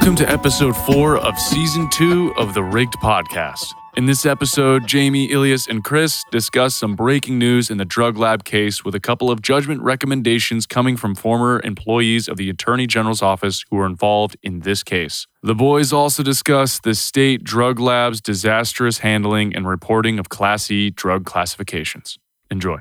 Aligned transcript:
Welcome 0.00 0.16
to 0.16 0.30
episode 0.30 0.74
four 0.74 1.18
of 1.18 1.38
season 1.38 1.86
two 1.90 2.32
of 2.38 2.54
the 2.54 2.62
Rigged 2.62 2.94
Podcast. 3.02 3.66
In 3.98 4.06
this 4.06 4.24
episode, 4.24 4.86
Jamie, 4.86 5.30
Ilias, 5.30 5.66
and 5.66 5.84
Chris 5.84 6.24
discuss 6.30 6.74
some 6.74 6.96
breaking 6.96 7.38
news 7.38 7.68
in 7.68 7.76
the 7.76 7.84
drug 7.84 8.16
lab 8.16 8.44
case 8.44 8.82
with 8.82 8.94
a 8.94 8.98
couple 8.98 9.30
of 9.30 9.42
judgment 9.42 9.82
recommendations 9.82 10.64
coming 10.66 10.96
from 10.96 11.14
former 11.14 11.60
employees 11.64 12.28
of 12.28 12.38
the 12.38 12.48
Attorney 12.48 12.86
General's 12.86 13.20
office 13.20 13.62
who 13.68 13.76
were 13.76 13.84
involved 13.84 14.38
in 14.42 14.60
this 14.60 14.82
case. 14.82 15.26
The 15.42 15.54
boys 15.54 15.92
also 15.92 16.22
discuss 16.22 16.80
the 16.80 16.94
state 16.94 17.44
drug 17.44 17.78
lab's 17.78 18.22
disastrous 18.22 19.00
handling 19.00 19.54
and 19.54 19.68
reporting 19.68 20.18
of 20.18 20.30
Class 20.30 20.70
E 20.70 20.88
drug 20.88 21.26
classifications. 21.26 22.18
Enjoy. 22.50 22.78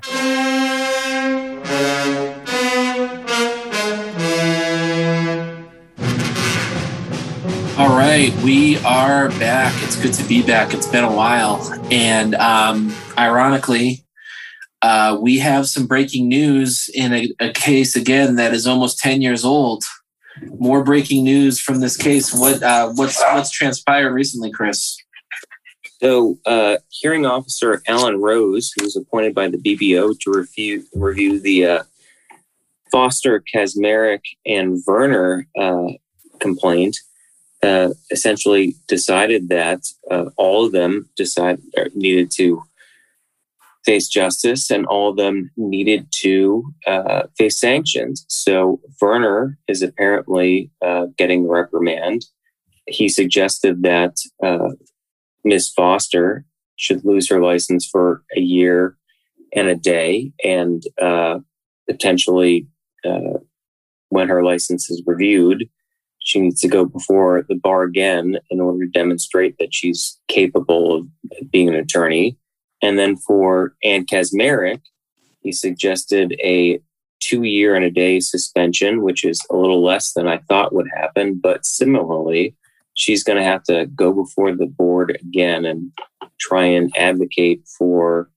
All 7.80 7.96
right, 7.96 8.36
we 8.44 8.78
are 8.80 9.30
back. 9.40 9.74
It's 9.84 9.96
good 9.96 10.14
to 10.16 10.24
be 10.26 10.46
back. 10.46 10.74
It's 10.74 10.86
been 10.86 11.06
a 11.06 11.16
while. 11.16 11.62
And 11.90 12.36
um, 12.36 12.94
ironically, 13.18 14.04
uh, 14.82 15.18
we 15.18 15.38
have 15.40 15.66
some 15.66 15.88
breaking 15.88 16.28
news 16.28 16.90
in 16.94 17.14
a, 17.14 17.34
a, 17.40 17.54
case 17.54 17.96
again 17.96 18.36
that 18.36 18.54
is 18.54 18.68
almost 18.68 19.00
10 19.00 19.22
years 19.22 19.46
old. 19.46 19.86
More 20.60 20.84
breaking 20.84 21.24
news 21.24 21.58
from 21.58 21.80
this 21.80 21.96
case. 21.96 22.34
What 22.34 22.62
uh, 22.62 22.90
what's 22.96 23.18
what's 23.22 23.50
transpired 23.50 24.12
recently, 24.12 24.52
Chris? 24.52 24.98
So, 26.02 26.38
uh, 26.46 26.80
hearing 26.90 27.26
officer 27.26 27.82
Alan 27.88 28.20
Rose, 28.20 28.74
who 28.76 28.84
was 28.84 28.98
appointed 28.98 29.34
by 29.34 29.48
the 29.48 29.58
BBO 29.58 30.20
to 30.20 30.32
review 30.32 30.84
review 30.94 31.40
the 31.40 31.66
uh, 31.66 31.84
Foster, 32.92 33.42
Kaczmarek, 33.56 34.24
and 34.46 34.84
Verner 34.86 35.48
uh, 35.58 35.88
complaint, 36.42 36.98
uh, 37.62 37.90
essentially 38.10 38.76
decided 38.88 39.50
that 39.50 39.82
uh, 40.10 40.30
all 40.38 40.66
of 40.66 40.72
them 40.72 41.10
decided 41.18 41.62
needed 41.94 42.32
to 42.32 42.64
face 43.86 44.08
justice 44.08 44.70
and 44.70 44.86
all 44.86 45.10
of 45.10 45.18
them 45.18 45.52
needed 45.58 46.08
to 46.12 46.64
uh, 46.88 47.24
face 47.38 47.60
sanctions. 47.60 48.26
So 48.30 48.80
Verner 49.00 49.58
is 49.68 49.82
apparently 49.82 50.72
uh, 50.82 51.08
getting 51.18 51.48
reprimand. 51.48 52.26
He 52.88 53.10
suggested 53.10 53.84
that 53.84 54.18
uh, 54.44 54.70
Ms. 55.44 55.70
Foster 55.70 56.46
should 56.76 57.04
lose 57.04 57.30
her 57.30 57.42
license 57.42 57.86
for 57.86 58.24
a 58.36 58.40
year 58.40 58.96
and 59.54 59.68
a 59.68 59.76
day 59.76 60.32
and 60.44 60.84
potentially 61.88 62.68
when 64.10 64.28
her 64.28 64.44
license 64.44 64.90
is 64.90 65.02
reviewed, 65.06 65.70
she 66.30 66.40
needs 66.40 66.62
to 66.62 66.68
go 66.68 66.86
before 66.86 67.44
the 67.50 67.56
bar 67.56 67.82
again 67.82 68.38
in 68.52 68.62
order 68.62 68.86
to 68.86 68.92
demonstrate 68.92 69.58
that 69.58 69.74
she's 69.74 70.20
capable 70.28 70.96
of 70.96 71.08
being 71.50 71.68
an 71.68 71.74
attorney. 71.74 72.38
And 72.84 73.00
then 73.00 73.18
for 73.18 73.74
Ann 73.84 74.06
Kaczmarek, 74.06 74.80
he 75.42 75.52
suggested 75.52 76.34
a 76.44 76.80
two 77.20 77.42
year 77.44 77.74
and 77.74 77.84
a 77.84 77.90
day 77.90 78.20
suspension, 78.20 79.02
which 79.02 79.26
is 79.26 79.42
a 79.50 79.56
little 79.56 79.84
less 79.84 80.14
than 80.14 80.28
I 80.28 80.38
thought 80.48 80.72
would 80.72 80.88
happen. 80.96 81.34
But 81.34 81.66
similarly, 81.66 82.56
she's 82.94 83.24
going 83.24 83.40
to 83.40 83.44
have 83.44 83.64
to 83.64 83.88
go 83.88 84.14
before 84.14 84.56
the 84.56 84.68
board 84.68 85.18
again 85.20 85.66
and 85.66 85.92
try 86.40 86.66
and 86.66 86.96
advocate 86.96 87.68
for 87.76 88.30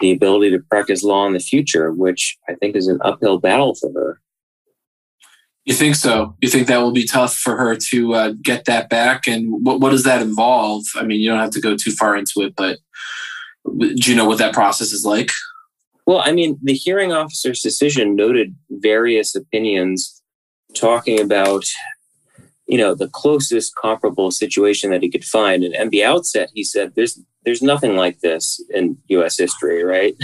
the 0.00 0.12
ability 0.12 0.50
to 0.50 0.58
practice 0.68 1.02
law 1.02 1.26
in 1.26 1.32
the 1.32 1.40
future, 1.40 1.90
which 1.92 2.36
I 2.46 2.56
think 2.56 2.76
is 2.76 2.88
an 2.88 2.98
uphill 3.00 3.38
battle 3.38 3.74
for 3.74 3.90
her. 3.94 4.20
You 5.66 5.74
think 5.74 5.96
so? 5.96 6.36
You 6.40 6.48
think 6.48 6.68
that 6.68 6.78
will 6.78 6.92
be 6.92 7.04
tough 7.04 7.36
for 7.36 7.56
her 7.56 7.76
to 7.90 8.14
uh, 8.14 8.32
get 8.40 8.66
that 8.66 8.88
back? 8.88 9.26
And 9.26 9.64
what 9.64 9.80
what 9.80 9.90
does 9.90 10.04
that 10.04 10.22
involve? 10.22 10.84
I 10.94 11.02
mean, 11.02 11.20
you 11.20 11.28
don't 11.28 11.40
have 11.40 11.50
to 11.50 11.60
go 11.60 11.76
too 11.76 11.90
far 11.90 12.16
into 12.16 12.40
it, 12.42 12.54
but 12.56 12.78
do 13.76 14.10
you 14.10 14.14
know 14.14 14.26
what 14.26 14.38
that 14.38 14.54
process 14.54 14.92
is 14.92 15.04
like? 15.04 15.32
Well, 16.06 16.22
I 16.24 16.30
mean, 16.30 16.56
the 16.62 16.72
hearing 16.72 17.12
officer's 17.12 17.60
decision 17.60 18.14
noted 18.14 18.54
various 18.70 19.34
opinions 19.34 20.22
talking 20.72 21.20
about, 21.20 21.64
you 22.68 22.78
know, 22.78 22.94
the 22.94 23.08
closest 23.08 23.74
comparable 23.74 24.30
situation 24.30 24.90
that 24.90 25.02
he 25.02 25.10
could 25.10 25.24
find. 25.24 25.64
And 25.64 25.74
at 25.74 25.90
the 25.90 26.04
outset, 26.04 26.50
he 26.54 26.62
said, 26.62 26.92
"There's 26.94 27.20
there's 27.44 27.62
nothing 27.62 27.96
like 27.96 28.20
this 28.20 28.62
in 28.70 28.98
U.S. 29.08 29.36
history, 29.36 29.82
right?" 29.82 30.14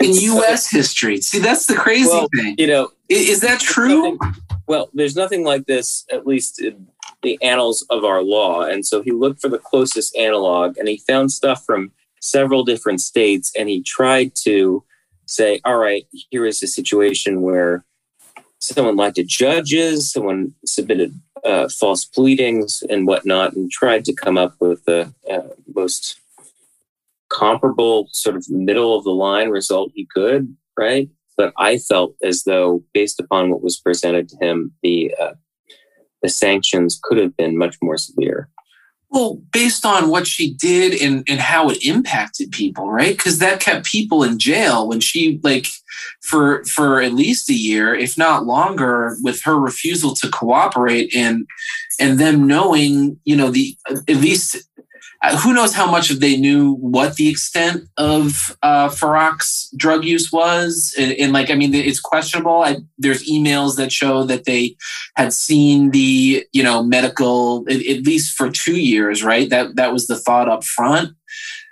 in 0.00 0.14
U.S. 0.14 0.70
history. 0.70 1.20
See, 1.20 1.40
that's 1.40 1.66
the 1.66 1.74
crazy 1.74 2.08
well, 2.08 2.28
thing. 2.32 2.54
You 2.58 2.68
know, 2.68 2.90
is, 3.08 3.28
is 3.28 3.40
that 3.40 3.60
true? 3.60 4.16
Nothing, 4.16 4.42
well, 4.66 4.90
there's 4.94 5.16
nothing 5.16 5.44
like 5.44 5.66
this, 5.66 6.04
at 6.12 6.26
least 6.26 6.60
in 6.60 6.88
the 7.22 7.38
annals 7.42 7.84
of 7.90 8.04
our 8.04 8.22
law. 8.22 8.62
And 8.62 8.84
so 8.84 9.02
he 9.02 9.10
looked 9.10 9.40
for 9.40 9.48
the 9.48 9.58
closest 9.58 10.16
analog, 10.16 10.76
and 10.78 10.88
he 10.88 10.98
found 10.98 11.32
stuff 11.32 11.64
from 11.64 11.92
several 12.20 12.64
different 12.64 13.00
states, 13.00 13.52
and 13.56 13.68
he 13.68 13.82
tried 13.82 14.32
to 14.42 14.84
say, 15.26 15.60
all 15.64 15.76
right, 15.76 16.06
here 16.30 16.46
is 16.46 16.62
a 16.62 16.66
situation 16.66 17.42
where 17.42 17.84
someone 18.60 18.96
lied 18.96 19.14
to 19.16 19.24
judges, 19.24 20.10
someone 20.10 20.54
submitted 20.64 21.20
uh, 21.44 21.68
false 21.68 22.04
pleadings 22.04 22.82
and 22.88 23.06
whatnot, 23.06 23.54
and 23.54 23.70
tried 23.70 24.04
to 24.04 24.14
come 24.14 24.38
up 24.38 24.54
with 24.60 24.84
the 24.84 25.12
uh, 25.30 25.48
most 25.74 26.18
comparable 27.28 28.08
sort 28.12 28.36
of 28.36 28.48
middle 28.48 28.96
of 28.96 29.04
the 29.04 29.10
line 29.10 29.50
result 29.50 29.92
he 29.94 30.06
could, 30.06 30.56
right? 30.76 31.08
But 31.36 31.52
I 31.58 31.78
felt 31.78 32.14
as 32.22 32.44
though, 32.44 32.82
based 32.94 33.20
upon 33.20 33.50
what 33.50 33.62
was 33.62 33.78
presented 33.78 34.28
to 34.30 34.36
him, 34.44 34.72
the 34.82 35.14
uh, 35.20 35.34
the 36.22 36.28
sanctions 36.28 36.98
could 37.02 37.18
have 37.18 37.36
been 37.36 37.58
much 37.58 37.76
more 37.82 37.98
severe. 37.98 38.48
Well, 39.10 39.40
based 39.52 39.86
on 39.86 40.10
what 40.10 40.26
she 40.26 40.52
did 40.54 41.00
and, 41.00 41.24
and 41.28 41.38
how 41.38 41.70
it 41.70 41.84
impacted 41.86 42.50
people, 42.50 42.90
right? 42.90 43.16
Because 43.16 43.38
that 43.38 43.60
kept 43.60 43.86
people 43.86 44.24
in 44.24 44.38
jail 44.38 44.88
when 44.88 45.00
she 45.00 45.40
like 45.44 45.68
for 46.22 46.64
for 46.64 47.00
at 47.00 47.12
least 47.12 47.48
a 47.48 47.54
year, 47.54 47.94
if 47.94 48.18
not 48.18 48.46
longer, 48.46 49.16
with 49.22 49.42
her 49.42 49.56
refusal 49.56 50.14
to 50.16 50.28
cooperate 50.28 51.14
and 51.14 51.46
and 52.00 52.18
them 52.18 52.46
knowing, 52.46 53.18
you 53.24 53.36
know, 53.36 53.50
the 53.50 53.76
at 53.88 54.16
least 54.16 54.56
who 55.42 55.52
knows 55.52 55.74
how 55.74 55.90
much 55.90 56.10
of 56.10 56.20
they 56.20 56.36
knew 56.36 56.74
what 56.74 57.16
the 57.16 57.28
extent 57.28 57.88
of 57.96 58.56
uh, 58.62 58.94
drug 59.76 60.04
use 60.04 60.30
was, 60.30 60.94
and, 60.98 61.12
and, 61.12 61.32
like 61.32 61.50
I 61.50 61.54
mean, 61.54 61.74
it's 61.74 62.00
questionable. 62.00 62.62
I, 62.62 62.78
there's 62.98 63.28
emails 63.28 63.76
that 63.76 63.92
show 63.92 64.24
that 64.24 64.44
they 64.44 64.76
had 65.16 65.32
seen 65.32 65.90
the 65.90 66.46
you 66.52 66.62
know 66.62 66.82
medical 66.82 67.64
at, 67.68 67.84
at 67.86 68.06
least 68.06 68.36
for 68.36 68.50
two 68.50 68.78
years, 68.78 69.24
right? 69.24 69.48
That 69.48 69.76
that 69.76 69.92
was 69.92 70.06
the 70.06 70.18
thought 70.18 70.48
up 70.48 70.64
front. 70.64 71.10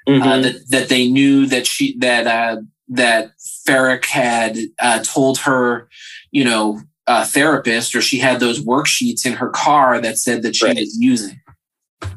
Uh, 0.06 0.10
mm-hmm. 0.10 0.28
Uh, 0.28 0.40
that 0.40 0.70
that 0.70 0.88
they 0.88 1.08
knew 1.08 1.46
that 1.46 1.66
she 1.66 1.96
that 1.98 2.26
uh, 2.26 2.60
that 2.88 3.32
Farak 3.66 4.04
had 4.06 4.58
uh, 4.80 5.02
told 5.02 5.38
her, 5.38 5.88
you 6.30 6.44
know, 6.44 6.80
a 7.06 7.24
therapist, 7.24 7.94
or 7.94 8.00
she 8.00 8.18
had 8.18 8.40
those 8.40 8.64
worksheets 8.64 9.24
in 9.24 9.34
her 9.34 9.50
car 9.50 10.00
that 10.00 10.18
said 10.18 10.42
that 10.42 10.56
she 10.56 10.66
right. 10.66 10.76
was 10.76 10.96
using. 10.98 11.40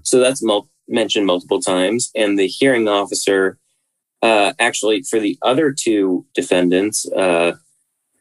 So 0.03 0.19
that's 0.19 0.43
multiple 0.43 0.71
mentioned 0.87 1.25
multiple 1.25 1.61
times, 1.61 2.11
and 2.15 2.37
the 2.37 2.47
hearing 2.47 2.87
officer 2.87 3.57
uh, 4.21 4.53
actually 4.59 5.03
for 5.03 5.19
the 5.19 5.37
other 5.41 5.71
two 5.71 6.25
defendants, 6.33 7.09
uh, 7.13 7.53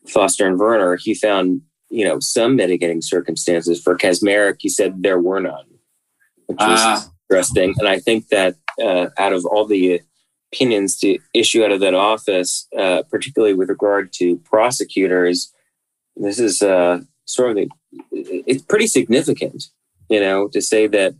Foster 0.09 0.47
and 0.47 0.59
Verner, 0.59 0.97
he 0.97 1.15
found 1.15 1.63
you 1.89 2.05
know 2.05 2.21
some 2.21 2.57
mitigating 2.57 3.03
circumstances. 3.03 3.81
For 3.81 3.97
Kaczmarek, 3.97 4.57
he 4.61 4.69
said 4.69 5.03
there 5.03 5.21
were 5.21 5.41
none, 5.41 5.67
which 6.47 6.61
is 6.61 6.81
uh. 6.81 7.01
interesting. 7.31 7.75
And 7.79 7.89
I 7.89 7.99
think 7.99 8.29
that 8.29 8.57
uh, 8.83 9.09
out 9.19 9.33
of 9.33 9.45
all 9.47 9.67
the 9.67 10.01
opinions 10.53 10.99
to 10.99 11.19
issue 11.35 11.65
out 11.65 11.73
of 11.73 11.81
that 11.81 11.95
office, 11.95 12.69
uh, 12.79 13.03
particularly 13.11 13.55
with 13.55 13.69
regard 13.69 14.13
to 14.15 14.37
prosecutors, 14.39 15.53
this 16.17 16.39
is 16.39 16.63
uh, 16.63 17.01
sort 17.25 17.51
of 17.51 17.57
the, 17.57 17.69
it's 18.13 18.63
pretty 18.63 18.87
significant, 18.87 19.65
you 20.09 20.21
know, 20.21 20.49
to 20.49 20.63
say 20.63 20.87
that 20.87 21.15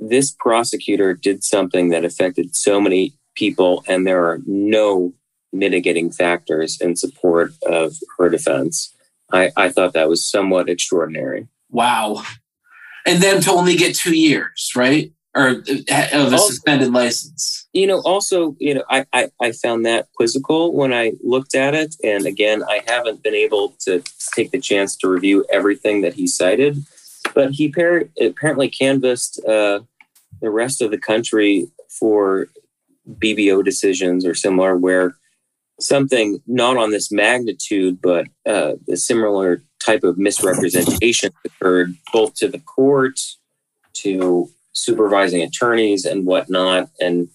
this 0.00 0.34
prosecutor 0.38 1.14
did 1.14 1.44
something 1.44 1.90
that 1.90 2.04
affected 2.04 2.56
so 2.56 2.80
many 2.80 3.12
people, 3.36 3.84
and 3.86 4.06
there 4.06 4.24
are 4.24 4.40
no 4.46 5.12
mitigating 5.52 6.10
factors 6.10 6.80
in 6.80 6.96
support 6.96 7.52
of 7.66 7.94
her 8.18 8.28
defense. 8.28 8.94
I, 9.32 9.50
I 9.56 9.68
thought 9.68 9.92
that 9.92 10.08
was 10.08 10.24
somewhat 10.24 10.68
extraordinary. 10.68 11.46
Wow. 11.70 12.22
And 13.06 13.22
then 13.22 13.40
to 13.42 13.52
only 13.52 13.76
get 13.76 13.94
two 13.94 14.16
years, 14.16 14.72
right? 14.74 15.12
Or 15.34 15.48
of 15.48 16.32
a 16.32 16.38
suspended 16.38 16.92
license. 16.92 17.68
You 17.72 17.86
know, 17.86 18.00
also, 18.00 18.56
you 18.58 18.74
know, 18.74 18.84
I, 18.90 19.06
I, 19.12 19.30
I 19.40 19.52
found 19.52 19.86
that 19.86 20.08
quizzical 20.16 20.74
when 20.74 20.92
I 20.92 21.12
looked 21.22 21.54
at 21.54 21.74
it. 21.74 21.94
And 22.02 22.26
again, 22.26 22.64
I 22.64 22.82
haven't 22.86 23.22
been 23.22 23.34
able 23.34 23.76
to 23.80 24.02
take 24.34 24.50
the 24.50 24.60
chance 24.60 24.96
to 24.96 25.08
review 25.08 25.44
everything 25.52 26.00
that 26.00 26.14
he 26.14 26.26
cited. 26.26 26.84
But 27.32 27.52
he 27.52 27.70
par- 27.70 28.08
apparently 28.20 28.68
canvassed 28.68 29.40
uh, 29.46 29.80
the 30.40 30.50
rest 30.50 30.82
of 30.82 30.90
the 30.90 30.98
country 30.98 31.68
for 31.88 32.48
BBO 33.08 33.64
decisions 33.64 34.24
or 34.24 34.34
similar, 34.34 34.76
where 34.76 35.16
something 35.80 36.40
not 36.46 36.76
on 36.76 36.90
this 36.90 37.10
magnitude, 37.10 38.00
but 38.00 38.26
uh, 38.46 38.74
a 38.88 38.96
similar 38.96 39.62
type 39.84 40.04
of 40.04 40.18
misrepresentation 40.18 41.32
occurred 41.44 41.96
both 42.12 42.34
to 42.34 42.48
the 42.48 42.58
court, 42.60 43.18
to 43.94 44.50
supervising 44.72 45.42
attorneys 45.42 46.04
and 46.04 46.26
whatnot. 46.26 46.90
And, 47.00 47.28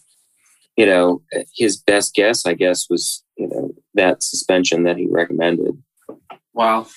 you 0.77 0.85
know, 0.85 1.21
his 1.55 1.77
best 1.77 2.13
guess, 2.13 2.45
I 2.45 2.53
guess, 2.53 2.89
was, 2.89 3.23
you 3.37 3.47
know, 3.47 3.73
that 3.95 4.23
suspension 4.23 4.83
that 4.83 4.97
he 4.97 5.07
recommended. 5.07 5.81
Wow. 6.53 6.87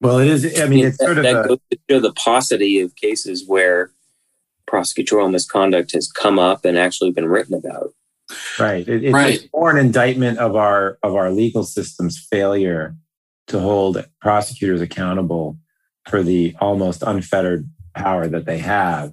Well, 0.00 0.18
it 0.18 0.28
is. 0.28 0.60
I 0.60 0.66
mean, 0.66 0.86
it's 0.86 0.98
that, 0.98 1.04
sort 1.04 1.18
of 1.18 1.24
that 1.24 1.44
a, 1.44 1.48
goes 1.48 1.58
to 1.70 1.78
show 1.88 2.00
the 2.00 2.12
paucity 2.12 2.80
of 2.80 2.96
cases 2.96 3.44
where 3.46 3.92
prosecutorial 4.70 5.30
misconduct 5.30 5.92
has 5.92 6.10
come 6.10 6.38
up 6.38 6.64
and 6.64 6.78
actually 6.78 7.10
been 7.10 7.28
written 7.28 7.54
about. 7.54 7.90
right. 8.58 8.88
It, 8.88 9.04
it's, 9.04 9.12
Right. 9.12 9.34
it's 9.34 9.48
more 9.52 9.70
an 9.70 9.76
indictment 9.76 10.38
of 10.38 10.56
our 10.56 10.98
of 11.02 11.14
our 11.14 11.30
legal 11.30 11.64
system's 11.64 12.18
failure 12.18 12.96
to 13.48 13.60
hold 13.60 14.04
prosecutors 14.20 14.80
accountable 14.80 15.58
for 16.08 16.22
the 16.22 16.54
almost 16.60 17.02
unfettered 17.02 17.68
power 17.94 18.26
that 18.26 18.46
they 18.46 18.58
have. 18.58 19.12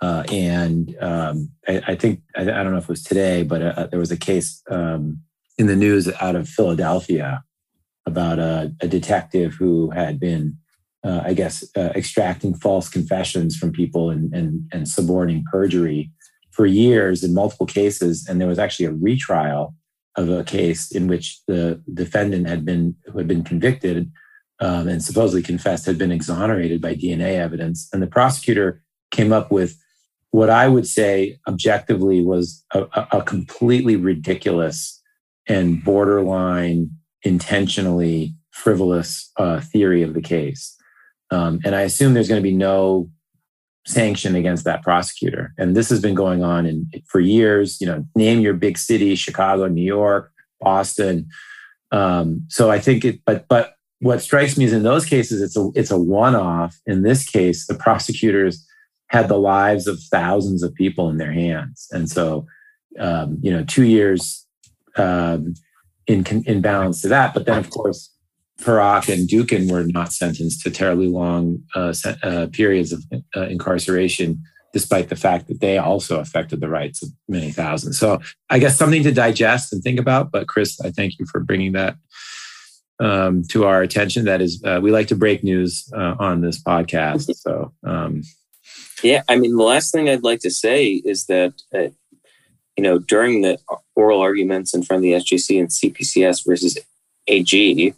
Uh, 0.00 0.22
and 0.30 0.94
um, 1.00 1.50
I, 1.66 1.82
I 1.88 1.94
think 1.96 2.20
I, 2.36 2.42
I 2.42 2.44
don't 2.44 2.72
know 2.72 2.78
if 2.78 2.84
it 2.84 2.88
was 2.88 3.02
today, 3.02 3.42
but 3.42 3.62
uh, 3.62 3.86
there 3.88 3.98
was 3.98 4.12
a 4.12 4.16
case 4.16 4.62
um, 4.70 5.22
in 5.58 5.66
the 5.66 5.76
news 5.76 6.08
out 6.20 6.36
of 6.36 6.48
Philadelphia 6.48 7.42
about 8.04 8.38
a, 8.38 8.72
a 8.80 8.86
detective 8.88 9.54
who 9.54 9.90
had 9.90 10.20
been, 10.20 10.56
uh, 11.06 11.22
I 11.24 11.34
guess, 11.34 11.64
uh, 11.76 11.92
extracting 11.94 12.54
false 12.54 12.88
confessions 12.88 13.56
from 13.56 13.70
people 13.70 14.10
and, 14.10 14.34
and, 14.34 14.68
and 14.72 14.88
suborning 14.88 15.44
perjury 15.50 16.10
for 16.50 16.66
years 16.66 17.22
in 17.22 17.32
multiple 17.32 17.66
cases. 17.66 18.26
And 18.28 18.40
there 18.40 18.48
was 18.48 18.58
actually 18.58 18.86
a 18.86 18.92
retrial 18.92 19.74
of 20.16 20.28
a 20.28 20.42
case 20.42 20.90
in 20.90 21.06
which 21.06 21.40
the 21.46 21.80
defendant 21.94 22.48
had 22.48 22.64
been, 22.64 22.96
who 23.06 23.18
had 23.18 23.28
been 23.28 23.44
convicted 23.44 24.10
um, 24.58 24.88
and 24.88 25.04
supposedly 25.04 25.42
confessed, 25.42 25.86
had 25.86 25.98
been 25.98 26.10
exonerated 26.10 26.80
by 26.80 26.94
DNA 26.94 27.34
evidence. 27.34 27.88
And 27.92 28.02
the 28.02 28.08
prosecutor 28.08 28.82
came 29.12 29.32
up 29.32 29.52
with 29.52 29.78
what 30.30 30.50
I 30.50 30.66
would 30.66 30.86
say 30.86 31.38
objectively 31.46 32.20
was 32.20 32.64
a, 32.74 32.86
a, 33.12 33.22
completely 33.22 33.94
ridiculous 33.96 35.00
and 35.48 35.82
borderline 35.84 36.90
intentionally 37.22 38.34
frivolous 38.50 39.30
uh, 39.36 39.60
theory 39.60 40.02
of 40.02 40.14
the 40.14 40.20
case. 40.20 40.75
Um, 41.30 41.60
and 41.64 41.74
I 41.74 41.82
assume 41.82 42.14
there's 42.14 42.28
going 42.28 42.42
to 42.42 42.48
be 42.48 42.54
no 42.54 43.10
sanction 43.86 44.34
against 44.34 44.64
that 44.64 44.82
prosecutor. 44.82 45.52
And 45.58 45.76
this 45.76 45.88
has 45.90 46.00
been 46.00 46.14
going 46.14 46.42
on 46.42 46.66
in, 46.66 46.90
for 47.08 47.20
years. 47.20 47.80
You 47.80 47.86
know, 47.86 48.06
name 48.14 48.40
your 48.40 48.54
big 48.54 48.78
city: 48.78 49.14
Chicago, 49.14 49.68
New 49.68 49.84
York, 49.84 50.32
Boston. 50.60 51.28
Um, 51.92 52.44
so 52.48 52.70
I 52.70 52.78
think 52.78 53.04
it. 53.04 53.20
But 53.24 53.46
but 53.48 53.74
what 54.00 54.20
strikes 54.22 54.56
me 54.56 54.64
is 54.64 54.72
in 54.72 54.82
those 54.82 55.04
cases, 55.04 55.40
it's 55.42 55.56
a 55.56 55.70
it's 55.74 55.90
a 55.90 55.98
one-off. 55.98 56.76
In 56.86 57.02
this 57.02 57.28
case, 57.28 57.66
the 57.66 57.74
prosecutors 57.74 58.66
had 59.08 59.28
the 59.28 59.38
lives 59.38 59.86
of 59.86 60.00
thousands 60.10 60.62
of 60.62 60.74
people 60.74 61.08
in 61.08 61.18
their 61.18 61.32
hands, 61.32 61.88
and 61.92 62.10
so 62.10 62.46
um, 62.98 63.38
you 63.42 63.50
know, 63.50 63.64
two 63.64 63.84
years 63.84 64.46
um, 64.96 65.54
in 66.06 66.24
in 66.46 66.60
balance 66.60 67.02
to 67.02 67.08
that. 67.08 67.34
But 67.34 67.46
then, 67.46 67.58
of 67.58 67.70
course, 67.70 68.10
Farak 68.60 69.12
and 69.12 69.28
Dookhan 69.28 69.70
were 69.70 69.84
not 69.84 70.12
sentenced 70.12 70.62
to 70.62 70.70
terribly 70.70 71.08
long 71.08 71.62
uh, 71.74 71.94
uh, 72.22 72.46
periods 72.52 72.92
of 72.92 73.04
uh, 73.36 73.42
incarceration, 73.42 74.42
despite 74.72 75.08
the 75.08 75.16
fact 75.16 75.48
that 75.48 75.60
they 75.60 75.78
also 75.78 76.20
affected 76.20 76.60
the 76.60 76.68
rights 76.68 77.02
of 77.02 77.10
many 77.28 77.52
thousands. 77.52 77.98
So, 77.98 78.20
I 78.48 78.58
guess 78.58 78.78
something 78.78 79.02
to 79.02 79.12
digest 79.12 79.72
and 79.72 79.82
think 79.82 80.00
about. 80.00 80.30
But 80.30 80.48
Chris, 80.48 80.80
I 80.80 80.90
thank 80.90 81.18
you 81.18 81.26
for 81.26 81.40
bringing 81.40 81.72
that 81.72 81.96
um, 82.98 83.42
to 83.50 83.64
our 83.64 83.82
attention. 83.82 84.24
That 84.24 84.40
is, 84.40 84.62
uh, 84.64 84.80
we 84.82 84.90
like 84.90 85.08
to 85.08 85.16
break 85.16 85.44
news 85.44 85.90
uh, 85.94 86.14
on 86.18 86.40
this 86.40 86.62
podcast. 86.62 87.34
So, 87.36 87.72
um, 87.84 88.22
Yeah, 89.02 89.22
I 89.28 89.36
mean, 89.36 89.56
the 89.56 89.62
last 89.62 89.92
thing 89.92 90.08
I'd 90.08 90.22
like 90.22 90.40
to 90.40 90.50
say 90.50 91.02
is 91.04 91.26
that, 91.26 91.52
uh, 91.74 91.88
you 92.76 92.82
know, 92.82 92.98
during 92.98 93.42
the 93.42 93.58
oral 93.94 94.20
arguments 94.20 94.74
in 94.74 94.82
front 94.82 94.98
of 94.98 95.02
the 95.02 95.12
SJC 95.12 95.58
and 95.58 95.68
CPCS 95.68 96.46
versus 96.46 96.78
AG, 97.26 97.94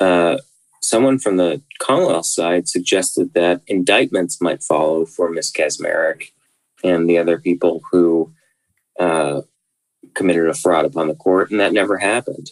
uh, 0.00 0.38
someone 0.82 1.18
from 1.18 1.36
the 1.36 1.62
Commonwealth 1.80 2.26
side 2.26 2.68
suggested 2.68 3.34
that 3.34 3.62
indictments 3.66 4.40
might 4.40 4.62
follow 4.62 5.04
for 5.06 5.30
Ms. 5.30 5.52
Kaczmarek 5.52 6.30
and 6.84 7.08
the 7.08 7.18
other 7.18 7.38
people 7.38 7.82
who 7.90 8.32
uh, 9.00 9.42
committed 10.14 10.48
a 10.48 10.54
fraud 10.54 10.84
upon 10.84 11.08
the 11.08 11.14
court, 11.14 11.50
and 11.50 11.60
that 11.60 11.72
never 11.72 11.98
happened. 11.98 12.50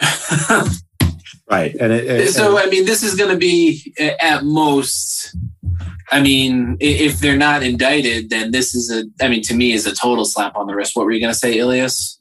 right, 1.50 1.74
and, 1.80 1.92
it, 1.92 2.04
it- 2.06 2.28
so 2.32 2.58
I 2.58 2.66
mean, 2.66 2.84
this 2.84 3.02
is 3.02 3.14
going 3.14 3.30
to 3.30 3.36
be 3.36 3.94
at 4.20 4.44
most. 4.44 5.36
I 6.10 6.20
mean, 6.20 6.76
if 6.80 7.18
they're 7.20 7.36
not 7.36 7.62
indicted, 7.62 8.30
then 8.30 8.50
this 8.50 8.74
is 8.74 8.90
a. 8.90 9.04
I 9.24 9.28
mean, 9.28 9.42
to 9.44 9.54
me, 9.54 9.72
is 9.72 9.86
a 9.86 9.94
total 9.94 10.24
slap 10.24 10.56
on 10.56 10.66
the 10.66 10.74
wrist. 10.74 10.94
What 10.96 11.06
were 11.06 11.12
you 11.12 11.20
going 11.20 11.32
to 11.32 11.38
say, 11.38 11.58
Ilias? 11.58 12.18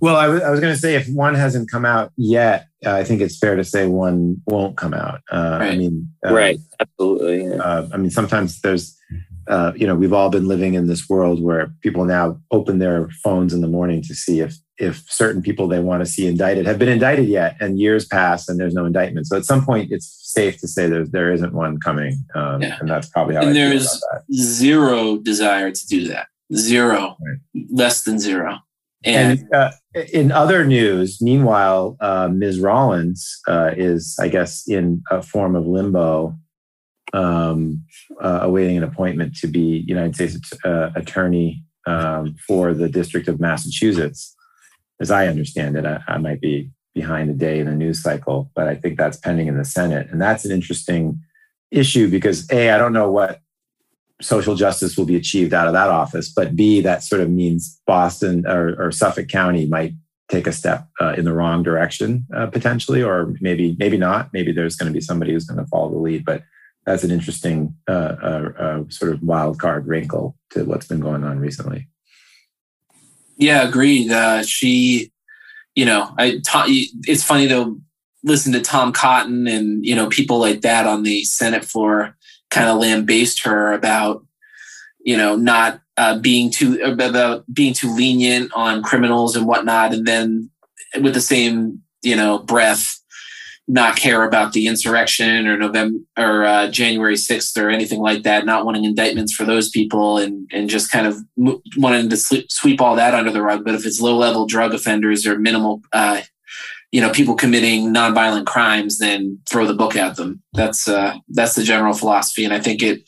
Well, 0.00 0.16
I 0.16 0.28
was, 0.28 0.60
going 0.60 0.72
to 0.74 0.78
say 0.78 0.94
if 0.96 1.08
one 1.08 1.34
hasn't 1.34 1.70
come 1.70 1.84
out 1.84 2.12
yet, 2.16 2.68
uh, 2.84 2.92
I 2.92 3.04
think 3.04 3.20
it's 3.20 3.38
fair 3.38 3.56
to 3.56 3.64
say 3.64 3.86
one 3.86 4.42
won't 4.46 4.76
come 4.76 4.94
out. 4.94 5.20
Uh, 5.30 5.58
I 5.62 5.76
mean, 5.76 6.08
uh, 6.26 6.32
right, 6.34 6.58
absolutely. 6.80 7.46
yeah. 7.46 7.54
Uh, 7.62 7.88
I 7.92 7.96
mean, 7.96 8.10
sometimes 8.10 8.60
there's, 8.60 8.96
uh, 9.48 9.72
you 9.76 9.86
know, 9.86 9.94
we've 9.94 10.12
all 10.12 10.30
been 10.30 10.48
living 10.48 10.74
in 10.74 10.86
this 10.86 11.08
world 11.08 11.42
where 11.42 11.72
people 11.82 12.04
now 12.04 12.38
open 12.50 12.78
their 12.78 13.08
phones 13.22 13.52
in 13.54 13.60
the 13.60 13.68
morning 13.68 14.02
to 14.02 14.14
see 14.14 14.40
if 14.40 14.56
if 14.76 15.04
certain 15.08 15.40
people 15.40 15.68
they 15.68 15.78
want 15.78 16.00
to 16.00 16.06
see 16.06 16.26
indicted 16.26 16.66
have 16.66 16.80
been 16.80 16.88
indicted 16.88 17.28
yet, 17.28 17.56
and 17.60 17.78
years 17.78 18.04
pass 18.06 18.48
and 18.48 18.58
there's 18.58 18.74
no 18.74 18.84
indictment. 18.84 19.24
So 19.28 19.36
at 19.36 19.44
some 19.44 19.64
point, 19.64 19.92
it's 19.92 20.06
safe 20.32 20.58
to 20.58 20.66
say 20.66 20.88
that 20.88 21.12
there 21.12 21.32
isn't 21.32 21.54
one 21.54 21.78
coming, 21.78 22.18
um, 22.34 22.60
Yeah. 22.60 22.78
and 22.80 22.88
that's 22.90 23.08
probably 23.08 23.36
how 23.36 23.42
And 23.42 23.50
I 23.50 23.52
there's- 23.52 24.00
Zero 24.32 25.16
desire 25.18 25.70
to 25.70 25.86
do 25.86 26.08
that. 26.08 26.26
Zero, 26.52 27.16
Right. 27.24 27.38
less 27.70 28.02
than 28.02 28.18
zero. 28.18 28.58
And, 29.04 29.40
And 29.40 29.54
uh, 29.54 29.70
in 30.12 30.32
other 30.32 30.64
news, 30.64 31.20
meanwhile, 31.20 31.96
uh, 32.00 32.28
Ms. 32.28 32.60
Rollins 32.60 33.40
uh, 33.46 33.72
is, 33.76 34.16
I 34.20 34.28
guess, 34.28 34.66
in 34.66 35.02
a 35.10 35.22
form 35.22 35.54
of 35.54 35.66
limbo, 35.66 36.36
um, 37.12 37.84
uh, 38.20 38.40
awaiting 38.42 38.76
an 38.76 38.82
appointment 38.82 39.36
to 39.36 39.46
be 39.46 39.84
United 39.86 40.14
States 40.14 40.52
uh, 40.64 40.90
Attorney 40.96 41.62
um, 41.86 42.34
for 42.46 42.74
the 42.74 42.88
District 42.88 43.28
of 43.28 43.40
Massachusetts. 43.40 44.34
As 45.00 45.10
I 45.10 45.26
understand 45.26 45.76
it, 45.76 45.84
I, 45.84 46.00
I 46.08 46.18
might 46.18 46.40
be 46.40 46.70
behind 46.94 47.28
a 47.28 47.34
day 47.34 47.58
in 47.58 47.66
the 47.66 47.74
news 47.74 48.00
cycle, 48.02 48.50
but 48.54 48.68
I 48.68 48.74
think 48.76 48.96
that's 48.96 49.16
pending 49.16 49.48
in 49.48 49.58
the 49.58 49.64
Senate, 49.64 50.08
and 50.10 50.20
that's 50.20 50.44
an 50.44 50.52
interesting 50.52 51.20
issue 51.70 52.08
because 52.08 52.50
a, 52.50 52.70
I 52.70 52.78
don't 52.78 52.92
know 52.92 53.10
what 53.10 53.40
social 54.24 54.54
justice 54.54 54.96
will 54.96 55.04
be 55.04 55.16
achieved 55.16 55.52
out 55.52 55.66
of 55.66 55.74
that 55.74 55.88
office. 55.88 56.28
But 56.28 56.56
B, 56.56 56.80
that 56.80 57.02
sort 57.02 57.20
of 57.20 57.30
means 57.30 57.80
Boston 57.86 58.46
or, 58.46 58.74
or 58.78 58.90
Suffolk 58.90 59.28
County 59.28 59.66
might 59.66 59.92
take 60.28 60.46
a 60.46 60.52
step 60.52 60.88
uh, 61.00 61.14
in 61.16 61.24
the 61.24 61.34
wrong 61.34 61.62
direction 61.62 62.26
uh, 62.34 62.46
potentially, 62.46 63.02
or 63.02 63.34
maybe 63.40 63.76
maybe 63.78 63.98
not. 63.98 64.30
Maybe 64.32 64.52
there's 64.52 64.76
going 64.76 64.90
to 64.90 64.96
be 64.96 65.00
somebody 65.00 65.32
who's 65.32 65.44
going 65.44 65.62
to 65.62 65.66
follow 65.66 65.90
the 65.90 65.98
lead. 65.98 66.24
But 66.24 66.42
that's 66.86 67.04
an 67.04 67.10
interesting 67.10 67.74
uh, 67.88 68.16
uh, 68.22 68.52
uh, 68.58 68.84
sort 68.88 69.12
of 69.12 69.22
wild 69.22 69.58
card 69.58 69.86
wrinkle 69.86 70.36
to 70.50 70.64
what's 70.64 70.86
been 70.86 71.00
going 71.00 71.24
on 71.24 71.38
recently. 71.38 71.88
yeah, 73.36 73.66
agreed. 73.66 74.10
Uh, 74.10 74.42
she, 74.42 75.12
you 75.74 75.84
know, 75.84 76.14
I 76.18 76.40
it's 77.06 77.22
funny 77.22 77.48
to 77.48 77.80
listen 78.22 78.52
to 78.54 78.60
Tom 78.60 78.92
Cotton 78.92 79.46
and 79.46 79.84
you 79.84 79.94
know 79.94 80.08
people 80.08 80.38
like 80.38 80.62
that 80.62 80.86
on 80.86 81.02
the 81.02 81.24
Senate 81.24 81.64
floor 81.64 82.16
kind 82.50 82.68
of 82.68 82.78
lambaste 82.78 83.44
her 83.44 83.72
about 83.72 84.24
you 85.00 85.16
know 85.16 85.36
not 85.36 85.80
uh, 85.96 86.18
being 86.18 86.50
too 86.50 86.80
about 86.82 87.44
being 87.52 87.74
too 87.74 87.94
lenient 87.94 88.50
on 88.54 88.82
criminals 88.82 89.36
and 89.36 89.46
whatnot, 89.46 89.92
and 89.94 90.06
then 90.06 90.50
with 91.00 91.14
the 91.14 91.20
same 91.20 91.82
you 92.02 92.16
know 92.16 92.38
breath 92.38 93.00
not 93.66 93.96
care 93.96 94.24
about 94.24 94.52
the 94.52 94.66
insurrection 94.66 95.46
or 95.46 95.56
November 95.56 95.98
or 96.18 96.44
uh, 96.44 96.70
January 96.70 97.14
6th 97.14 97.60
or 97.60 97.70
anything 97.70 98.00
like 98.00 98.22
that, 98.22 98.44
not 98.44 98.66
wanting 98.66 98.84
indictments 98.84 99.32
for 99.32 99.44
those 99.44 99.70
people 99.70 100.18
and, 100.18 100.48
and 100.52 100.68
just 100.68 100.90
kind 100.90 101.06
of 101.06 101.16
wanting 101.78 102.10
to 102.10 102.16
sweep, 102.16 102.52
sweep 102.52 102.80
all 102.80 102.94
that 102.96 103.14
under 103.14 103.30
the 103.30 103.42
rug. 103.42 103.64
But 103.64 103.74
if 103.74 103.86
it's 103.86 104.00
low 104.00 104.16
level 104.16 104.46
drug 104.46 104.74
offenders 104.74 105.26
or 105.26 105.38
minimal, 105.38 105.80
uh, 105.92 106.20
you 106.94 107.00
know, 107.00 107.10
people 107.10 107.34
committing 107.34 107.92
nonviolent 107.92 108.46
crimes, 108.46 108.98
then 108.98 109.40
throw 109.50 109.66
the 109.66 109.74
book 109.74 109.96
at 109.96 110.14
them. 110.14 110.40
That's, 110.52 110.86
uh, 110.86 111.16
that's 111.28 111.56
the 111.56 111.64
general 111.64 111.92
philosophy. 111.92 112.44
And 112.44 112.54
I 112.54 112.60
think 112.60 112.84
it, 112.84 113.02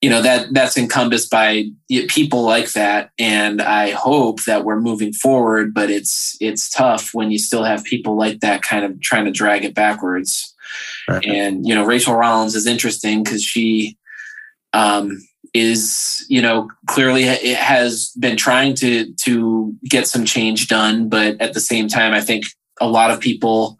you 0.00 0.08
know, 0.08 0.22
that 0.22 0.54
that's 0.54 0.78
encompassed 0.78 1.32
by 1.32 1.64
people 1.88 2.44
like 2.44 2.74
that. 2.74 3.10
And 3.18 3.60
I 3.60 3.90
hope 3.90 4.44
that 4.44 4.64
we're 4.64 4.78
moving 4.78 5.12
forward, 5.12 5.74
but 5.74 5.90
it's, 5.90 6.36
it's 6.40 6.70
tough 6.70 7.12
when 7.12 7.32
you 7.32 7.38
still 7.38 7.64
have 7.64 7.82
people 7.82 8.16
like 8.16 8.38
that 8.38 8.62
kind 8.62 8.84
of 8.84 9.00
trying 9.00 9.24
to 9.24 9.32
drag 9.32 9.64
it 9.64 9.74
backwards. 9.74 10.54
Right. 11.08 11.26
And, 11.26 11.66
you 11.66 11.74
know, 11.74 11.84
Rachel 11.84 12.14
Rollins 12.14 12.54
is 12.54 12.68
interesting 12.68 13.24
because 13.24 13.42
she, 13.42 13.98
um, 14.72 15.26
is 15.52 16.26
you 16.28 16.42
know 16.42 16.68
clearly 16.88 17.22
it 17.22 17.56
has 17.56 18.10
been 18.18 18.36
trying 18.36 18.74
to 18.74 19.12
to 19.12 19.72
get 19.84 20.08
some 20.08 20.24
change 20.24 20.66
done 20.66 21.08
but 21.08 21.40
at 21.40 21.54
the 21.54 21.60
same 21.60 21.86
time 21.86 22.12
i 22.12 22.20
think 22.20 22.44
a 22.80 22.88
lot 22.88 23.10
of 23.10 23.20
people 23.20 23.78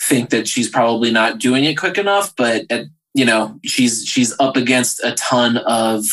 think 0.00 0.30
that 0.30 0.48
she's 0.48 0.68
probably 0.68 1.10
not 1.10 1.38
doing 1.38 1.64
it 1.64 1.78
quick 1.78 1.98
enough. 1.98 2.34
But 2.36 2.64
at, 2.70 2.86
you 3.14 3.24
know, 3.24 3.58
she's 3.64 4.04
she's 4.06 4.34
up 4.40 4.56
against 4.56 5.02
a 5.04 5.12
ton 5.12 5.58
of 5.58 6.04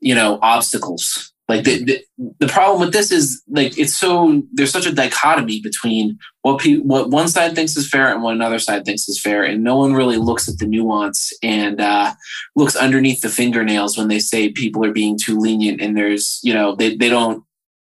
you 0.00 0.14
know 0.14 0.38
obstacles 0.42 1.30
like 1.50 1.64
the, 1.64 1.84
the, 1.84 2.32
the 2.38 2.46
problem 2.46 2.78
with 2.78 2.92
this 2.92 3.10
is 3.10 3.42
like 3.48 3.76
it's 3.76 3.96
so 3.96 4.40
there's 4.52 4.70
such 4.70 4.86
a 4.86 4.94
dichotomy 4.94 5.60
between 5.60 6.16
what 6.42 6.60
pe- 6.60 6.78
what 6.78 7.10
one 7.10 7.26
side 7.26 7.56
thinks 7.56 7.76
is 7.76 7.90
fair 7.90 8.12
and 8.12 8.22
what 8.22 8.36
another 8.36 8.60
side 8.60 8.84
thinks 8.84 9.08
is 9.08 9.20
fair 9.20 9.42
and 9.42 9.64
no 9.64 9.76
one 9.76 9.92
really 9.92 10.16
looks 10.16 10.48
at 10.48 10.58
the 10.58 10.64
nuance 10.64 11.32
and 11.42 11.80
uh, 11.80 12.14
looks 12.54 12.76
underneath 12.76 13.22
the 13.22 13.28
fingernails 13.28 13.98
when 13.98 14.06
they 14.06 14.20
say 14.20 14.52
people 14.52 14.84
are 14.84 14.92
being 14.92 15.18
too 15.18 15.40
lenient 15.40 15.80
and 15.80 15.96
there's 15.96 16.38
you 16.44 16.54
know 16.54 16.76
they, 16.76 16.94
they 16.94 17.08
don't 17.08 17.42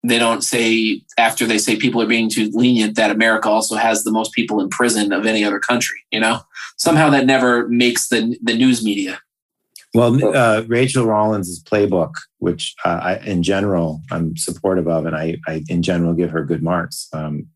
they 0.02 0.19
don't 0.19 0.42
say 0.42 1.02
after 1.19 1.47
they 1.47 1.59
say 1.59 1.76
people 1.76 2.00
are 2.00 2.07
being 2.07 2.28
too 2.28 2.50
lenient 2.52 2.97
that 2.97 3.11
America 3.11 3.49
also 3.49 3.76
has 3.76 4.02
the 4.02 4.12
most 4.12 4.33
people 4.33 4.61
in 4.61 4.69
prison 4.69 5.12
of 5.12 5.26
any 5.26 5.45
other 5.45 5.59
country 5.59 5.99
you 6.11 6.21
know 6.21 6.40
somehow 6.76 7.11
that 7.11 7.26
never 7.26 7.69
makes 7.69 8.09
the 8.09 8.38
the 8.42 8.54
news 8.54 8.85
media 8.85 9.21
well, 9.92 10.37
uh, 10.37 10.62
Rachel 10.69 11.04
Rollins' 11.04 11.62
playbook, 11.64 12.12
which 12.38 12.76
uh, 12.85 13.00
I, 13.02 13.16
in 13.26 13.42
general 13.42 14.00
I'm 14.12 14.37
supportive 14.37 14.87
of, 14.87 15.04
and 15.04 15.16
I, 15.16 15.38
I 15.49 15.64
in 15.69 15.83
general 15.83 16.14
give 16.14 16.30
her 16.30 16.45
good 16.45 16.62
marks 16.62 17.09
um, 17.12 17.49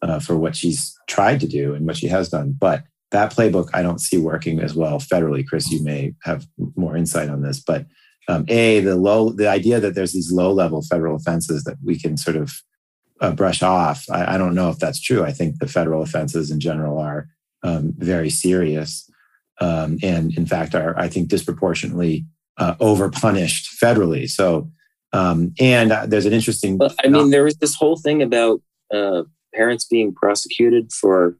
uh, 0.00 0.20
for 0.20 0.36
what 0.36 0.54
she's 0.54 0.96
tried 1.08 1.40
to 1.40 1.48
do 1.48 1.74
and 1.74 1.86
what 1.86 1.96
she 1.96 2.06
has 2.06 2.28
done. 2.28 2.54
But 2.58 2.84
that 3.10 3.32
playbook 3.32 3.70
I 3.74 3.82
don't 3.82 4.00
see 4.00 4.18
working 4.18 4.60
as 4.60 4.74
well 4.74 5.00
federally. 5.00 5.46
Chris, 5.46 5.70
you 5.70 5.82
may 5.82 6.14
have 6.22 6.46
more 6.76 6.96
insight 6.96 7.30
on 7.30 7.42
this, 7.42 7.60
but 7.60 7.86
um, 8.28 8.44
a 8.48 8.80
the 8.80 8.96
low 8.96 9.30
the 9.30 9.48
idea 9.48 9.80
that 9.80 9.94
there's 9.94 10.12
these 10.12 10.32
low 10.32 10.52
level 10.52 10.82
federal 10.82 11.16
offenses 11.16 11.64
that 11.64 11.76
we 11.84 11.98
can 11.98 12.16
sort 12.16 12.36
of 12.36 12.52
uh, 13.20 13.32
brush 13.32 13.62
off. 13.62 14.04
I, 14.10 14.34
I, 14.34 14.38
don't 14.38 14.54
know 14.54 14.68
if 14.68 14.78
that's 14.78 15.00
true. 15.00 15.24
I 15.24 15.32
think 15.32 15.58
the 15.58 15.68
federal 15.68 16.02
offenses 16.02 16.50
in 16.50 16.60
general 16.60 16.98
are 16.98 17.28
um, 17.62 17.94
very 17.96 18.28
serious 18.28 19.10
um, 19.60 19.98
and 20.02 20.36
in 20.36 20.44
fact 20.44 20.74
are 20.74 20.98
I 20.98 21.08
think 21.08 21.28
disproportionately 21.28 22.26
uh, 22.58 22.74
overpunished 22.74 23.78
federally. 23.82 24.28
So 24.28 24.70
um, 25.12 25.54
and 25.58 25.92
uh, 25.92 26.06
there's 26.06 26.26
an 26.26 26.32
interesting. 26.32 26.78
Well, 26.78 26.94
I 27.02 27.08
mean, 27.08 27.30
there 27.30 27.44
was 27.44 27.56
this 27.56 27.74
whole 27.74 27.96
thing 27.96 28.22
about 28.22 28.60
uh, 28.92 29.22
parents 29.54 29.86
being 29.86 30.12
prosecuted 30.12 30.92
for 30.92 31.36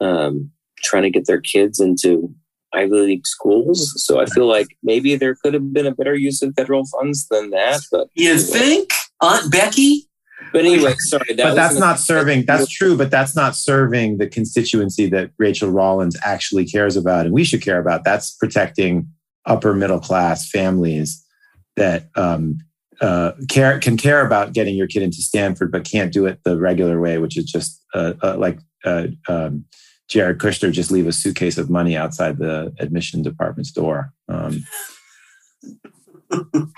um, 0.00 0.50
trying 0.82 1.04
to 1.04 1.10
get 1.10 1.26
their 1.26 1.40
kids 1.40 1.80
into 1.80 2.34
Ivy 2.74 2.90
League 2.92 3.26
schools. 3.26 3.92
So 4.02 4.20
I 4.20 4.26
feel 4.26 4.46
like 4.46 4.68
maybe 4.82 5.16
there 5.16 5.34
could 5.34 5.54
have 5.54 5.72
been 5.72 5.86
a 5.86 5.94
better 5.94 6.14
use 6.14 6.42
of 6.42 6.54
federal 6.56 6.84
funds 6.86 7.26
than 7.28 7.50
that. 7.50 7.80
But 7.90 8.08
you 8.14 8.38
think 8.38 8.90
Aunt 9.20 9.50
Becky 9.50 10.08
but 10.52 10.64
anyway, 10.64 10.94
sorry. 10.98 11.34
That 11.34 11.44
but 11.44 11.54
that's 11.54 11.78
not 11.78 11.98
serving. 11.98 12.46
That's 12.46 12.68
true, 12.68 12.96
but 12.96 13.10
that's 13.10 13.36
not 13.36 13.54
serving 13.56 14.18
the 14.18 14.26
constituency 14.26 15.08
that 15.08 15.30
Rachel 15.38 15.70
Rollins 15.70 16.16
actually 16.22 16.66
cares 16.66 16.96
about, 16.96 17.26
and 17.26 17.34
we 17.34 17.44
should 17.44 17.62
care 17.62 17.78
about. 17.78 18.04
That's 18.04 18.34
protecting 18.36 19.08
upper 19.46 19.74
middle 19.74 20.00
class 20.00 20.48
families 20.48 21.24
that 21.76 22.08
um, 22.16 22.58
uh, 23.00 23.32
care 23.48 23.78
can 23.78 23.96
care 23.96 24.24
about 24.24 24.52
getting 24.52 24.76
your 24.76 24.86
kid 24.86 25.02
into 25.02 25.18
Stanford, 25.18 25.72
but 25.72 25.88
can't 25.88 26.12
do 26.12 26.26
it 26.26 26.40
the 26.44 26.58
regular 26.58 27.00
way, 27.00 27.18
which 27.18 27.36
is 27.36 27.44
just 27.44 27.82
uh, 27.94 28.14
uh, 28.22 28.36
like 28.36 28.58
uh, 28.84 29.06
um, 29.28 29.64
Jared 30.08 30.38
Kushner 30.38 30.72
just 30.72 30.90
leave 30.90 31.06
a 31.06 31.12
suitcase 31.12 31.58
of 31.58 31.70
money 31.70 31.96
outside 31.96 32.38
the 32.38 32.74
admission 32.78 33.22
department's 33.22 33.70
door. 33.70 34.12
Um, 34.28 34.64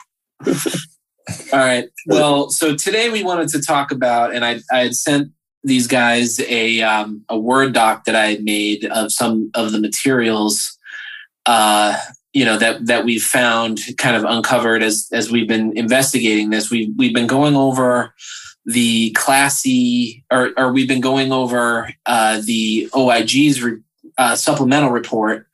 All 1.52 1.60
right. 1.60 1.88
Well, 2.06 2.50
so 2.50 2.76
today 2.76 3.08
we 3.08 3.22
wanted 3.22 3.48
to 3.50 3.62
talk 3.62 3.90
about, 3.90 4.34
and 4.34 4.44
I, 4.44 4.60
I 4.70 4.80
had 4.80 4.94
sent 4.94 5.32
these 5.62 5.86
guys 5.86 6.38
a 6.40 6.82
um, 6.82 7.24
a 7.28 7.38
word 7.38 7.72
doc 7.72 8.04
that 8.04 8.14
I 8.14 8.26
had 8.26 8.44
made 8.44 8.84
of 8.84 9.10
some 9.10 9.50
of 9.54 9.72
the 9.72 9.80
materials, 9.80 10.78
uh, 11.46 11.98
you 12.34 12.44
know 12.44 12.58
that 12.58 12.86
that 12.86 13.04
we've 13.04 13.22
found, 13.22 13.80
kind 13.96 14.16
of 14.16 14.24
uncovered 14.24 14.82
as 14.82 15.08
as 15.12 15.30
we've 15.30 15.48
been 15.48 15.76
investigating 15.76 16.50
this. 16.50 16.70
We've 16.70 16.92
we've 16.96 17.14
been 17.14 17.26
going 17.26 17.56
over 17.56 18.14
the 18.66 19.10
classy, 19.12 20.24
or 20.30 20.50
or 20.56 20.72
we've 20.72 20.88
been 20.88 21.00
going 21.00 21.32
over 21.32 21.90
uh, 22.06 22.40
the 22.44 22.88
OIG's 22.94 23.62
re, 23.62 23.78
uh, 24.18 24.36
supplemental 24.36 24.90
report 24.90 25.46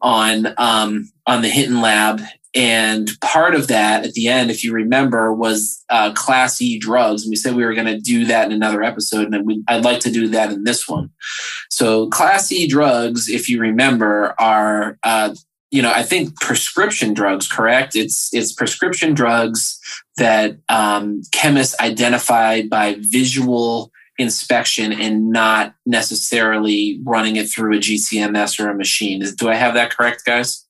on 0.00 0.54
um, 0.58 1.10
on 1.26 1.42
the 1.42 1.48
Hinton 1.48 1.80
Lab 1.80 2.20
and 2.54 3.08
part 3.20 3.54
of 3.54 3.68
that 3.68 4.04
at 4.04 4.14
the 4.14 4.26
end, 4.26 4.50
if 4.50 4.64
you 4.64 4.72
remember, 4.72 5.32
was 5.32 5.84
uh, 5.88 6.12
Class 6.12 6.60
E 6.60 6.78
drugs. 6.78 7.22
And 7.22 7.30
we 7.30 7.36
said 7.36 7.54
we 7.54 7.64
were 7.64 7.74
going 7.74 7.86
to 7.86 8.00
do 8.00 8.24
that 8.24 8.46
in 8.46 8.52
another 8.52 8.82
episode, 8.82 9.32
and 9.32 9.46
we, 9.46 9.62
I'd 9.68 9.84
like 9.84 10.00
to 10.00 10.10
do 10.10 10.26
that 10.28 10.52
in 10.52 10.64
this 10.64 10.88
one. 10.88 11.10
So, 11.68 12.08
Class 12.08 12.50
E 12.50 12.66
drugs, 12.66 13.28
if 13.28 13.48
you 13.48 13.60
remember, 13.60 14.34
are 14.40 14.98
uh, 15.04 15.34
you 15.70 15.82
know 15.82 15.92
I 15.92 16.02
think 16.02 16.38
prescription 16.40 17.14
drugs. 17.14 17.48
Correct? 17.48 17.96
It's 17.96 18.32
it's 18.32 18.52
prescription 18.52 19.14
drugs 19.14 19.78
that 20.16 20.58
um, 20.68 21.22
chemists 21.32 21.78
identified 21.80 22.68
by 22.68 22.96
visual 22.98 23.92
inspection 24.18 24.92
and 24.92 25.30
not 25.30 25.74
necessarily 25.86 27.00
running 27.04 27.36
it 27.36 27.48
through 27.48 27.76
a 27.76 27.80
GCMS 27.80 28.60
or 28.60 28.68
a 28.68 28.74
machine. 28.74 29.24
Do 29.36 29.48
I 29.48 29.54
have 29.54 29.74
that 29.74 29.90
correct, 29.90 30.24
guys? 30.26 30.66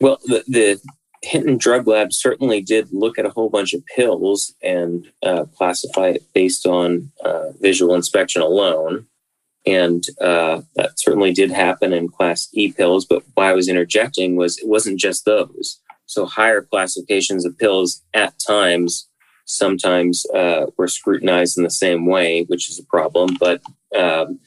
Well, 0.00 0.18
the, 0.24 0.42
the 0.48 0.80
Hinton 1.22 1.58
Drug 1.58 1.86
Lab 1.86 2.12
certainly 2.12 2.60
did 2.60 2.88
look 2.92 3.18
at 3.18 3.26
a 3.26 3.30
whole 3.30 3.48
bunch 3.48 3.74
of 3.74 3.84
pills 3.86 4.54
and 4.62 5.06
uh, 5.22 5.44
classify 5.56 6.08
it 6.08 6.24
based 6.32 6.66
on 6.66 7.12
uh, 7.24 7.52
visual 7.60 7.94
inspection 7.94 8.42
alone. 8.42 9.06
And 9.64 10.04
uh, 10.20 10.62
that 10.74 10.98
certainly 10.98 11.32
did 11.32 11.50
happen 11.50 11.92
in 11.92 12.08
Class 12.08 12.48
E 12.52 12.72
pills. 12.72 13.04
But 13.04 13.22
why 13.34 13.50
I 13.50 13.54
was 13.54 13.68
interjecting 13.68 14.36
was 14.36 14.58
it 14.58 14.68
wasn't 14.68 14.98
just 14.98 15.24
those. 15.24 15.80
So 16.06 16.26
higher 16.26 16.62
classifications 16.62 17.44
of 17.44 17.58
pills 17.58 18.02
at 18.12 18.34
times 18.38 19.08
sometimes 19.44 20.26
uh, 20.34 20.66
were 20.76 20.88
scrutinized 20.88 21.56
in 21.56 21.64
the 21.64 21.70
same 21.70 22.06
way, 22.06 22.44
which 22.44 22.68
is 22.68 22.78
a 22.78 22.84
problem. 22.84 23.36
But 23.38 23.62
um, 23.96 24.40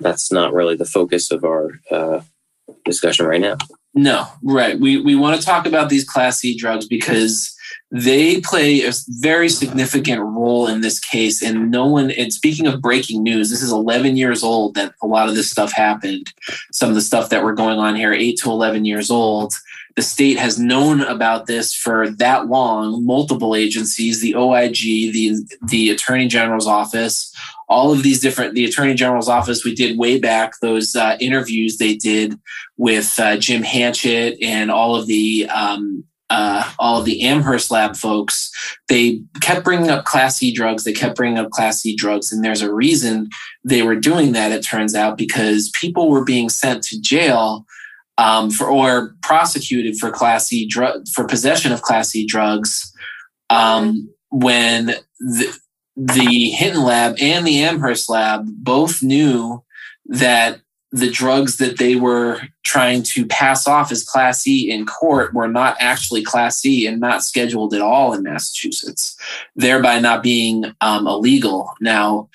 that's 0.00 0.32
not 0.32 0.52
really 0.52 0.76
the 0.76 0.84
focus 0.84 1.30
of 1.30 1.44
our 1.44 1.70
uh, 1.90 2.20
discussion 2.84 3.26
right 3.26 3.40
now. 3.40 3.56
No, 3.94 4.26
right. 4.42 4.78
We 4.78 5.00
we 5.00 5.14
want 5.14 5.40
to 5.40 5.46
talk 5.46 5.66
about 5.66 5.88
these 5.88 6.04
class 6.04 6.40
C 6.40 6.56
drugs 6.56 6.86
because 6.86 7.55
they 7.90 8.40
play 8.40 8.82
a 8.82 8.92
very 9.08 9.48
significant 9.48 10.20
role 10.20 10.66
in 10.66 10.80
this 10.80 10.98
case. 10.98 11.42
And 11.42 11.70
no 11.70 11.86
one, 11.86 12.10
and 12.10 12.32
speaking 12.32 12.66
of 12.66 12.80
breaking 12.80 13.22
news, 13.22 13.50
this 13.50 13.62
is 13.62 13.72
11 13.72 14.16
years 14.16 14.42
old 14.42 14.74
that 14.74 14.92
a 15.02 15.06
lot 15.06 15.28
of 15.28 15.34
this 15.34 15.50
stuff 15.50 15.72
happened. 15.72 16.32
Some 16.72 16.88
of 16.88 16.94
the 16.96 17.00
stuff 17.00 17.30
that 17.30 17.44
we're 17.44 17.54
going 17.54 17.78
on 17.78 17.94
here, 17.94 18.12
8 18.12 18.38
to 18.38 18.50
11 18.50 18.84
years 18.84 19.10
old. 19.10 19.54
The 19.94 20.02
state 20.02 20.36
has 20.38 20.58
known 20.58 21.00
about 21.00 21.46
this 21.46 21.72
for 21.72 22.10
that 22.10 22.48
long, 22.48 23.06
multiple 23.06 23.54
agencies, 23.54 24.20
the 24.20 24.34
OIG, 24.34 24.74
the, 24.74 25.36
the 25.66 25.90
Attorney 25.90 26.28
General's 26.28 26.66
office, 26.66 27.32
all 27.68 27.92
of 27.92 28.02
these 28.02 28.20
different 28.20 28.54
the 28.54 28.64
attorney 28.64 28.94
general's 28.94 29.28
office 29.28 29.64
we 29.64 29.74
did 29.74 29.98
way 29.98 30.20
back 30.20 30.52
those 30.60 30.94
uh, 30.94 31.16
interviews 31.20 31.78
they 31.78 31.96
did 31.96 32.38
with 32.76 33.18
uh, 33.18 33.36
jim 33.36 33.62
hanchett 33.62 34.36
and 34.40 34.70
all 34.70 34.94
of 34.94 35.06
the 35.06 35.48
um, 35.52 36.04
uh, 36.28 36.72
all 36.78 37.02
the 37.02 37.22
amherst 37.22 37.70
lab 37.70 37.94
folks 37.94 38.50
they 38.88 39.20
kept 39.40 39.64
bringing 39.64 39.90
up 39.90 40.04
class 40.04 40.38
c 40.38 40.52
drugs 40.52 40.82
they 40.82 40.92
kept 40.92 41.14
bringing 41.14 41.38
up 41.38 41.50
class 41.50 41.82
c 41.82 41.94
drugs 41.94 42.32
and 42.32 42.44
there's 42.44 42.62
a 42.62 42.72
reason 42.72 43.28
they 43.64 43.82
were 43.82 43.94
doing 43.94 44.32
that 44.32 44.50
it 44.50 44.64
turns 44.64 44.94
out 44.94 45.16
because 45.16 45.70
people 45.80 46.10
were 46.10 46.24
being 46.24 46.48
sent 46.48 46.82
to 46.82 47.00
jail 47.00 47.64
um, 48.18 48.50
for 48.50 48.68
or 48.68 49.14
prosecuted 49.22 49.96
for 49.98 50.10
class 50.10 50.52
drug 50.68 51.06
for 51.14 51.24
possession 51.26 51.70
of 51.70 51.82
class 51.82 52.10
c 52.10 52.26
drugs 52.26 52.92
um, 53.50 54.08
when 54.30 54.86
the, 55.20 55.58
the 55.96 56.50
Hinton 56.50 56.82
lab 56.82 57.16
and 57.20 57.46
the 57.46 57.62
Amherst 57.62 58.08
lab 58.08 58.46
both 58.46 59.02
knew 59.02 59.62
that 60.06 60.60
the 60.96 61.10
drugs 61.10 61.58
that 61.58 61.76
they 61.76 61.94
were 61.94 62.40
trying 62.64 63.02
to 63.02 63.26
pass 63.26 63.66
off 63.66 63.92
as 63.92 64.02
Class 64.02 64.42
C 64.42 64.70
in 64.70 64.86
court 64.86 65.34
were 65.34 65.46
not 65.46 65.76
actually 65.78 66.22
Class 66.22 66.56
C 66.58 66.86
and 66.86 66.98
not 66.98 67.22
scheduled 67.22 67.74
at 67.74 67.82
all 67.82 68.14
in 68.14 68.22
Massachusetts, 68.22 69.14
thereby 69.54 70.00
not 70.00 70.22
being 70.22 70.64
um, 70.80 71.06
illegal. 71.06 71.70
Now, 71.82 72.30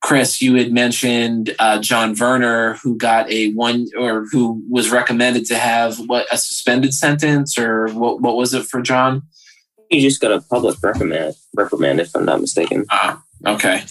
Chris, 0.00 0.40
you 0.40 0.54
had 0.54 0.72
mentioned 0.72 1.54
uh, 1.58 1.78
John 1.78 2.14
Verner, 2.14 2.74
who 2.82 2.96
got 2.96 3.30
a 3.30 3.52
one 3.52 3.86
or 3.98 4.24
who 4.32 4.62
was 4.70 4.90
recommended 4.90 5.44
to 5.46 5.58
have 5.58 5.98
what 6.08 6.26
a 6.32 6.38
suspended 6.38 6.94
sentence 6.94 7.58
or 7.58 7.88
what, 7.88 8.22
what 8.22 8.36
was 8.36 8.54
it 8.54 8.64
for 8.64 8.80
John? 8.80 9.22
He 9.90 10.00
just 10.00 10.22
got 10.22 10.32
a 10.32 10.40
public 10.40 10.76
reprimand, 10.82 11.34
reprimand 11.54 12.00
if 12.00 12.16
I'm 12.16 12.24
not 12.24 12.40
mistaken. 12.40 12.86
Ah, 12.90 13.22
okay. 13.46 13.84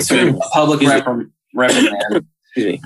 So 0.00 0.36
public 0.52 0.80
reprimand. 0.80 1.30
reprimand. 1.54 2.26
Excuse 2.46 2.66
me. 2.66 2.82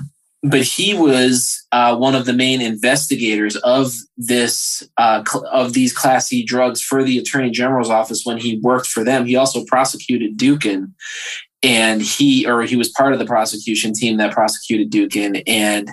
But 0.49 0.61
he 0.61 0.93
was 0.93 1.65
uh, 1.71 1.95
one 1.95 2.13
of 2.13 2.25
the 2.25 2.33
main 2.33 2.61
investigators 2.61 3.55
of 3.57 3.93
this 4.17 4.87
uh, 4.97 5.23
cl- 5.25 5.47
of 5.47 5.73
these 5.73 5.93
Class 5.93 6.27
C 6.27 6.43
drugs 6.43 6.81
for 6.81 7.03
the 7.03 7.17
Attorney 7.17 7.49
General's 7.49 7.89
office 7.89 8.25
when 8.25 8.37
he 8.37 8.59
worked 8.59 8.87
for 8.87 9.03
them. 9.03 9.25
He 9.25 9.35
also 9.35 9.65
prosecuted 9.65 10.37
Dookhan, 10.37 10.91
and 11.63 12.01
he 12.01 12.45
or 12.45 12.63
he 12.63 12.75
was 12.75 12.89
part 12.89 13.13
of 13.13 13.19
the 13.19 13.25
prosecution 13.25 13.93
team 13.93 14.17
that 14.17 14.33
prosecuted 14.33 14.91
Dookhan, 14.91 15.41
and 15.47 15.91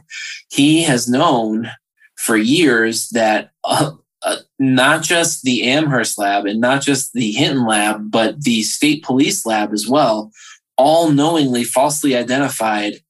he 0.51 0.83
has 0.83 1.09
known 1.09 1.71
for 2.17 2.37
years 2.37 3.09
that 3.11 3.51
uh, 3.65 3.93
uh, 4.23 4.37
not 4.59 5.03
just 5.03 5.43
the 5.43 5.69
Amherst 5.69 6.19
lab 6.19 6.47
and 6.47 6.61
not 6.61 6.83
just 6.83 7.13
the 7.13 7.33
Hinton 7.33 7.67
lab, 7.67 8.11
but 8.11 8.43
the 8.43 8.63
state 8.63 9.03
police 9.03 9.45
lab 9.45 9.73
as 9.73 9.89
well, 9.89 10.31
all 10.77 11.11
knowingly 11.11 11.65
falsely 11.65 12.15
identified 12.17 13.01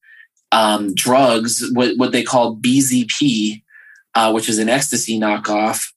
um, 0.52 0.94
drugs, 0.94 1.64
what, 1.72 1.96
what 1.96 2.12
they 2.12 2.22
call 2.22 2.56
BZP, 2.56 3.62
uh, 4.14 4.30
which 4.32 4.48
is 4.48 4.58
an 4.58 4.68
ecstasy 4.68 5.18
knockoff. 5.18 5.92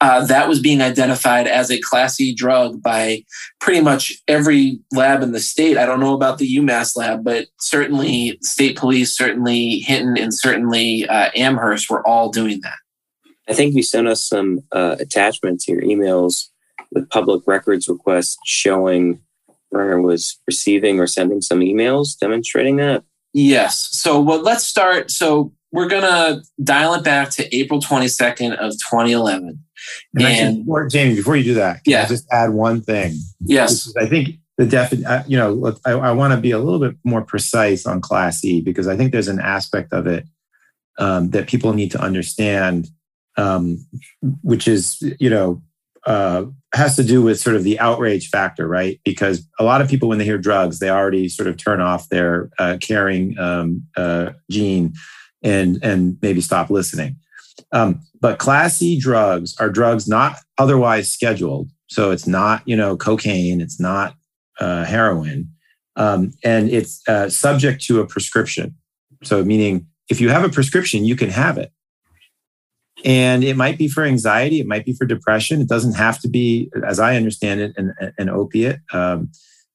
Uh, 0.00 0.26
that 0.26 0.48
was 0.48 0.58
being 0.58 0.82
identified 0.82 1.46
as 1.46 1.70
a 1.70 1.80
Class 1.80 2.20
E 2.20 2.34
drug 2.34 2.82
by 2.82 3.22
pretty 3.60 3.80
much 3.80 4.12
every 4.26 4.80
lab 4.90 5.22
in 5.22 5.30
the 5.30 5.38
state. 5.38 5.78
I 5.78 5.86
don't 5.86 6.00
know 6.00 6.14
about 6.14 6.38
the 6.38 6.56
UMass 6.56 6.96
lab, 6.96 7.22
but 7.22 7.46
certainly 7.60 8.36
state 8.42 8.76
police, 8.76 9.16
certainly 9.16 9.78
Hinton, 9.78 10.18
and 10.18 10.34
certainly 10.34 11.06
uh, 11.08 11.30
Amherst 11.36 11.88
were 11.88 12.04
all 12.04 12.30
doing 12.30 12.60
that. 12.62 12.74
I 13.48 13.54
think 13.54 13.76
you 13.76 13.84
sent 13.84 14.08
us 14.08 14.26
some 14.26 14.60
uh, 14.72 14.96
attachments 14.98 15.66
to 15.66 15.72
your 15.72 15.82
emails 15.82 16.48
with 16.90 17.08
public 17.10 17.42
records 17.46 17.88
requests 17.88 18.38
showing 18.44 19.20
Verner 19.72 20.00
was 20.00 20.38
receiving 20.46 21.00
or 21.00 21.06
sending 21.06 21.40
some 21.40 21.60
emails 21.60 22.18
demonstrating 22.18 22.76
that. 22.76 23.04
Yes. 23.32 23.88
So 23.92 24.20
well, 24.20 24.40
let's 24.40 24.64
start. 24.64 25.10
So 25.10 25.52
we're 25.70 25.88
gonna 25.88 26.42
dial 26.62 26.94
it 26.94 27.04
back 27.04 27.30
to 27.30 27.56
April 27.56 27.80
22nd 27.80 28.56
of 28.56 28.72
2011. 28.72 29.58
And, 30.14 30.24
and 30.24 30.58
before, 30.58 30.88
Jamie, 30.88 31.16
before 31.16 31.36
you 31.36 31.44
do 31.44 31.54
that, 31.54 31.80
yeah, 31.84 32.06
just 32.06 32.26
add 32.30 32.50
one 32.50 32.82
thing. 32.82 33.14
Yes, 33.40 33.92
I 33.96 34.06
think 34.06 34.36
the 34.58 34.66
definite. 34.66 35.06
Uh, 35.06 35.22
you 35.26 35.36
know, 35.36 35.74
I, 35.84 35.92
I 35.92 36.12
want 36.12 36.32
to 36.34 36.40
be 36.40 36.52
a 36.52 36.58
little 36.58 36.78
bit 36.78 36.96
more 37.04 37.22
precise 37.22 37.84
on 37.86 38.00
Class 38.00 38.44
E 38.44 38.60
because 38.60 38.86
I 38.86 38.96
think 38.96 39.12
there's 39.12 39.28
an 39.28 39.40
aspect 39.40 39.92
of 39.92 40.06
it 40.06 40.24
um, 40.98 41.30
that 41.30 41.48
people 41.48 41.72
need 41.72 41.90
to 41.92 42.00
understand 42.00 42.88
um, 43.36 43.86
which 44.42 44.68
is 44.68 45.02
you 45.18 45.30
know 45.30 45.62
uh, 46.06 46.44
has 46.74 46.96
to 46.96 47.04
do 47.04 47.22
with 47.22 47.38
sort 47.38 47.56
of 47.56 47.64
the 47.64 47.78
outrage 47.78 48.28
factor, 48.28 48.66
right? 48.66 49.00
Because 49.04 49.46
a 49.58 49.64
lot 49.64 49.80
of 49.80 49.88
people, 49.88 50.08
when 50.08 50.18
they 50.18 50.24
hear 50.24 50.38
drugs, 50.38 50.78
they 50.78 50.90
already 50.90 51.28
sort 51.28 51.48
of 51.48 51.56
turn 51.56 51.80
off 51.80 52.08
their 52.08 52.50
uh, 52.58 52.78
caring 52.80 53.38
um, 53.38 53.86
uh, 53.96 54.30
gene 54.50 54.94
and 55.42 55.78
and 55.82 56.16
maybe 56.22 56.40
stop 56.40 56.70
listening. 56.70 57.16
Um, 57.72 58.00
but 58.20 58.38
Class 58.38 58.78
C 58.78 58.98
drugs 58.98 59.54
are 59.60 59.70
drugs 59.70 60.08
not 60.08 60.36
otherwise 60.58 61.10
scheduled, 61.10 61.68
so 61.88 62.10
it's 62.10 62.26
not 62.26 62.62
you 62.66 62.76
know 62.76 62.96
cocaine, 62.96 63.60
it's 63.60 63.80
not 63.80 64.14
uh, 64.60 64.84
heroin, 64.84 65.50
um, 65.96 66.32
and 66.42 66.70
it's 66.70 67.06
uh, 67.08 67.28
subject 67.28 67.82
to 67.84 68.00
a 68.00 68.06
prescription. 68.06 68.74
So 69.22 69.44
meaning, 69.44 69.86
if 70.08 70.20
you 70.20 70.30
have 70.30 70.44
a 70.44 70.48
prescription, 70.48 71.04
you 71.04 71.16
can 71.16 71.30
have 71.30 71.58
it. 71.58 71.72
And 73.04 73.42
it 73.42 73.56
might 73.56 73.78
be 73.78 73.88
for 73.88 74.04
anxiety, 74.04 74.60
it 74.60 74.66
might 74.66 74.84
be 74.84 74.92
for 74.92 75.04
depression. 75.04 75.60
It 75.60 75.68
doesn't 75.68 75.94
have 75.94 76.20
to 76.20 76.28
be, 76.28 76.70
as 76.86 77.00
I 77.00 77.16
understand 77.16 77.60
it, 77.60 77.72
an, 77.76 77.94
an 78.16 78.28
opiate. 78.28 78.80
Um, 78.92 79.30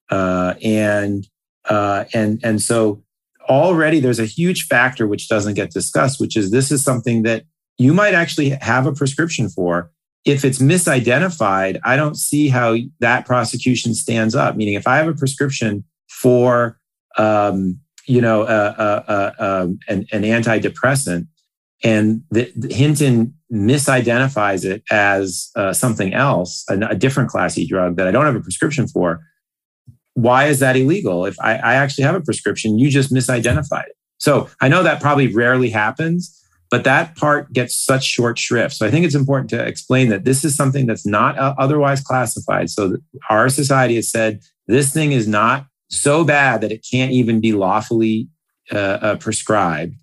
uh, 0.09 0.53
and 0.63 1.27
uh, 1.65 2.05
and 2.13 2.39
and 2.43 2.61
so 2.61 3.03
already 3.49 3.99
there's 3.99 4.19
a 4.19 4.25
huge 4.25 4.67
factor 4.67 5.07
which 5.07 5.27
doesn't 5.27 5.55
get 5.55 5.71
discussed, 5.71 6.19
which 6.19 6.37
is 6.37 6.51
this 6.51 6.71
is 6.71 6.83
something 6.83 7.23
that 7.23 7.43
you 7.77 7.93
might 7.93 8.13
actually 8.13 8.49
have 8.49 8.85
a 8.85 8.93
prescription 8.93 9.49
for. 9.49 9.91
If 10.25 10.43
it's 10.43 10.59
misidentified, 10.59 11.79
I 11.85 11.95
don't 11.95 12.17
see 12.17 12.49
how 12.49 12.75
that 12.99 13.25
prosecution 13.25 13.93
stands 13.93 14.35
up. 14.35 14.55
Meaning, 14.55 14.73
if 14.73 14.87
I 14.87 14.97
have 14.97 15.07
a 15.07 15.13
prescription 15.13 15.85
for, 16.09 16.79
um, 17.17 17.79
you 18.05 18.21
know, 18.21 18.41
uh, 18.43 18.73
uh, 18.77 19.11
uh 19.11 19.63
um, 19.63 19.79
an, 19.87 20.05
an 20.11 20.23
antidepressant, 20.23 21.27
and 21.83 22.23
the, 22.31 22.51
the 22.55 22.73
Hinton 22.73 23.33
misidentifies 23.51 24.65
it 24.65 24.83
as 24.91 25.51
uh, 25.55 25.73
something 25.73 26.13
else, 26.13 26.65
a, 26.69 26.77
a, 26.87 26.95
different 26.95 27.29
class 27.29 27.57
drug 27.67 27.95
that 27.95 28.07
I 28.07 28.11
don't 28.11 28.25
have 28.25 28.35
a 28.35 28.41
prescription 28.41 28.87
for. 28.87 29.21
Why 30.15 30.45
is 30.45 30.59
that 30.59 30.75
illegal? 30.75 31.25
If 31.25 31.39
I, 31.39 31.55
I 31.55 31.75
actually 31.75 32.03
have 32.05 32.15
a 32.15 32.21
prescription, 32.21 32.79
you 32.79 32.89
just 32.89 33.13
misidentified 33.13 33.85
it. 33.85 33.95
So 34.17 34.49
I 34.59 34.67
know 34.67 34.83
that 34.83 34.99
probably 34.99 35.33
rarely 35.33 35.69
happens, 35.69 36.33
but 36.71 36.83
that 36.83 37.15
part 37.15 37.53
gets 37.53 37.77
such 37.77 38.03
short 38.03 38.37
shrift. 38.37 38.75
So 38.75 38.85
I 38.85 38.91
think 38.91 39.05
it's 39.05 39.15
important 39.15 39.49
to 39.51 39.63
explain 39.63 40.09
that 40.09 40.25
this 40.25 40.43
is 40.43 40.55
something 40.55 40.87
that's 40.87 41.05
not 41.05 41.37
uh, 41.37 41.53
otherwise 41.57 42.01
classified. 42.01 42.69
So 42.69 42.97
our 43.29 43.47
society 43.47 43.95
has 43.95 44.11
said 44.11 44.41
this 44.65 44.91
thing 44.91 45.11
is 45.11 45.27
not 45.27 45.67
so 45.89 46.23
bad 46.25 46.61
that 46.61 46.71
it 46.71 46.85
can't 46.89 47.11
even 47.11 47.39
be 47.39 47.53
lawfully 47.53 48.27
uh, 48.71 48.75
uh, 48.77 49.15
prescribed 49.17 49.95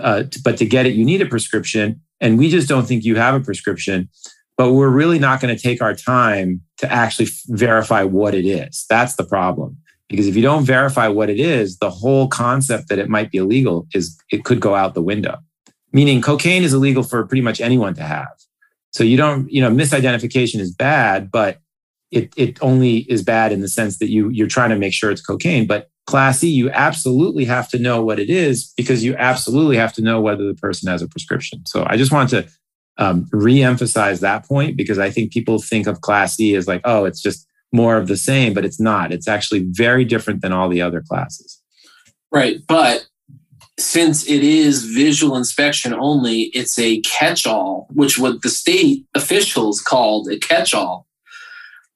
uh, 0.00 0.24
but 0.42 0.56
to 0.58 0.66
get 0.66 0.86
it, 0.86 0.94
you 0.94 1.04
need 1.04 1.22
a 1.22 1.26
prescription. 1.26 2.00
And 2.20 2.38
we 2.38 2.50
just 2.50 2.68
don't 2.68 2.86
think 2.86 3.04
you 3.04 3.16
have 3.16 3.34
a 3.34 3.40
prescription. 3.40 4.08
But 4.56 4.72
we're 4.72 4.88
really 4.88 5.18
not 5.18 5.40
going 5.40 5.54
to 5.54 5.60
take 5.60 5.82
our 5.82 5.94
time 5.94 6.60
to 6.78 6.90
actually 6.90 7.28
verify 7.48 8.04
what 8.04 8.34
it 8.34 8.46
is. 8.46 8.86
That's 8.88 9.16
the 9.16 9.24
problem. 9.24 9.76
Because 10.08 10.28
if 10.28 10.36
you 10.36 10.42
don't 10.42 10.64
verify 10.64 11.08
what 11.08 11.28
it 11.28 11.40
is, 11.40 11.78
the 11.78 11.90
whole 11.90 12.28
concept 12.28 12.88
that 12.88 12.98
it 12.98 13.08
might 13.08 13.32
be 13.32 13.38
illegal 13.38 13.86
is 13.94 14.16
it 14.30 14.44
could 14.44 14.60
go 14.60 14.74
out 14.74 14.94
the 14.94 15.02
window. 15.02 15.38
Meaning 15.92 16.22
cocaine 16.22 16.62
is 16.62 16.72
illegal 16.72 17.02
for 17.02 17.26
pretty 17.26 17.40
much 17.40 17.60
anyone 17.60 17.94
to 17.94 18.02
have. 18.02 18.28
So 18.92 19.02
you 19.02 19.16
don't, 19.16 19.50
you 19.50 19.60
know, 19.60 19.70
misidentification 19.70 20.60
is 20.60 20.72
bad, 20.72 21.30
but 21.30 21.58
it, 22.12 22.32
it 22.36 22.62
only 22.62 22.98
is 23.10 23.22
bad 23.22 23.50
in 23.50 23.60
the 23.60 23.68
sense 23.68 23.98
that 23.98 24.08
you 24.08 24.28
you're 24.28 24.46
trying 24.46 24.70
to 24.70 24.76
make 24.76 24.92
sure 24.92 25.10
it's 25.10 25.20
cocaine. 25.20 25.66
But 25.66 25.90
Class 26.06 26.44
E, 26.44 26.48
you 26.48 26.70
absolutely 26.70 27.44
have 27.46 27.68
to 27.70 27.78
know 27.78 28.04
what 28.04 28.18
it 28.18 28.28
is 28.28 28.72
because 28.76 29.02
you 29.02 29.16
absolutely 29.16 29.76
have 29.76 29.92
to 29.94 30.02
know 30.02 30.20
whether 30.20 30.46
the 30.46 30.54
person 30.54 30.90
has 30.90 31.02
a 31.02 31.08
prescription. 31.08 31.64
So 31.66 31.86
I 31.88 31.96
just 31.96 32.12
want 32.12 32.30
to 32.30 32.46
um, 32.98 33.26
re-emphasize 33.32 34.20
that 34.20 34.46
point 34.46 34.76
because 34.76 34.98
I 34.98 35.10
think 35.10 35.32
people 35.32 35.58
think 35.58 35.86
of 35.86 36.02
Class 36.02 36.38
E 36.38 36.54
as 36.54 36.68
like, 36.68 36.82
oh, 36.84 37.04
it's 37.04 37.22
just 37.22 37.46
more 37.72 37.96
of 37.96 38.06
the 38.06 38.16
same, 38.16 38.54
but 38.54 38.64
it's 38.64 38.78
not. 38.78 39.12
It's 39.12 39.26
actually 39.26 39.66
very 39.70 40.04
different 40.04 40.42
than 40.42 40.52
all 40.52 40.68
the 40.68 40.82
other 40.82 41.00
classes. 41.00 41.60
Right, 42.30 42.58
but 42.68 43.06
since 43.78 44.28
it 44.28 44.44
is 44.44 44.84
visual 44.84 45.36
inspection 45.36 45.94
only, 45.94 46.42
it's 46.54 46.78
a 46.78 47.00
catch-all, 47.00 47.88
which 47.92 48.18
what 48.18 48.42
the 48.42 48.48
state 48.48 49.04
officials 49.14 49.80
called 49.80 50.28
a 50.28 50.38
catch-all. 50.38 51.06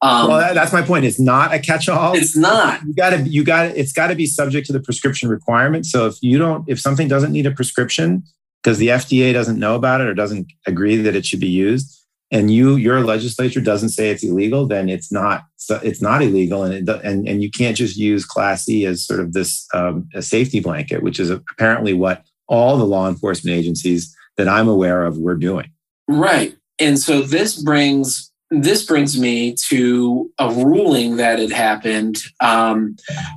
Um, 0.01 0.29
well, 0.29 0.39
that, 0.39 0.55
that's 0.55 0.73
my 0.73 0.83
point. 0.83 1.05
It's 1.05 1.19
not 1.19 1.53
a 1.53 1.59
catch-all. 1.59 2.15
It's 2.15 2.37
not. 2.37 2.83
You 2.87 2.95
got 2.95 3.11
to. 3.11 3.23
You 3.23 3.43
got. 3.43 3.77
It's 3.77 3.93
got 3.93 4.09
to 4.09 4.15
be 4.15 4.27
subject 4.27 4.67
to 4.69 4.73
the 4.73 4.81
prescription 4.81 5.29
requirement. 5.29 5.87
So 5.87 6.07
if 6.07 6.17
you 6.23 6.39
don't, 6.39 6.69
if 6.69 6.79
something 6.81 7.09
doesn't 7.09 7.33
need 7.33 7.47
a 7.47 7.51
prescription 7.51 8.23
because 8.63 8.79
the 8.79 8.89
FDA 8.89 9.33
doesn't 9.33 9.59
know 9.59 9.75
about 9.75 10.01
it 10.01 10.07
or 10.07 10.15
doesn't 10.15 10.53
agree 10.67 10.97
that 10.97 11.17
it 11.17 11.27
should 11.27 11.41
be 11.41 11.49
used, 11.49 11.99
and 12.31 12.53
you 12.53 12.77
your 12.77 13.01
legislature 13.01 13.61
doesn't 13.61 13.89
say 13.89 14.11
it's 14.11 14.23
illegal, 14.23 14.67
then 14.67 14.89
it's 14.89 15.11
not. 15.11 15.45
It's 15.83 16.01
not 16.01 16.23
illegal, 16.23 16.63
and 16.63 16.89
it, 16.89 17.01
and 17.03 17.29
and 17.29 17.43
you 17.43 17.51
can't 17.51 17.77
just 17.77 17.97
use 17.97 18.25
Class 18.25 18.69
E 18.69 18.87
as 18.87 19.05
sort 19.05 19.19
of 19.19 19.33
this 19.33 19.67
um, 19.75 20.09
a 20.15 20.23
safety 20.23 20.61
blanket, 20.61 21.03
which 21.03 21.19
is 21.19 21.29
apparently 21.29 21.93
what 21.93 22.25
all 22.47 22.79
the 22.79 22.87
law 22.87 23.09
enforcement 23.09 23.57
agencies 23.57 24.15
that 24.37 24.49
I'm 24.49 24.69
aware 24.69 25.05
of 25.05 25.19
were 25.19 25.35
doing. 25.35 25.71
Right, 26.07 26.57
and 26.79 27.01
so 27.01 27.21
this 27.23 27.61
brings 27.61 28.28
this 28.51 28.85
brings 28.85 29.19
me 29.19 29.55
to 29.69 30.31
a 30.39 30.51
ruling 30.51 31.17
that 31.17 31.39
had 31.39 31.53
happened. 31.53 32.19
Um, 32.41 32.97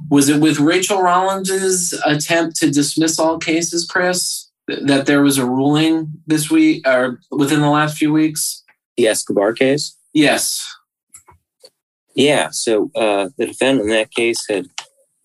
was 0.10 0.30
it 0.30 0.40
with 0.40 0.60
Rachel 0.60 1.02
Rollins's 1.02 1.94
attempt 2.06 2.56
to 2.58 2.72
dismiss 2.72 3.20
all 3.20 3.38
cases, 3.38 3.86
Chris? 3.86 4.50
That 4.68 5.06
there 5.06 5.22
was 5.22 5.38
a 5.38 5.46
ruling 5.46 6.14
this 6.28 6.50
week 6.50 6.88
or 6.88 7.20
within 7.30 7.60
the 7.60 7.70
last 7.70 7.98
few 7.98 8.14
weeks? 8.14 8.64
The 8.96 9.08
Escobar 9.08 9.54
case? 9.54 9.98
Yes. 10.14 10.66
Yeah. 12.16 12.50
So 12.52 12.90
uh, 12.96 13.30
the 13.38 13.48
defendant 13.48 13.90
in 13.90 13.96
that 13.96 14.12
case 14.12 14.46
had 14.48 14.68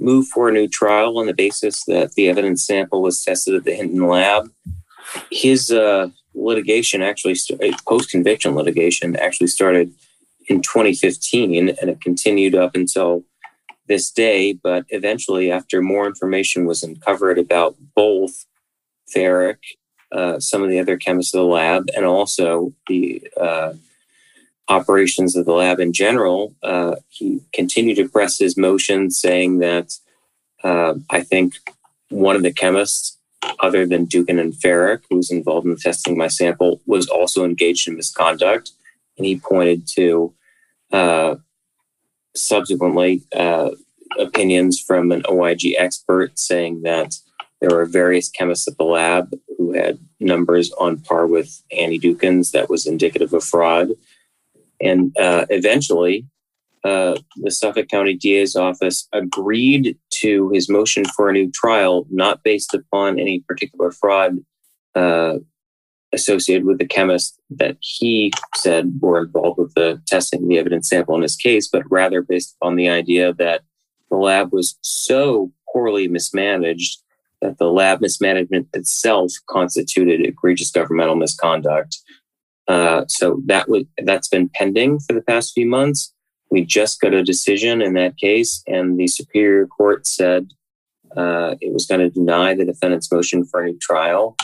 moved 0.01 0.29
for 0.29 0.49
a 0.49 0.53
new 0.53 0.66
trial 0.68 1.18
on 1.18 1.27
the 1.27 1.35
basis 1.35 1.85
that 1.85 2.12
the 2.14 2.29
evidence 2.29 2.66
sample 2.66 3.03
was 3.03 3.22
tested 3.22 3.55
at 3.55 3.64
the 3.64 3.75
Hinton 3.75 4.07
lab. 4.07 4.51
His 5.31 5.70
uh, 5.70 6.09
litigation 6.37 7.03
actually, 7.03 7.37
uh, 7.53 7.77
post 7.88 8.11
conviction 8.11 8.55
litigation 8.55 9.16
actually 9.16 9.49
started 9.49 9.92
in 10.49 10.62
2015 10.62 11.68
and 11.68 11.90
it 11.90 12.01
continued 12.01 12.55
up 12.55 12.75
until 12.75 13.25
this 13.88 14.11
day. 14.11 14.53
But 14.53 14.85
eventually, 14.90 15.51
after 15.51 15.83
more 15.83 16.07
information 16.07 16.66
was 16.66 16.83
uncovered 16.83 17.38
about 17.38 17.77
both 17.94 18.46
Farak, 19.14 19.59
uh, 20.12 20.38
some 20.38 20.62
of 20.62 20.70
the 20.70 20.79
other 20.79 20.96
chemists 20.96 21.35
of 21.35 21.38
the 21.38 21.44
lab, 21.44 21.87
and 21.96 22.05
also 22.05 22.72
the 22.88 23.27
uh, 23.40 23.72
operations 24.68 25.37
of 25.37 25.46
the 25.46 25.53
lab 25.53 25.81
in 25.81 25.92
general, 25.92 26.55
uh, 26.62 26.96
he 27.09 27.40
continued 27.53 27.96
to 27.96 28.09
press 28.09 28.38
his 28.38 28.57
motion, 28.57 29.11
saying 29.11 29.59
that 29.59 29.99
uh, 30.62 30.94
I 31.11 31.22
think 31.22 31.55
one 32.09 32.37
of 32.37 32.42
the 32.42 32.53
chemists 32.53 33.15
other 33.61 33.87
than 33.87 34.07
Dookhan 34.07 34.40
and 34.40 34.53
Farak, 34.53 35.03
who 35.09 35.16
was 35.16 35.31
involved 35.31 35.66
in 35.66 35.77
testing 35.77 36.16
my 36.16 36.29
sample, 36.29 36.81
was 36.87 37.09
also 37.09 37.44
engaged 37.44 37.88
in 37.88 37.96
misconduct. 37.96 38.72
And 39.16 39.27
he 39.27 39.38
pointed 39.38 39.87
to 39.94 40.35
uh, 40.92 41.37
subsequently 42.35 43.22
uh, 43.35 43.70
opinions 44.18 44.81
from 44.81 45.12
an 45.12 45.22
OIG 45.29 45.75
expert 45.79 46.38
saying 46.38 46.83
that 46.83 47.14
there 47.61 47.70
were 47.70 47.87
various 47.87 48.29
chemists 48.29 48.68
at 48.68 48.77
the 48.77 48.85
lab 48.85 49.35
who 49.57 49.72
had 49.72 49.99
numbers 50.20 50.70
on 50.72 50.99
par 50.99 51.27
with 51.27 51.62
Annie 51.77 51.99
Dookhan's 51.99 52.53
that 52.53 52.68
was 52.68 52.87
indicative 52.87 53.33
of 53.33 53.44
fraud. 53.44 53.90
And 54.81 55.16
uh, 55.18 55.46
eventually, 55.49 56.27
uh, 56.87 57.18
the 57.38 57.51
Suffolk 57.51 57.88
County 57.88 58.14
DA's 58.14 58.55
office 58.55 59.09
agreed 59.12 59.99
to 60.11 60.51
his 60.51 60.68
motion 60.68 61.05
for 61.05 61.29
a 61.29 61.33
new 61.33 61.51
trial, 61.51 62.07
not 62.11 62.44
based 62.44 62.75
upon 62.75 63.18
any 63.18 63.40
particular 63.40 63.90
fraud 63.90 64.37
uh, 64.94 65.38
associated 66.12 66.64
with 66.64 66.79
the 66.79 66.87
chemist 66.87 67.40
that 67.51 67.77
he 67.81 68.33
said 68.55 69.01
were 69.01 69.25
involved 69.25 69.59
with 69.59 69.75
the 69.75 70.01
testing 70.07 70.46
the 70.46 70.59
evidence 70.59 70.88
sample 70.88 71.16
in 71.16 71.22
his 71.22 71.35
case, 71.35 71.66
but 71.66 71.83
rather 71.90 72.22
based 72.22 72.57
on 72.62 72.77
the 72.77 72.88
idea 72.88 73.33
that 73.33 73.62
the 74.09 74.16
lab 74.16 74.53
was 74.53 74.79
so 74.83 75.51
poorly 75.72 76.07
mismanaged 76.07 77.03
that 77.42 77.59
the 77.59 77.66
lab 77.66 78.01
mismanagement 78.01 78.68
itself 78.75 79.33
constituted 79.51 80.25
egregious 80.25 80.70
governmental 80.70 81.16
misconduct. 81.16 81.99
Uh, 82.68 83.05
so 83.09 83.42
that 83.46 83.68
was 83.68 83.85
that's 84.05 84.29
been 84.29 84.49
pending 84.49 85.01
for 85.01 85.14
the 85.14 85.22
past 85.22 85.53
few 85.53 85.66
months. 85.66 86.12
We 86.50 86.64
just 86.64 87.00
got 87.00 87.14
a 87.14 87.22
decision 87.22 87.82
in 87.82 87.94
that 87.94 88.16
case, 88.16 88.62
and 88.66 88.98
the 88.98 89.09
Superior 89.09 89.66
Court 89.66 90.06
said 90.06 90.48
uh, 91.16 91.56
it 91.61 91.72
was 91.72 91.87
going 91.87 92.00
to 92.00 92.11
deny 92.11 92.54
the 92.54 92.64
defendant's 92.64 93.11
motion 93.11 93.44
for 93.44 93.62
a 93.62 93.66
new 93.66 93.78
trial. 93.78 94.37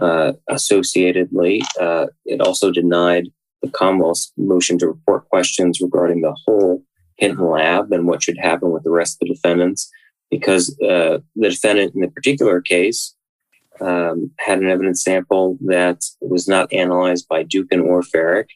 Uh, 0.00 0.32
associatedly, 0.50 1.62
uh, 1.80 2.06
it 2.24 2.40
also 2.40 2.72
denied 2.72 3.28
the 3.62 3.70
Commonwealth's 3.70 4.32
motion 4.36 4.78
to 4.78 4.88
report 4.88 5.28
questions 5.28 5.80
regarding 5.80 6.20
the 6.20 6.36
whole 6.44 6.82
Hinton 7.16 7.48
lab 7.48 7.92
and 7.92 8.06
what 8.06 8.22
should 8.22 8.38
happen 8.38 8.70
with 8.72 8.82
the 8.82 8.90
rest 8.90 9.14
of 9.14 9.28
the 9.28 9.34
defendants, 9.34 9.90
because 10.30 10.76
uh, 10.80 11.18
the 11.36 11.50
defendant 11.50 11.94
in 11.94 12.00
the 12.00 12.08
particular 12.08 12.60
case 12.60 13.14
um, 13.80 14.30
had 14.40 14.58
an 14.58 14.68
evidence 14.68 15.02
sample 15.02 15.56
that 15.60 16.04
was 16.20 16.48
not 16.48 16.72
analyzed 16.72 17.28
by 17.28 17.44
Dookhan 17.44 17.84
or 17.84 18.02
Farak, 18.02 18.46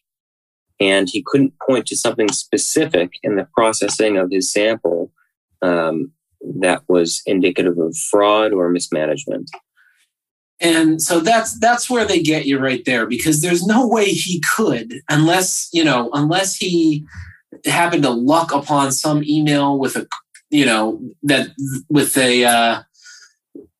and 0.81 1.09
he 1.11 1.23
couldn't 1.27 1.55
point 1.67 1.87
to 1.87 1.97
something 1.97 2.29
specific 2.29 3.13
in 3.23 3.37
the 3.37 3.49
processing 3.55 4.17
of 4.17 4.31
his 4.31 4.53
sample 4.53 5.13
um, 5.63 6.13
that 6.61 6.83
was 6.89 7.23
indicative 7.27 7.79
of 7.79 7.97
fraud 7.97 8.53
or 8.53 8.69
mismanagement. 8.69 9.51
And 10.61 11.01
so 11.01 11.21
that's 11.21 11.59
that's 11.61 11.89
where 11.89 12.05
they 12.05 12.21
get 12.21 12.47
you 12.47 12.59
right 12.59 12.85
there 12.85 13.07
because 13.07 13.43
there's 13.43 13.65
no 13.65 13.87
way 13.87 14.07
he 14.07 14.43
could 14.57 14.95
unless, 15.09 15.69
you 15.73 15.85
know, 15.85 16.11
unless 16.13 16.57
he 16.57 17.05
happened 17.65 18.03
to 18.03 18.11
luck 18.11 18.53
upon 18.53 18.91
some 18.91 19.23
email 19.25 19.79
with 19.79 19.97
a 19.97 20.07
you 20.51 20.65
know 20.65 21.01
that 21.23 21.49
with 21.89 22.17
a 22.17 22.45
uh 22.45 22.83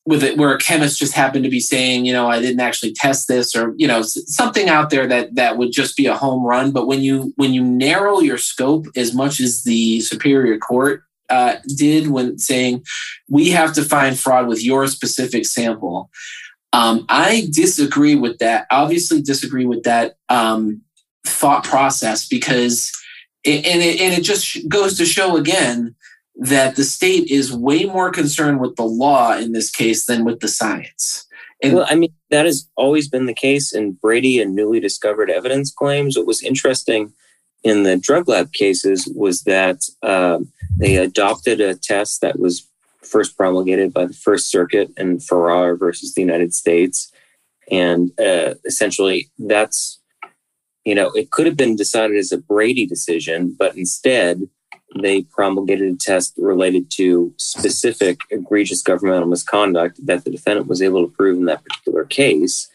with 0.09 0.25
it 0.25 0.39
where 0.39 0.55
a 0.55 0.59
chemist 0.59 0.99
just 0.99 1.13
happened 1.13 1.45
to 1.45 1.51
be 1.51 1.61
saying, 1.61 2.07
you 2.07 2.13
know, 2.15 2.29
I 2.29 2.41
didn't 2.41 2.61
actually 2.61 2.95
test 2.95 3.29
this 3.29 3.55
or, 3.55 3.75
you 3.77 3.87
know, 3.87 4.01
something 4.03 4.69
out 4.69 4.89
there 4.89 5.07
that 5.07 5.35
that 5.35 5.59
would 5.59 5.71
just 5.71 5.97
be 5.97 6.07
a 6.07 6.17
home 6.17 6.45
run, 6.45 6.73
but 6.73 6.87
when 6.87 7.03
you 7.03 7.35
when 7.37 7.53
you 7.53 7.63
narrow 7.63 8.21
your 8.21 8.39
scope 8.39 8.87
as 8.97 9.15
much 9.15 9.39
as 9.39 9.65
the 9.65 10.01
superior 10.01 10.57
court 10.59 11.03
uh, 11.29 11.57
did 11.77 12.09
when 12.09 12.39
saying 12.39 12.83
we 13.29 13.51
have 13.51 13.75
to 13.75 13.85
find 13.85 14.19
fraud 14.19 14.49
with 14.49 14.65
your 14.65 14.87
specific 14.87 15.45
sample 15.45 16.11
um, 16.73 17.07
I 17.09 17.49
disagree 17.51 18.15
with 18.15 18.39
that. 18.39 18.67
Obviously, 18.71 19.23
disagree 19.23 19.65
with 19.65 19.85
that 19.85 20.17
um, 20.29 20.83
thought 21.27 21.65
process 21.65 22.29
because, 22.29 22.93
it, 23.45 23.65
and 23.67 23.83
it, 23.83 24.01
and 24.01 24.15
it 24.15 24.23
just 24.23 24.69
goes 24.69 24.99
to 24.99 25.07
show 25.07 25.37
again 25.37 25.95
that 26.39 26.77
the 26.77 26.85
state 26.85 27.29
is 27.29 27.53
way 27.53 27.85
more 27.85 28.11
concerned 28.11 28.61
with 28.61 28.77
the 28.77 28.85
law 28.85 29.37
in 29.37 29.53
this 29.53 29.71
case 29.71 30.07
than 30.07 30.25
with 30.25 30.39
the 30.41 30.49
science. 30.49 31.27
And 31.63 31.75
well, 31.75 31.87
I 31.89 31.97
mean, 31.97 32.15
that 32.31 32.47
has 32.47 32.69
always 32.77 33.09
been 33.09 33.27
the 33.27 33.35
case 33.35 33.75
in 33.75 33.93
Brady 33.93 34.41
and 34.41 34.55
newly 34.55 34.79
discovered 34.79 35.31
evidence 35.31 35.73
claims. 35.73 36.17
What 36.17 36.27
was 36.27 36.43
interesting 36.43 37.13
in 37.65 37.83
the 37.83 37.97
drug 37.97 38.29
lab 38.29 38.53
cases 38.53 39.13
was 39.17 39.43
that 39.43 39.83
um, 40.05 40.53
they 40.77 40.97
adopted 40.97 41.61
a 41.61 41.75
test 41.75 42.21
that 42.21 42.39
was 42.39 42.69
first 43.03 43.37
promulgated 43.37 43.93
by 43.93 44.05
the 44.05 44.15
First 44.15 44.49
Circuit 44.51 44.93
in 44.97 45.19
Ferrara 45.19 45.77
versus 45.77 46.15
the 46.15 46.21
United 46.21 46.55
States. 46.55 47.11
And 47.71 48.13
uh, 48.21 48.55
essentially, 48.65 49.29
that's, 49.39 50.01
you 50.85 50.95
know, 50.95 51.11
it 51.11 51.31
could 51.33 51.47
have 51.47 51.57
been 51.57 51.75
decided 51.75 52.17
as 52.17 52.31
a 52.31 52.39
Brady 52.39 52.87
decision, 52.87 53.57
but 53.59 53.77
instead, 53.77 54.49
they 54.97 55.23
promulgated 55.23 55.93
a 55.93 55.97
test 55.97 56.35
related 56.39 56.91
to 56.93 57.33
specific 57.37 58.21
egregious 58.31 58.83
governmental 58.83 59.29
misconduct 59.29 60.05
that 60.07 60.25
the 60.25 60.31
defendant 60.31 60.67
was 60.67 60.81
able 60.81 61.07
to 61.07 61.13
prove 61.15 61.37
in 61.37 61.45
that 61.45 61.65
particular 61.65 62.05
case. 62.05 62.69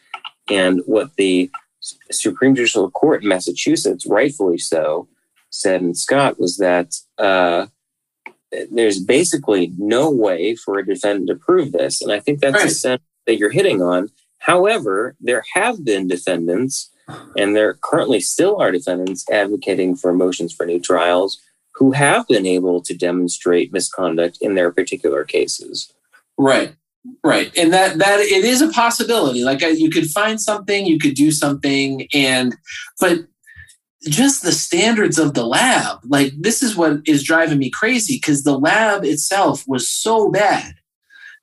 And 0.50 0.82
what 0.86 1.16
the 1.16 1.50
Supreme 2.12 2.56
Judicial 2.56 2.90
Court 2.92 3.24
in 3.24 3.30
Massachusetts, 3.30 4.06
rightfully 4.06 4.58
so, 4.58 5.08
said 5.50 5.82
in 5.82 5.96
Scott 5.96 6.40
was 6.40 6.58
that 6.58 6.96
uh, 7.18 7.68
there's 8.72 9.00
basically 9.00 9.72
no 9.78 10.10
way 10.10 10.56
for 10.56 10.78
a 10.78 10.86
defendant 10.86 11.28
to 11.30 11.36
prove 11.36 11.72
this. 11.72 12.02
And 12.02 12.12
I 12.12 12.20
think 12.20 12.40
that's 12.40 12.56
right. 12.56 12.70
the 12.70 12.70
sense 12.70 13.02
that 13.26 13.38
you're 13.38 13.52
hitting 13.52 13.82
on. 13.82 14.10
However, 14.40 15.16
there 15.22 15.44
have 15.54 15.86
been 15.86 16.08
defendants, 16.08 16.90
and 17.38 17.56
there 17.56 17.76
currently 17.76 18.20
still 18.20 18.58
are 18.58 18.72
defendants 18.72 19.30
advocating 19.30 19.96
for 19.96 20.14
motions 20.14 20.54
for 20.54 20.66
new 20.66 20.80
trials 20.80 21.40
who 21.84 21.92
have 21.92 22.26
been 22.30 22.46
able 22.46 22.82
to 22.82 22.96
demonstrate 22.96 23.74
misconduct 23.74 24.38
in 24.40 24.56
their 24.56 24.72
particular 24.72 25.26
cases. 25.26 25.92
Right. 26.38 26.74
Right. 27.22 27.52
And 27.58 27.74
that 27.74 27.98
that 27.98 28.22
it 28.22 28.46
is 28.46 28.62
a 28.62 28.70
possibility. 28.70 29.44
Like 29.44 29.62
uh, 29.62 29.68
you 29.68 29.90
could 29.90 30.08
find 30.08 30.40
something, 30.40 30.86
you 30.86 30.98
could 30.98 31.16
do 31.16 31.30
something 31.30 32.08
and 32.14 32.56
but 33.02 33.26
just 34.06 34.44
the 34.44 34.54
standards 34.54 35.20
of 35.20 35.34
the 35.34 35.46
lab. 35.46 36.00
Like 36.08 36.32
this 36.40 36.64
is 36.64 36.78
what 36.78 37.02
is 37.06 37.22
driving 37.22 37.60
me 37.60 37.70
crazy 37.70 38.16
because 38.16 38.44
the 38.44 38.58
lab 38.58 39.04
itself 39.04 39.66
was 39.68 39.90
so 39.90 40.32
bad 40.32 40.76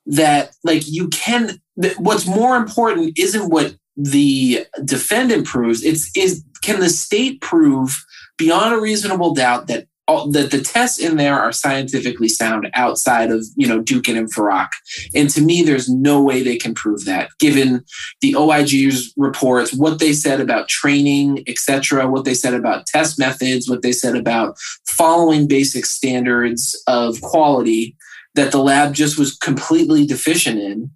that 0.07 0.55
like 0.63 0.87
you 0.87 1.07
can 1.09 1.61
what's 1.99 2.25
more 2.25 2.57
important 2.57 3.19
isn't 3.19 3.51
what 3.51 3.75
the 3.95 4.65
defendant 4.83 5.45
proves 5.45 5.83
it's 5.83 6.09
is 6.17 6.43
can 6.63 6.79
the 6.79 6.89
state 6.89 7.39
prove 7.41 8.03
beyond 8.37 8.73
a 8.73 8.81
reasonable 8.81 9.35
doubt 9.35 9.67
that 9.67 9.85
all, 10.11 10.31
that 10.31 10.51
the 10.51 10.61
tests 10.61 10.99
in 10.99 11.17
there 11.17 11.39
are 11.39 11.51
scientifically 11.51 12.27
sound 12.27 12.69
outside 12.73 13.31
of 13.31 13.45
you 13.55 13.67
know 13.67 13.81
Dookhan 13.81 14.17
and 14.17 14.33
Farak. 14.33 14.69
And 15.15 15.29
to 15.31 15.41
me, 15.41 15.63
there's 15.63 15.89
no 15.89 16.21
way 16.21 16.43
they 16.43 16.57
can 16.57 16.73
prove 16.73 17.05
that, 17.05 17.29
given 17.39 17.83
the 18.21 18.35
OIG's 18.35 19.13
reports, 19.17 19.73
what 19.73 19.99
they 19.99 20.13
said 20.13 20.41
about 20.41 20.67
training, 20.67 21.43
etc., 21.47 22.07
what 22.07 22.25
they 22.25 22.33
said 22.33 22.53
about 22.53 22.85
test 22.85 23.17
methods, 23.17 23.69
what 23.69 23.81
they 23.81 23.91
said 23.91 24.15
about 24.15 24.57
following 24.87 25.47
basic 25.47 25.85
standards 25.85 26.81
of 26.87 27.21
quality 27.21 27.95
that 28.35 28.51
the 28.51 28.63
lab 28.63 28.93
just 28.93 29.17
was 29.19 29.35
completely 29.35 30.05
deficient 30.05 30.59
in. 30.59 30.91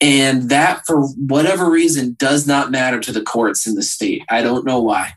And 0.00 0.50
that, 0.50 0.82
for 0.86 1.06
whatever 1.16 1.70
reason, 1.70 2.14
does 2.18 2.46
not 2.46 2.70
matter 2.70 3.00
to 3.00 3.12
the 3.12 3.22
courts 3.22 3.66
in 3.66 3.74
the 3.74 3.82
state. 3.82 4.22
I 4.28 4.42
don't 4.42 4.66
know 4.66 4.80
why 4.80 5.14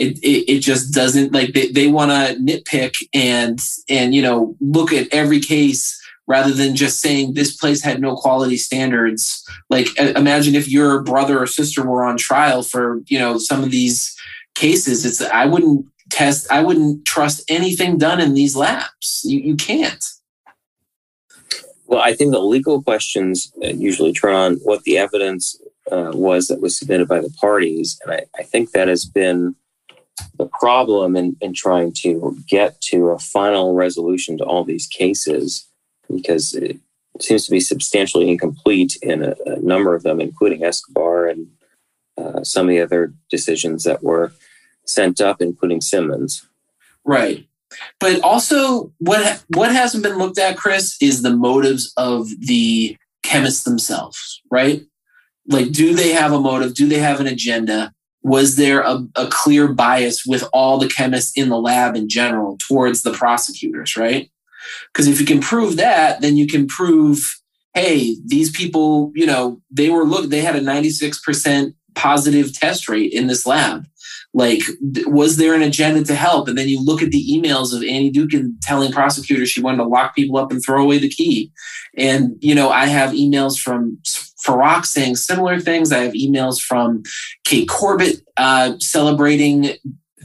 it, 0.00 0.18
it, 0.20 0.50
it 0.50 0.58
just 0.60 0.92
doesn't 0.94 1.32
like 1.32 1.52
they, 1.52 1.68
they 1.68 1.86
want 1.86 2.10
to 2.10 2.36
nitpick 2.42 2.94
and 3.12 3.60
and 3.88 4.14
you 4.14 4.22
know 4.22 4.56
look 4.60 4.92
at 4.92 5.12
every 5.12 5.40
case 5.40 6.00
rather 6.26 6.52
than 6.52 6.76
just 6.76 7.00
saying 7.00 7.34
this 7.34 7.56
place 7.56 7.82
had 7.82 8.00
no 8.00 8.14
quality 8.14 8.56
standards. 8.56 9.44
Like 9.68 9.88
imagine 9.98 10.54
if 10.54 10.68
your 10.68 11.02
brother 11.02 11.38
or 11.42 11.46
sister 11.46 11.86
were 11.86 12.04
on 12.04 12.16
trial 12.16 12.62
for 12.62 13.02
you 13.06 13.18
know 13.18 13.36
some 13.36 13.62
of 13.62 13.70
these 13.70 14.16
cases 14.56 15.04
it's 15.06 15.22
i 15.30 15.46
wouldn't 15.46 15.86
test 16.10 16.50
i 16.50 16.60
wouldn't 16.60 17.04
trust 17.04 17.42
anything 17.48 17.98
done 17.98 18.20
in 18.20 18.34
these 18.34 18.56
labs. 18.56 19.22
You, 19.24 19.40
you 19.40 19.56
can't. 19.56 20.04
Well 21.86 22.00
i 22.00 22.14
think 22.14 22.32
the 22.32 22.40
legal 22.40 22.82
questions 22.82 23.52
usually 23.60 24.12
turn 24.12 24.34
on 24.34 24.54
what 24.56 24.82
the 24.84 24.98
evidence 24.98 25.60
uh, 25.92 26.12
was 26.14 26.46
that 26.46 26.60
was 26.60 26.78
submitted 26.78 27.08
by 27.08 27.20
the 27.20 27.30
parties 27.40 27.98
and 28.02 28.12
I, 28.12 28.26
I 28.38 28.44
think 28.44 28.70
that 28.70 28.88
has 28.88 29.04
been 29.04 29.56
the 30.36 30.46
problem 30.46 31.16
in, 31.16 31.36
in 31.40 31.52
trying 31.52 31.92
to 31.92 32.36
get 32.48 32.80
to 32.82 33.08
a 33.08 33.18
final 33.18 33.74
resolution 33.74 34.38
to 34.38 34.44
all 34.44 34.64
these 34.64 34.86
cases 34.86 35.66
because 36.10 36.54
it 36.54 36.78
seems 37.20 37.44
to 37.44 37.50
be 37.50 37.60
substantially 37.60 38.30
incomplete 38.30 38.96
in 39.02 39.22
a, 39.22 39.34
a 39.46 39.60
number 39.60 39.94
of 39.94 40.02
them, 40.02 40.20
including 40.20 40.64
Escobar 40.64 41.28
and 41.28 41.48
uh, 42.16 42.42
some 42.42 42.66
of 42.66 42.70
the 42.70 42.80
other 42.80 43.12
decisions 43.30 43.84
that 43.84 44.02
were 44.02 44.32
sent 44.86 45.20
up, 45.20 45.40
including 45.40 45.80
Simmons. 45.80 46.46
Right. 47.04 47.46
But 48.00 48.20
also, 48.22 48.92
what 48.98 49.44
what 49.48 49.72
hasn't 49.72 50.02
been 50.02 50.18
looked 50.18 50.38
at, 50.38 50.56
Chris, 50.56 50.96
is 51.00 51.22
the 51.22 51.34
motives 51.34 51.92
of 51.96 52.28
the 52.40 52.96
chemists 53.22 53.62
themselves. 53.62 54.42
Right? 54.50 54.82
Like, 55.46 55.70
do 55.70 55.94
they 55.94 56.10
have 56.10 56.32
a 56.32 56.40
motive? 56.40 56.74
Do 56.74 56.88
they 56.88 56.98
have 56.98 57.20
an 57.20 57.26
agenda? 57.26 57.92
Was 58.22 58.56
there 58.56 58.80
a, 58.80 59.02
a, 59.16 59.26
clear 59.28 59.72
bias 59.72 60.26
with 60.26 60.44
all 60.52 60.78
the 60.78 60.88
chemists 60.88 61.32
in 61.36 61.48
the 61.48 61.58
lab 61.58 61.96
in 61.96 62.08
general 62.08 62.58
towards 62.68 63.02
the 63.02 63.12
prosecutors 63.12 63.96
right 63.96 64.30
Because 64.92 65.06
if 65.06 65.20
you 65.20 65.26
can 65.26 65.40
prove 65.40 65.76
that, 65.76 66.20
then 66.20 66.36
you 66.36 66.46
can 66.46 66.66
prove, 66.66 67.40
hey, 67.74 68.16
these 68.26 68.50
people, 68.50 69.12
you 69.14 69.26
know, 69.26 69.60
they 69.70 69.90
were 69.90 70.04
look, 70.04 70.30
they 70.30 70.40
had 70.40 70.56
a 70.56 70.60
96% 70.60 71.74
positive 71.94 72.52
test 72.52 72.88
rate 72.88 73.12
in 73.12 73.26
this 73.26 73.46
lab. 73.46 73.86
Like, 74.32 74.62
was 75.06 75.38
there 75.38 75.54
an 75.54 75.62
agenda 75.62 76.04
to 76.04 76.14
help? 76.14 76.46
And 76.46 76.56
then 76.56 76.68
you 76.68 76.84
look 76.84 77.02
at 77.02 77.10
the 77.10 77.26
emails 77.28 77.74
of 77.74 77.82
Annie 77.82 78.12
Dookhan 78.12 78.54
telling 78.62 78.92
prosecutors 78.92 79.50
she 79.50 79.60
wanted 79.60 79.78
to 79.78 79.84
lock 79.84 80.14
people 80.14 80.38
up 80.38 80.52
and 80.52 80.62
throw 80.64 80.82
away 80.82 80.98
the 80.98 81.08
key. 81.08 81.50
And, 81.96 82.36
you 82.40 82.54
know, 82.54 82.70
I 82.70 82.86
have 82.86 83.10
emails 83.10 83.58
from 83.58 83.98
Farak 84.46 84.86
saying 84.86 85.16
similar 85.16 85.58
things. 85.58 85.90
I 85.90 85.98
have 85.98 86.12
emails 86.12 86.60
from 86.60 87.02
Kate 87.44 87.68
Corbett 87.68 88.22
uh, 88.36 88.74
celebrating 88.78 89.70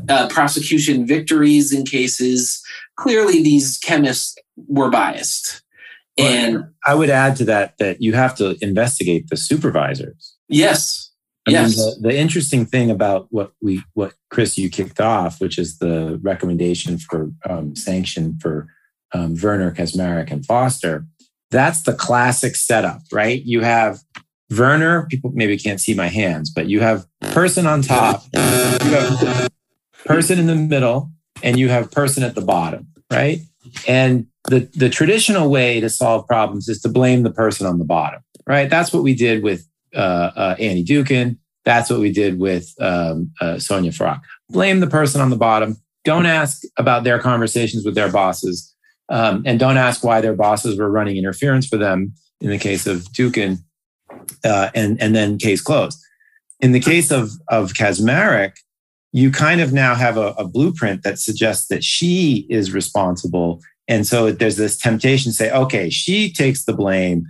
uh, 0.07 0.27
prosecution 0.27 1.07
victories 1.07 1.73
in 1.73 1.83
cases. 1.83 2.61
Clearly, 2.97 3.41
these 3.41 3.79
chemists 3.79 4.37
were 4.67 4.91
biased. 4.91 5.63
And 6.17 6.65
I 6.85 6.95
would 6.95 7.09
add 7.09 7.35
to 7.37 7.45
that 7.45 7.77
that 7.79 8.01
you 8.01 8.13
have 8.13 8.35
to 8.35 8.55
investigate 8.61 9.29
the 9.29 9.35
supervisors. 9.35 10.35
Yes. 10.47 11.04
I 11.47 11.51
yes. 11.51 11.77
Mean, 11.77 11.85
the, 12.01 12.09
the, 12.09 12.17
interesting 12.17 12.65
thing 12.65 12.89
about 12.89 13.27
what 13.29 13.51
we, 13.61 13.83
what 13.93 14.13
Chris, 14.31 14.57
you 14.57 14.69
kicked 14.69 14.99
off, 14.99 15.39
which 15.39 15.59
is 15.59 15.77
the 15.77 16.19
recommendation 16.23 16.97
for 16.97 17.29
um, 17.47 17.75
sanction 17.75 18.39
for 18.39 18.67
um, 19.13 19.35
Verner, 19.35 19.71
Kaczmarek, 19.71 20.31
and 20.31 20.45
Foster. 20.45 21.05
That's 21.51 21.83
the 21.83 21.93
classic 21.93 22.55
setup, 22.55 23.01
right? 23.11 23.43
You 23.43 23.61
have 23.61 23.99
Verner. 24.49 25.05
People 25.09 25.31
maybe 25.33 25.57
can't 25.57 25.79
see 25.79 25.93
my 25.93 26.07
hands, 26.07 26.49
but 26.49 26.67
you 26.67 26.79
have 26.79 27.05
person 27.31 27.67
on 27.67 27.81
top, 27.81 28.23
you 28.33 28.39
have 28.39 29.49
person 30.05 30.39
in 30.39 30.47
the 30.47 30.55
middle, 30.55 31.11
and 31.43 31.59
you 31.59 31.69
have 31.69 31.91
person 31.91 32.23
at 32.23 32.35
the 32.35 32.41
bottom, 32.41 32.87
right? 33.11 33.39
And 33.87 34.27
the 34.47 34.69
the 34.75 34.89
traditional 34.89 35.49
way 35.49 35.79
to 35.79 35.89
solve 35.89 36.27
problems 36.27 36.69
is 36.69 36.81
to 36.81 36.89
blame 36.89 37.23
the 37.23 37.31
person 37.31 37.67
on 37.67 37.79
the 37.79 37.85
bottom, 37.85 38.21
right? 38.47 38.69
That's 38.69 38.91
what 38.91 39.03
we 39.03 39.13
did 39.13 39.43
with 39.43 39.67
uh, 39.95 40.31
uh, 40.35 40.55
Annie 40.59 40.83
Dookhan. 40.83 41.37
That's 41.63 41.89
what 41.89 41.99
we 41.99 42.11
did 42.11 42.39
with 42.39 42.73
um, 42.79 43.31
uh, 43.41 43.55
Sonja 43.55 43.89
Farak. 43.89 44.21
Blame 44.49 44.79
the 44.79 44.87
person 44.87 45.21
on 45.21 45.31
the 45.31 45.35
bottom. 45.35 45.77
Don't 46.03 46.27
ask 46.27 46.61
about 46.77 47.03
their 47.03 47.17
conversations 47.17 47.83
with 47.83 47.95
their 47.95 48.11
bosses, 48.11 48.75
um, 49.09 49.41
and 49.45 49.59
don't 49.59 49.77
ask 49.77 50.03
why 50.03 50.21
their 50.21 50.35
bosses 50.35 50.77
were 50.77 50.89
running 50.89 51.17
interference 51.17 51.67
for 51.67 51.77
them. 51.77 52.13
In 52.41 52.49
the 52.49 52.59
case 52.59 52.85
of 52.85 53.03
Dookhan, 53.13 53.59
uh, 54.43 54.69
and 54.75 55.01
and 55.01 55.15
then 55.15 55.37
case 55.37 55.61
closed. 55.61 55.99
In 56.59 56.71
the 56.71 56.79
case 56.79 57.11
of 57.11 57.31
of 57.47 57.73
Kaczmarek, 57.73 58.53
you 59.11 59.31
kind 59.31 59.61
of 59.61 59.73
now 59.73 59.95
have 59.95 60.17
a, 60.17 60.33
a 60.37 60.47
blueprint 60.47 61.03
that 61.03 61.17
suggests 61.17 61.67
that 61.67 61.83
she 61.83 62.45
is 62.49 62.71
responsible, 62.71 63.61
and 63.87 64.05
so 64.05 64.31
there's 64.31 64.57
this 64.57 64.77
temptation 64.77 65.31
to 65.31 65.35
say, 65.35 65.51
okay, 65.51 65.89
she 65.89 66.31
takes 66.31 66.65
the 66.65 66.73
blame. 66.73 67.25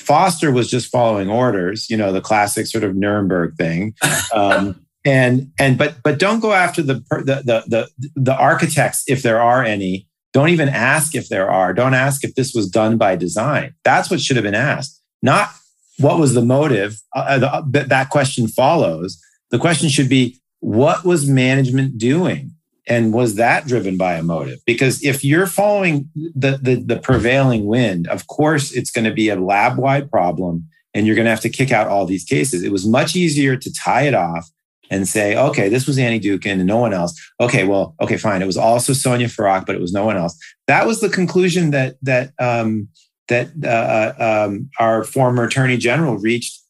Foster 0.00 0.50
was 0.50 0.70
just 0.70 0.90
following 0.90 1.28
orders, 1.28 1.88
you 1.90 1.96
know, 1.96 2.12
the 2.12 2.20
classic 2.20 2.66
sort 2.66 2.84
of 2.84 2.96
Nuremberg 2.96 3.56
thing. 3.56 3.94
Um, 4.34 4.84
and 5.04 5.50
and 5.58 5.78
but 5.78 5.96
but 6.02 6.18
don't 6.18 6.40
go 6.40 6.52
after 6.52 6.82
the, 6.82 6.94
the 7.10 7.42
the 7.44 7.64
the 7.66 8.10
the 8.16 8.36
architects 8.36 9.04
if 9.06 9.22
there 9.22 9.40
are 9.40 9.62
any. 9.62 10.06
Don't 10.32 10.50
even 10.50 10.68
ask 10.68 11.14
if 11.14 11.28
there 11.28 11.50
are. 11.50 11.74
Don't 11.74 11.94
ask 11.94 12.24
if 12.24 12.34
this 12.36 12.54
was 12.54 12.68
done 12.68 12.96
by 12.96 13.16
design. 13.16 13.74
That's 13.84 14.10
what 14.10 14.20
should 14.20 14.36
have 14.36 14.44
been 14.44 14.54
asked. 14.54 15.00
Not 15.22 15.50
what 15.98 16.18
was 16.18 16.34
the 16.34 16.42
motive? 16.42 17.00
Uh, 17.14 17.38
the, 17.38 17.52
uh, 17.52 17.62
that 17.66 18.10
question 18.10 18.48
follows. 18.48 19.20
The 19.50 19.58
question 19.58 19.88
should 19.88 20.08
be, 20.08 20.40
what 20.60 21.04
was 21.04 21.28
management 21.28 21.98
doing? 21.98 22.52
And 22.90 23.14
was 23.14 23.36
that 23.36 23.68
driven 23.68 23.96
by 23.96 24.14
a 24.14 24.22
motive? 24.22 24.58
Because 24.66 25.02
if 25.04 25.24
you're 25.24 25.46
following 25.46 26.10
the, 26.14 26.58
the, 26.60 26.74
the 26.74 26.98
prevailing 26.98 27.66
wind, 27.66 28.08
of 28.08 28.26
course, 28.26 28.72
it's 28.72 28.90
going 28.90 29.04
to 29.04 29.12
be 29.12 29.28
a 29.28 29.36
lab 29.36 29.78
wide 29.78 30.10
problem 30.10 30.66
and 30.92 31.06
you're 31.06 31.14
going 31.14 31.24
to 31.24 31.30
have 31.30 31.40
to 31.42 31.48
kick 31.48 31.70
out 31.70 31.86
all 31.86 32.04
these 32.04 32.24
cases. 32.24 32.64
It 32.64 32.72
was 32.72 32.86
much 32.86 33.14
easier 33.14 33.56
to 33.56 33.72
tie 33.72 34.02
it 34.02 34.14
off 34.14 34.50
and 34.90 35.06
say, 35.08 35.36
okay, 35.36 35.68
this 35.68 35.86
was 35.86 35.98
Annie 35.98 36.18
Dookhan 36.18 36.54
and 36.54 36.66
no 36.66 36.78
one 36.78 36.92
else. 36.92 37.14
Okay, 37.38 37.62
well, 37.64 37.94
okay, 38.00 38.16
fine. 38.16 38.42
It 38.42 38.46
was 38.46 38.56
also 38.56 38.92
Sonja 38.92 39.26
Farak, 39.26 39.66
but 39.66 39.76
it 39.76 39.80
was 39.80 39.92
no 39.92 40.04
one 40.04 40.16
else. 40.16 40.36
That 40.66 40.84
was 40.84 41.00
the 41.00 41.08
conclusion 41.08 41.70
that 41.70 41.94
that 42.02 42.32
um, 42.40 42.88
that 43.28 43.50
uh, 43.62 43.68
uh, 43.68 44.46
um, 44.48 44.68
our 44.80 45.04
former 45.04 45.44
attorney 45.44 45.76
general 45.76 46.18
reached 46.18 46.60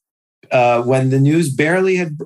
uh, 0.52 0.82
when 0.82 1.08
the 1.08 1.18
news 1.18 1.50
barely 1.50 1.96
had, 1.96 2.18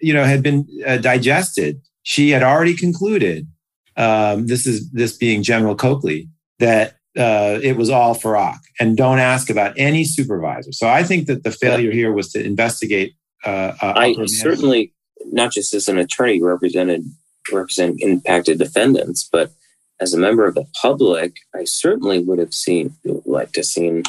you 0.00 0.14
know, 0.14 0.22
had 0.22 0.42
been 0.44 0.66
uh, 0.86 0.98
digested. 0.98 1.80
She 2.06 2.30
had 2.30 2.44
already 2.44 2.76
concluded, 2.76 3.48
um, 3.96 4.46
this 4.46 4.64
is 4.64 4.88
this 4.92 5.16
being 5.16 5.42
General 5.42 5.74
Coakley, 5.74 6.28
that 6.60 6.98
uh, 7.18 7.58
it 7.60 7.76
was 7.76 7.90
all 7.90 8.14
Farak, 8.14 8.60
and 8.78 8.96
don't 8.96 9.18
ask 9.18 9.50
about 9.50 9.74
any 9.76 10.04
supervisor. 10.04 10.70
So 10.70 10.86
I 10.86 11.02
think 11.02 11.26
that 11.26 11.42
the 11.42 11.50
failure 11.50 11.90
here 11.90 12.12
was 12.12 12.30
to 12.30 12.44
investigate. 12.44 13.14
Uh, 13.44 13.72
I 13.80 14.14
certainly, 14.26 14.92
not 15.32 15.50
just 15.50 15.74
as 15.74 15.88
an 15.88 15.98
attorney, 15.98 16.40
represented 16.40 17.02
represent 17.50 18.00
impacted 18.00 18.60
defendants, 18.60 19.28
but 19.32 19.50
as 19.98 20.14
a 20.14 20.18
member 20.18 20.46
of 20.46 20.54
the 20.54 20.66
public, 20.80 21.38
I 21.56 21.64
certainly 21.64 22.20
would 22.20 22.38
have 22.38 22.54
seen 22.54 22.94
like 23.24 23.50
to 23.54 23.64
seen 23.64 24.04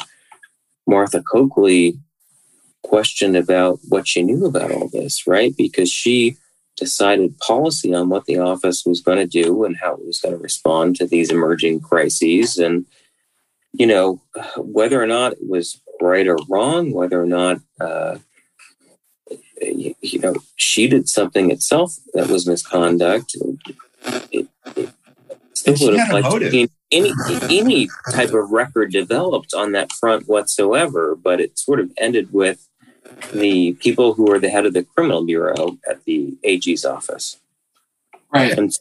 Martha 0.86 1.20
Coakley 1.20 1.98
questioned 2.84 3.36
about 3.36 3.80
what 3.88 4.06
she 4.06 4.22
knew 4.22 4.46
about 4.46 4.70
all 4.70 4.88
this, 4.88 5.26
right? 5.26 5.52
Because 5.58 5.90
she 5.90 6.36
decided 6.78 7.38
policy 7.38 7.94
on 7.94 8.08
what 8.08 8.26
the 8.26 8.38
office 8.38 8.84
was 8.86 9.00
going 9.00 9.18
to 9.18 9.26
do 9.26 9.64
and 9.64 9.76
how 9.76 9.94
it 9.94 10.06
was 10.06 10.20
going 10.20 10.34
to 10.34 10.42
respond 10.42 10.96
to 10.96 11.06
these 11.06 11.30
emerging 11.30 11.80
crises. 11.80 12.58
And, 12.58 12.86
you 13.72 13.86
know, 13.86 14.22
whether 14.56 15.02
or 15.02 15.06
not 15.06 15.32
it 15.32 15.48
was 15.48 15.80
right 16.00 16.26
or 16.26 16.38
wrong, 16.48 16.92
whether 16.92 17.20
or 17.20 17.26
not, 17.26 17.60
uh, 17.80 18.18
you, 19.60 19.94
you 20.00 20.20
know, 20.20 20.36
she 20.56 20.86
did 20.86 21.08
something 21.08 21.50
itself 21.50 21.96
that 22.14 22.28
was 22.28 22.46
misconduct, 22.46 23.36
it, 24.30 24.46
it, 24.76 24.90
would 25.80 25.96
have 25.98 26.12
liked 26.12 26.30
to 26.30 26.50
seen 26.50 26.68
any 26.90 27.12
any 27.50 27.88
type 28.12 28.32
of 28.32 28.50
record 28.50 28.92
developed 28.92 29.52
on 29.54 29.72
that 29.72 29.92
front 29.92 30.28
whatsoever. 30.28 31.16
But 31.16 31.40
it 31.40 31.58
sort 31.58 31.80
of 31.80 31.90
ended 31.98 32.32
with 32.32 32.68
the 33.32 33.72
people 33.74 34.14
who 34.14 34.24
were 34.24 34.38
the 34.38 34.50
head 34.50 34.66
of 34.66 34.74
the 34.74 34.84
criminal 34.84 35.24
bureau 35.24 35.78
at 35.88 36.04
the 36.04 36.36
AG's 36.44 36.84
office. 36.84 37.38
Right. 38.32 38.56
And 38.56 38.72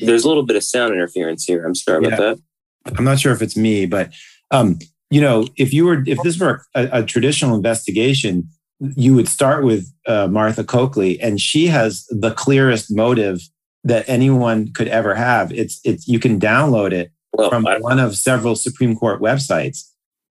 there's 0.00 0.24
a 0.24 0.28
little 0.28 0.44
bit 0.44 0.56
of 0.56 0.64
sound 0.64 0.94
interference 0.94 1.44
here. 1.44 1.64
I'm 1.64 1.74
sorry 1.74 2.02
yeah. 2.02 2.14
about 2.14 2.38
that. 2.84 2.96
I'm 2.98 3.04
not 3.04 3.18
sure 3.18 3.32
if 3.32 3.42
it's 3.42 3.56
me, 3.56 3.86
but 3.86 4.12
um, 4.50 4.78
you 5.10 5.20
know, 5.20 5.48
if 5.56 5.72
you 5.72 5.86
were 5.86 6.02
if 6.06 6.18
this 6.22 6.38
were 6.38 6.62
a, 6.74 7.00
a 7.00 7.02
traditional 7.02 7.54
investigation, 7.54 8.48
you 8.80 9.14
would 9.14 9.28
start 9.28 9.64
with 9.64 9.92
uh, 10.06 10.28
Martha 10.28 10.62
Coakley, 10.62 11.20
and 11.20 11.40
she 11.40 11.66
has 11.66 12.06
the 12.10 12.32
clearest 12.32 12.94
motive 12.94 13.40
that 13.84 14.08
anyone 14.08 14.72
could 14.72 14.88
ever 14.88 15.14
have. 15.14 15.52
It's 15.52 15.80
it's 15.84 16.06
you 16.06 16.18
can 16.18 16.38
download 16.38 16.92
it 16.92 17.10
well, 17.32 17.50
from 17.50 17.64
one 17.80 17.98
of 17.98 18.16
several 18.16 18.54
Supreme 18.54 18.96
Court 18.96 19.20
websites. 19.20 19.84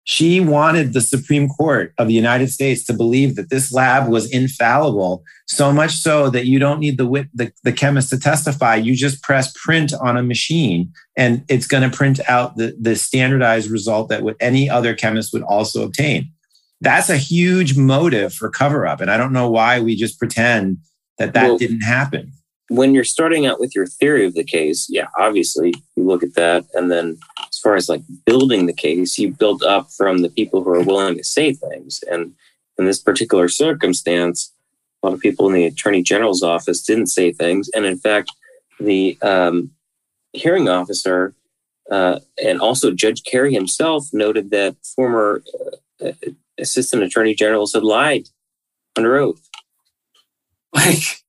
She 0.07 0.39
wanted 0.39 0.93
the 0.93 1.01
Supreme 1.01 1.49
Court 1.49 1.91
of 1.97 2.07
the 2.07 2.13
United 2.13 2.51
States 2.51 2.83
to 2.85 2.93
believe 2.93 3.35
that 3.35 3.49
this 3.49 3.73
lab 3.73 4.07
was 4.07 4.31
infallible, 4.31 5.23
so 5.47 5.73
much 5.73 5.93
so 5.93 6.29
that 6.29 6.45
you 6.45 6.59
don't 6.59 6.79
need 6.79 6.99
the, 6.99 7.07
wit- 7.07 7.29
the, 7.33 7.51
the 7.63 7.73
chemist 7.73 8.11
to 8.11 8.19
testify. 8.19 8.75
You 8.75 8.95
just 8.95 9.23
press 9.23 9.51
print 9.55 9.93
on 9.99 10.15
a 10.15 10.21
machine 10.21 10.93
and 11.17 11.43
it's 11.49 11.65
going 11.65 11.89
to 11.89 11.95
print 11.95 12.19
out 12.29 12.55
the, 12.55 12.77
the 12.79 12.95
standardized 12.95 13.71
result 13.71 14.09
that 14.09 14.21
what 14.21 14.37
any 14.39 14.69
other 14.69 14.93
chemist 14.93 15.33
would 15.33 15.41
also 15.41 15.83
obtain. 15.83 16.29
That's 16.81 17.09
a 17.09 17.17
huge 17.17 17.75
motive 17.75 18.31
for 18.31 18.51
cover 18.51 18.85
up. 18.85 19.01
And 19.01 19.09
I 19.09 19.17
don't 19.17 19.33
know 19.33 19.49
why 19.49 19.79
we 19.79 19.95
just 19.95 20.19
pretend 20.19 20.77
that 21.17 21.33
that 21.33 21.47
well, 21.47 21.57
didn't 21.57 21.81
happen 21.81 22.31
when 22.69 22.93
you're 22.93 23.03
starting 23.03 23.45
out 23.45 23.59
with 23.59 23.75
your 23.75 23.85
theory 23.85 24.25
of 24.25 24.33
the 24.33 24.43
case, 24.43 24.87
yeah, 24.89 25.07
obviously 25.17 25.73
you 25.95 26.03
look 26.03 26.23
at 26.23 26.35
that. 26.35 26.65
And 26.73 26.91
then 26.91 27.17
as 27.47 27.59
far 27.59 27.75
as 27.75 27.89
like 27.89 28.01
building 28.25 28.65
the 28.65 28.73
case, 28.73 29.17
you 29.17 29.31
build 29.31 29.63
up 29.63 29.91
from 29.91 30.19
the 30.19 30.29
people 30.29 30.63
who 30.63 30.71
are 30.71 30.83
willing 30.83 31.17
to 31.17 31.23
say 31.23 31.53
things. 31.53 32.03
And 32.09 32.33
in 32.77 32.85
this 32.85 32.99
particular 32.99 33.49
circumstance, 33.49 34.51
a 35.01 35.07
lot 35.07 35.13
of 35.13 35.19
people 35.19 35.47
in 35.47 35.53
the 35.53 35.65
attorney 35.65 36.01
general's 36.01 36.41
office 36.41 36.81
didn't 36.81 37.07
say 37.07 37.31
things. 37.31 37.69
And 37.75 37.85
in 37.85 37.97
fact, 37.97 38.31
the 38.79 39.17
um, 39.21 39.71
hearing 40.33 40.67
officer 40.67 41.35
uh, 41.91 42.19
and 42.43 42.59
also 42.59 42.91
Judge 42.91 43.23
Carey 43.23 43.53
himself 43.53 44.07
noted 44.11 44.49
that 44.49 44.75
former 44.95 45.43
uh, 46.03 46.13
assistant 46.57 47.03
attorney 47.03 47.35
generals 47.35 47.73
had 47.73 47.83
lied 47.83 48.29
under 48.95 49.17
oath. 49.17 49.49
Like, 50.73 51.23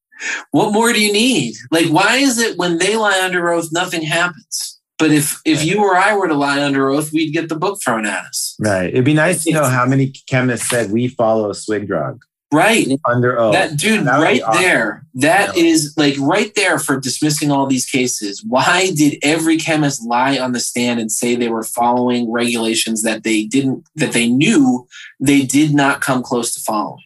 what 0.51 0.73
more 0.73 0.93
do 0.93 1.01
you 1.03 1.13
need? 1.13 1.55
Like, 1.71 1.87
why 1.87 2.17
is 2.17 2.39
it 2.39 2.57
when 2.59 2.79
they 2.79 2.97
lie 2.97 3.21
under 3.23 3.51
oath, 3.51 3.69
nothing 3.73 4.03
happens? 4.03 4.79
But 4.99 5.11
if 5.13 5.41
if 5.45 5.63
you 5.63 5.83
or 5.85 5.95
I 5.97 6.17
were 6.17 6.27
to 6.29 6.35
lie 6.35 6.63
under 6.63 6.89
oath, 6.89 7.13
we'd 7.13 7.33
get 7.33 7.49
the 7.51 7.57
book 7.57 7.79
thrown 7.85 8.07
at 8.07 8.25
us. 8.25 8.57
Right. 8.59 8.89
It'd 8.89 9.05
be 9.05 9.13
nice 9.13 9.45
to 9.45 9.53
know 9.53 9.65
how 9.67 9.85
many 9.85 10.13
chemists 10.27 10.71
said 10.71 10.91
we 10.91 11.09
follow 11.09 11.53
SWGDRUG. 11.53 12.19
Right. 12.53 12.87
under 13.05 13.39
oath. 13.39 13.53
That 13.53 13.77
dude 13.77 14.07
That 14.07 14.23
right 14.23 14.41
awesome. 14.43 14.63
there. 14.63 15.05
That 15.15 15.55
Yeah. 15.57 15.65
is 15.65 15.93
like 15.99 16.15
right 16.19 16.55
there 16.55 16.79
for 16.79 16.99
dismissing 16.99 17.51
all 17.51 17.67
these 17.67 17.85
cases. 17.85 18.43
Why 18.47 18.91
did 18.93 19.19
every 19.23 19.59
chemist 19.59 20.03
lie 20.07 20.39
on 20.39 20.53
the 20.53 20.61
stand 20.61 20.99
and 21.01 21.11
say 21.13 21.35
they 21.35 21.49
were 21.49 21.65
following 21.65 22.31
regulations 22.33 23.03
that 23.03 23.25
they 23.25 23.43
didn't 23.45 23.85
that 23.97 24.13
they 24.13 24.29
knew 24.29 24.87
they 25.21 25.43
did 25.43 25.75
not 25.75 26.01
come 26.01 26.23
close 26.23 26.55
to 26.55 26.61
following? 26.61 27.03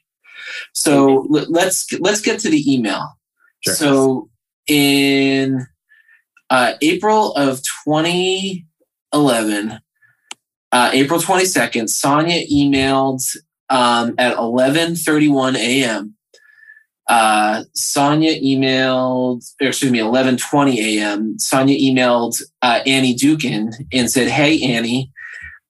So 0.73 1.27
let's 1.29 1.93
let's 2.01 2.21
get 2.21 2.41
to 2.41 2.51
the 2.51 2.73
email. 2.73 3.19
Sure. 3.61 3.75
So 3.75 4.31
in 4.67 5.67
uh, 6.49 6.75
April 6.83 7.33
of 7.35 7.61
2011, 7.87 9.81
uh, 10.73 10.91
April 10.93 11.21
22nd, 11.21 11.85
Sonja 11.85 12.47
emailed 12.51 13.23
um, 13.69 14.15
at 14.19 14.37
11:31 14.37 15.57
a.m. 15.57 16.15
Uh, 17.09 17.65
Sonja 17.77 18.41
emailed, 18.43 19.43
or 19.61 19.69
excuse 19.69 19.91
me, 19.91 19.99
11:20 19.99 20.77
a.m. 20.77 21.37
Sonja 21.39 21.79
emailed 21.79 22.41
uh, 22.63 22.81
Annie 22.87 23.17
Dookhan 23.17 23.73
and 23.93 24.11
said, 24.11 24.29
"Hey 24.29 24.63
Annie, 24.63 25.13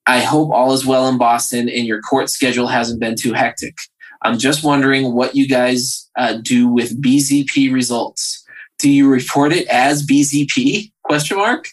I 0.07 0.19
hope 0.19 0.51
all 0.51 0.73
is 0.73 0.85
well 0.85 1.07
in 1.07 1.17
Boston 1.17 1.69
and 1.69 1.85
your 1.85 2.01
court 2.01 2.29
schedule 2.29 2.67
hasn't 2.67 2.99
been 2.99 3.15
too 3.15 3.33
hectic. 3.33 3.77
I'm 4.23 4.37
just 4.37 4.63
wondering 4.63 5.13
what 5.13 5.35
you 5.35 5.47
guys 5.47 6.09
uh, 6.17 6.33
do 6.33 6.67
with 6.67 7.01
BZP 7.01 7.73
results. 7.73 8.45
Do 8.79 8.89
you 8.89 9.09
report 9.09 9.51
it 9.53 9.67
as 9.67 10.05
BZP? 10.05 10.91
Question 11.03 11.37
mark. 11.37 11.69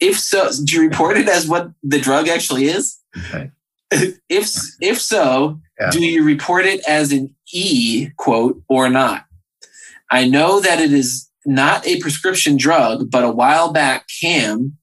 If 0.00 0.18
so, 0.18 0.50
do 0.64 0.76
you 0.76 0.82
report 0.82 1.16
it 1.18 1.28
as 1.28 1.46
what 1.48 1.70
the 1.82 1.98
drug 1.98 2.28
actually 2.28 2.66
is? 2.66 2.98
Right. 3.32 3.50
if 3.90 4.54
if 4.80 5.00
so, 5.00 5.60
Yeah. 5.80 5.90
do 5.90 6.04
you 6.04 6.24
report 6.24 6.64
it 6.66 6.80
as 6.88 7.12
an 7.12 7.34
E 7.52 8.08
quote 8.16 8.62
or 8.68 8.88
not? 8.88 9.24
I 10.10 10.26
know 10.28 10.60
that 10.60 10.80
it 10.80 10.92
is 10.92 11.28
not 11.44 11.86
a 11.86 12.00
prescription 12.00 12.56
drug, 12.56 13.10
but 13.10 13.24
a 13.24 13.30
while 13.30 13.72
back 13.72 14.06
Cam 14.20 14.76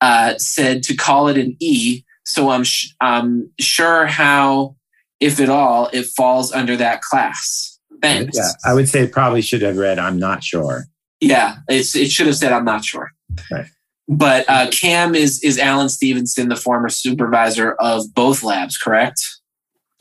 uh, 0.00 0.34
said 0.38 0.82
to 0.84 0.94
call 0.96 1.28
it 1.28 1.38
an 1.38 1.56
E. 1.60 2.02
So 2.24 2.50
I'm 2.50 2.64
sh- 2.64 2.94
I'm 3.00 3.50
sure 3.60 4.06
how, 4.06 4.76
if 5.22 5.40
at 5.40 5.48
all, 5.48 5.88
it 5.92 6.06
falls 6.06 6.52
under 6.52 6.76
that 6.76 7.00
class. 7.02 7.78
Thanks. 8.02 8.36
Yeah, 8.36 8.50
I 8.64 8.74
would 8.74 8.88
say 8.88 9.00
it 9.02 9.12
probably 9.12 9.40
should 9.42 9.62
have 9.62 9.76
read. 9.76 9.98
I'm 9.98 10.18
not 10.18 10.42
sure. 10.42 10.84
Yeah, 11.20 11.56
it's 11.68 11.94
it 11.94 12.10
should 12.10 12.26
have 12.26 12.36
said 12.36 12.52
I'm 12.52 12.64
not 12.64 12.84
sure. 12.84 13.12
Right. 13.50 13.66
But 14.08 14.44
uh, 14.48 14.68
Cam 14.70 15.14
is 15.14 15.42
is 15.44 15.58
Alan 15.58 15.88
Stevenson, 15.88 16.48
the 16.48 16.56
former 16.56 16.88
supervisor 16.88 17.72
of 17.74 18.12
both 18.14 18.42
labs, 18.42 18.76
correct? 18.76 19.24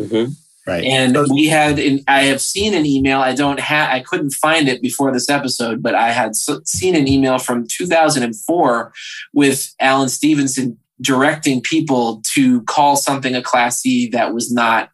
Mhm. 0.02 0.34
Right. 0.68 0.84
And 0.84 1.16
So- 1.16 1.26
we 1.34 1.48
had, 1.48 1.80
an, 1.80 2.02
I 2.08 2.24
have 2.24 2.40
seen 2.42 2.74
an 2.76 2.86
email. 2.86 3.20
I 3.20 3.34
don't 3.34 3.60
have, 3.60 3.90
I 3.92 4.00
couldn't 4.00 4.30
find 4.32 4.68
it 4.70 4.80
before 4.82 5.12
this 5.12 5.28
episode, 5.30 5.82
but 5.82 5.96
I 5.96 6.12
had 6.12 6.30
s- 6.32 6.50
seen 6.66 6.96
an 6.96 7.08
email 7.08 7.40
from 7.40 7.66
2004 7.68 8.94
with 9.34 9.74
Alan 9.80 10.10
Stevenson 10.10 10.78
directing 11.02 11.62
people 11.62 12.22
to 12.34 12.62
call 12.64 12.96
something 12.96 13.34
a 13.36 13.42
Class 13.42 13.80
C 13.82 14.08
that 14.10 14.34
was 14.36 14.52
not 14.52 14.90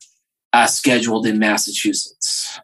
uh, 0.53 0.67
scheduled 0.67 1.25
in 1.25 1.39
Massachusetts. 1.39 2.59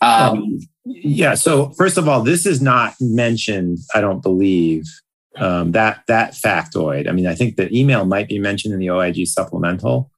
Um, 0.00 0.60
Yeah. 0.84 1.34
So 1.34 1.70
first 1.70 1.98
of 1.98 2.08
all, 2.08 2.22
this 2.22 2.46
is 2.46 2.62
not 2.62 2.94
mentioned. 3.00 3.78
I 3.94 4.00
don't 4.00 4.22
believe 4.22 4.84
um, 5.36 5.72
that 5.72 6.02
that 6.08 6.32
factoid. 6.32 7.08
I 7.08 7.12
mean, 7.12 7.26
I 7.26 7.34
think 7.34 7.56
the 7.56 7.72
email 7.76 8.04
might 8.04 8.28
be 8.28 8.38
mentioned 8.38 8.74
in 8.74 8.80
the 8.80 8.90
OIG 8.90 9.26
supplemental. 9.26 10.10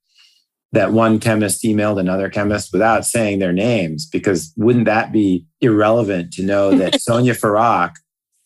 That 0.73 0.93
one 0.93 1.21
chemist 1.21 1.63
emailed 1.65 2.01
another 2.01 2.31
chemist 2.31 2.73
without 2.73 3.05
saying 3.05 3.41
their 3.41 3.53
names, 3.53 4.07
because 4.07 4.55
wouldn't 4.57 4.87
that 4.87 5.13
be 5.13 5.45
irrelevant 5.61 6.33
to 6.35 6.43
know 6.43 6.75
that 6.79 6.95
Sonja 7.09 7.39
Farak, 7.39 7.93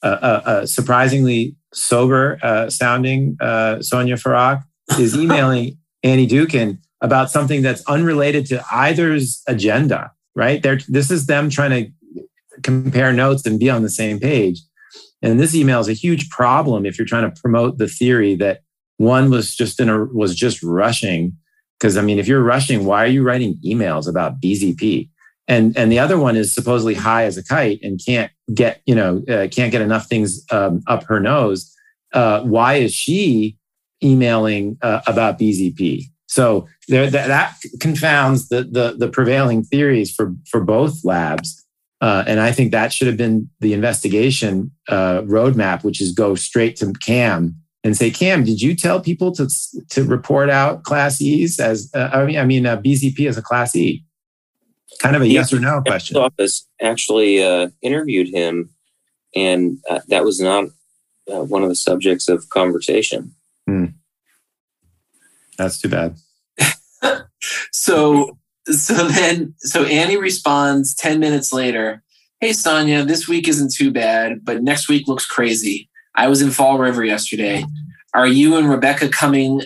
a, 0.03 0.09
a, 0.11 0.43
a 0.63 0.67
surprisingly 0.67 1.55
sober 1.73 2.39
uh, 2.43 2.69
sounding 2.69 3.37
uh, 3.41 3.77
Sonja 3.77 4.21
Farak, 4.21 4.65
is 4.99 5.17
emailing 5.23 5.79
Annie 6.03 6.27
Dookhan 6.27 6.79
about 7.07 7.31
something 7.31 7.63
that's 7.63 7.83
unrelated 7.87 8.47
to 8.47 8.65
either's 8.73 9.43
agenda, 9.47 10.11
right? 10.35 10.61
They're, 10.61 10.81
this 10.89 11.11
is 11.11 11.27
them 11.27 11.49
trying 11.49 11.71
to 11.71 12.61
compare 12.63 13.13
notes 13.13 13.47
and 13.47 13.61
be 13.61 13.71
on 13.71 13.83
the 13.83 13.89
same 13.89 14.19
page. 14.19 14.61
And 15.23 15.39
this 15.39 15.55
email 15.55 15.79
is 15.79 15.89
a 15.89 15.93
huge 15.93 16.29
problem 16.31 16.85
if 16.85 16.99
you're 16.99 17.07
trying 17.07 17.31
to 17.31 17.41
promote 17.41 17.79
the 17.79 17.87
theory 17.87 18.35
that 18.37 18.63
one 18.97 19.31
was 19.31 19.55
just 19.55 19.79
in 19.79 19.89
a 19.89 20.05
was 20.05 20.35
just 20.35 20.63
rushing. 20.63 21.37
Because 21.79 21.97
I 21.97 22.03
mean, 22.03 22.19
if 22.19 22.27
you're 22.27 22.43
rushing, 22.43 22.85
why 22.85 23.05
are 23.05 23.09
you 23.09 23.23
writing 23.23 23.59
emails 23.65 24.09
about 24.09 24.41
BZP? 24.41 25.09
And 25.49 25.77
and 25.77 25.93
the 25.93 26.01
other 26.01 26.19
one 26.19 26.37
is 26.37 26.53
supposedly 26.53 26.95
high 26.95 27.25
as 27.25 27.39
a 27.39 27.45
kite 27.45 27.79
and 27.83 28.01
can't 28.05 28.33
get 28.53 28.83
you 28.85 28.95
know 28.95 29.23
uh, 29.29 29.47
can't 29.49 29.71
get 29.71 29.81
enough 29.81 30.07
things 30.07 30.45
um, 30.51 30.83
up 30.89 31.05
her 31.05 31.21
nose. 31.21 31.73
Uh, 32.13 32.41
why 32.43 32.75
is 32.75 32.93
she 32.93 33.59
emailing 34.03 34.77
uh, 34.83 35.01
about 35.07 35.39
BZP? 35.39 36.05
So 36.27 36.67
there, 36.89 37.11
that, 37.11 37.27
that 37.29 37.57
confounds 37.81 38.49
the, 38.49 38.63
the 38.63 38.95
the 38.97 39.09
prevailing 39.09 39.63
theories 39.65 40.15
for 40.15 40.35
for 40.49 40.61
both 40.61 41.05
labs. 41.05 41.63
Uh, 42.01 42.23
and 42.27 42.41
I 42.41 42.53
think 42.53 42.73
that 42.73 42.93
should 42.93 43.07
have 43.09 43.17
been 43.17 43.49
the 43.61 43.73
investigation 43.73 44.71
uh, 44.89 45.23
roadmap, 45.23 45.83
which 45.83 46.01
is 46.01 46.13
go 46.13 46.35
straight 46.35 46.77
to 46.77 46.93
Cam 47.01 47.57
and 47.83 47.97
say, 47.97 48.11
Cam, 48.11 48.45
did 48.45 48.61
you 48.61 48.77
tell 48.77 49.01
people 49.01 49.33
to 49.33 49.49
to 49.91 50.05
report 50.05 50.51
out 50.51 50.83
Class 50.85 51.21
E's 51.21 51.59
as 51.59 51.91
uh, 51.95 52.11
I 52.13 52.25
mean, 52.27 52.37
I 52.39 52.45
mean 52.45 52.67
uh, 52.67 52.77
BZP 52.77 53.29
as 53.29 53.39
a 53.39 53.43
Class 53.43 53.75
E? 53.75 54.05
Kind 55.01 55.17
of 55.17 55.23
a 55.23 55.27
Yeah. 55.27 55.41
yes 55.41 55.53
or 55.53 55.61
no 55.61 55.83
question. 55.83 56.17
office 56.17 56.67
actually 56.81 57.43
uh, 57.43 57.69
interviewed 57.83 58.29
him, 58.29 58.71
and 59.35 59.79
uh, 59.91 60.01
that 60.09 60.25
was 60.25 60.39
not 60.41 60.67
uh, 61.33 61.43
one 61.45 61.63
of 61.63 61.69
the 61.69 61.75
subjects 61.75 62.29
of 62.29 62.49
conversation. 62.51 63.33
That's 65.59 65.81
too 65.81 65.89
bad. 65.89 66.17
So 67.71 68.39
so 68.67 68.95
then 68.95 69.55
so 69.59 69.85
Annie 69.85 70.17
responds 70.17 70.95
10 70.95 71.21
minutes 71.21 71.53
later, 71.53 72.03
Hey 72.41 72.51
Sonja, 72.51 73.07
this 73.07 73.29
week 73.29 73.49
isn't 73.49 73.73
too 73.73 73.91
bad, 73.91 74.45
but 74.45 74.63
next 74.63 74.89
week 74.89 75.07
looks 75.07 75.27
crazy. 75.27 75.89
I 76.15 76.29
was 76.29 76.43
in 76.43 76.51
Fall 76.51 76.79
River 76.79 77.05
yesterday. 77.05 77.65
Are 78.15 78.27
you 78.27 78.57
and 78.57 78.69
Rebecca 78.69 79.09
coming 79.09 79.63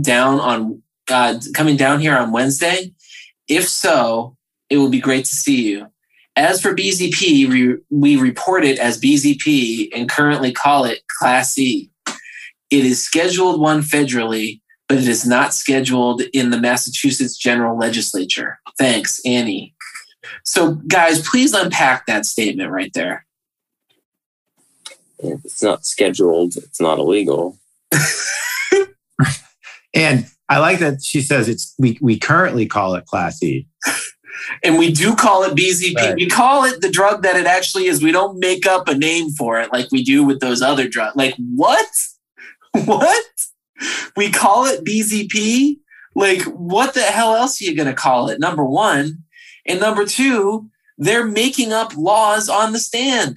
down 0.00 0.38
on 0.40 0.82
uh, 1.10 1.38
coming 1.54 1.76
down 1.76 2.00
here 2.00 2.16
on 2.16 2.32
Wednesday? 2.32 2.92
If 3.48 3.68
so, 3.68 4.36
it 4.70 4.78
will 4.78 4.90
be 4.90 5.00
great 5.00 5.24
to 5.24 5.34
see 5.34 5.68
you. 5.68 5.86
As 6.36 6.60
for 6.60 6.74
BZP, 6.74 7.48
we, 7.48 7.76
we 7.90 8.16
report 8.16 8.64
it 8.64 8.78
as 8.78 9.00
BZP 9.00 9.88
and 9.94 10.10
currently 10.10 10.52
call 10.52 10.84
it 10.84 11.00
Class 11.18 11.56
E. 11.56 11.90
It 12.70 12.84
is 12.84 13.02
scheduled 13.02 13.60
one 13.60 13.80
federally, 13.80 14.60
but 14.88 14.98
it 14.98 15.08
is 15.08 15.26
not 15.26 15.54
scheduled 15.54 16.22
in 16.32 16.50
the 16.50 16.60
Massachusetts 16.60 17.36
General 17.36 17.76
Legislature. 17.76 18.60
Thanks, 18.78 19.20
Annie. 19.24 19.74
So, 20.44 20.74
guys, 20.74 21.26
please 21.26 21.52
unpack 21.54 22.06
that 22.06 22.26
statement 22.26 22.70
right 22.70 22.92
there. 22.94 23.26
If 25.18 25.44
it's 25.44 25.62
not 25.62 25.86
scheduled, 25.86 26.56
it's 26.56 26.80
not 26.80 26.98
illegal. 26.98 27.58
And 29.96 30.26
I 30.48 30.58
like 30.58 30.78
that 30.80 31.02
she 31.02 31.22
says 31.22 31.48
it's 31.48 31.74
we 31.78 31.98
we 32.02 32.18
currently 32.18 32.66
call 32.66 32.94
it 32.94 33.06
Class 33.06 33.42
E. 33.42 33.66
And 34.62 34.78
we 34.78 34.92
do 34.92 35.16
call 35.16 35.42
it 35.44 35.56
BZP. 35.56 35.96
Right. 35.96 36.14
We 36.14 36.28
call 36.28 36.64
it 36.64 36.82
the 36.82 36.90
drug 36.90 37.22
that 37.22 37.36
it 37.36 37.46
actually 37.46 37.86
is. 37.86 38.02
We 38.02 38.12
don't 38.12 38.38
make 38.38 38.66
up 38.66 38.86
a 38.86 38.94
name 38.94 39.30
for 39.30 39.58
it 39.58 39.72
like 39.72 39.90
we 39.90 40.04
do 40.04 40.22
with 40.22 40.40
those 40.40 40.60
other 40.60 40.86
drugs. 40.86 41.16
Like, 41.16 41.34
what? 41.38 41.86
What? 42.84 43.24
We 44.16 44.30
call 44.30 44.66
it 44.66 44.84
BZP? 44.84 45.78
Like, 46.14 46.42
what 46.44 46.94
the 46.94 47.02
hell 47.02 47.34
else 47.34 47.60
are 47.60 47.64
you 47.64 47.76
going 47.76 47.88
to 47.88 47.94
call 47.94 48.28
it? 48.28 48.40
Number 48.40 48.64
one. 48.64 49.24
And 49.66 49.80
number 49.80 50.06
two, 50.06 50.70
they're 50.96 51.26
making 51.26 51.72
up 51.72 51.96
laws 51.96 52.48
on 52.48 52.72
the 52.72 52.78
stand 52.78 53.36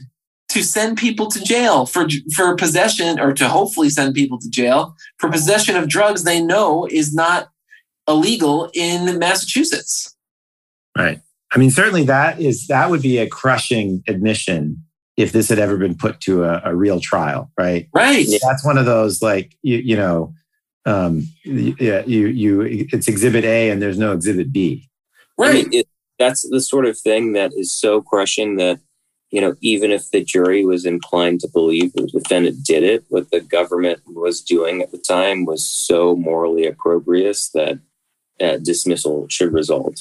to 0.49 0.63
send 0.63 0.97
people 0.97 1.27
to 1.27 1.43
jail 1.43 1.85
for 1.85 2.07
for 2.35 2.55
possession 2.55 3.19
or 3.19 3.33
to 3.33 3.47
hopefully 3.47 3.89
send 3.89 4.15
people 4.15 4.39
to 4.39 4.49
jail 4.49 4.95
for 5.17 5.29
possession 5.29 5.75
of 5.75 5.87
drugs 5.87 6.23
they 6.23 6.41
know 6.41 6.87
is 6.89 7.13
not 7.13 7.49
illegal 8.07 8.71
in 8.73 9.19
Massachusetts. 9.19 10.15
Right. 10.97 11.21
I 11.51 11.57
mean, 11.57 11.71
certainly 11.71 12.03
that 12.05 12.39
is 12.39 12.67
that 12.67 12.89
would 12.89 13.01
be 13.01 13.17
a 13.17 13.27
crushing 13.27 14.03
admission 14.07 14.83
if 15.19 15.33
this 15.33 15.49
had 15.49 15.59
ever 15.59 15.75
been 15.75 15.95
put 15.95 16.21
to 16.21 16.45
a, 16.45 16.61
a 16.63 16.73
real 16.73 17.01
trial, 17.01 17.51
right? 17.57 17.89
Right. 17.93 18.25
That's 18.41 18.65
one 18.65 18.77
of 18.77 18.85
those 18.85 19.21
like 19.21 19.53
you, 19.61 19.77
you 19.77 19.97
know, 19.97 20.33
um, 20.85 21.27
yeah, 21.43 22.03
you 22.05 22.27
you 22.27 22.61
it's 22.61 23.09
Exhibit 23.09 23.43
A 23.43 23.69
and 23.69 23.81
there's 23.81 23.99
no 23.99 24.13
Exhibit 24.13 24.53
B. 24.53 24.89
Right. 25.37 25.65
mean, 25.65 25.69
it, 25.73 25.87
that's 26.19 26.49
the 26.49 26.61
sort 26.61 26.85
of 26.85 26.97
thing 26.97 27.33
that 27.33 27.51
is 27.53 27.73
so 27.73 28.01
crushing 28.01 28.55
that, 28.55 28.79
you 29.29 29.41
know, 29.41 29.55
even 29.59 29.91
if 29.91 30.09
the 30.11 30.23
jury 30.23 30.63
was 30.63 30.85
inclined 30.85 31.41
to 31.41 31.49
believe 31.53 31.91
the 31.93 32.07
defendant 32.07 32.65
did 32.65 32.83
it, 32.83 33.03
what 33.09 33.29
the 33.29 33.41
government 33.41 33.99
was 34.07 34.41
doing 34.41 34.81
at 34.81 34.91
the 34.91 34.97
time 34.97 35.45
was 35.45 35.69
so 35.69 36.15
morally 36.15 36.65
opprobrious 36.65 37.49
that 37.49 37.77
uh, 38.39 38.57
dismissal 38.63 39.27
should 39.29 39.51
result. 39.51 39.99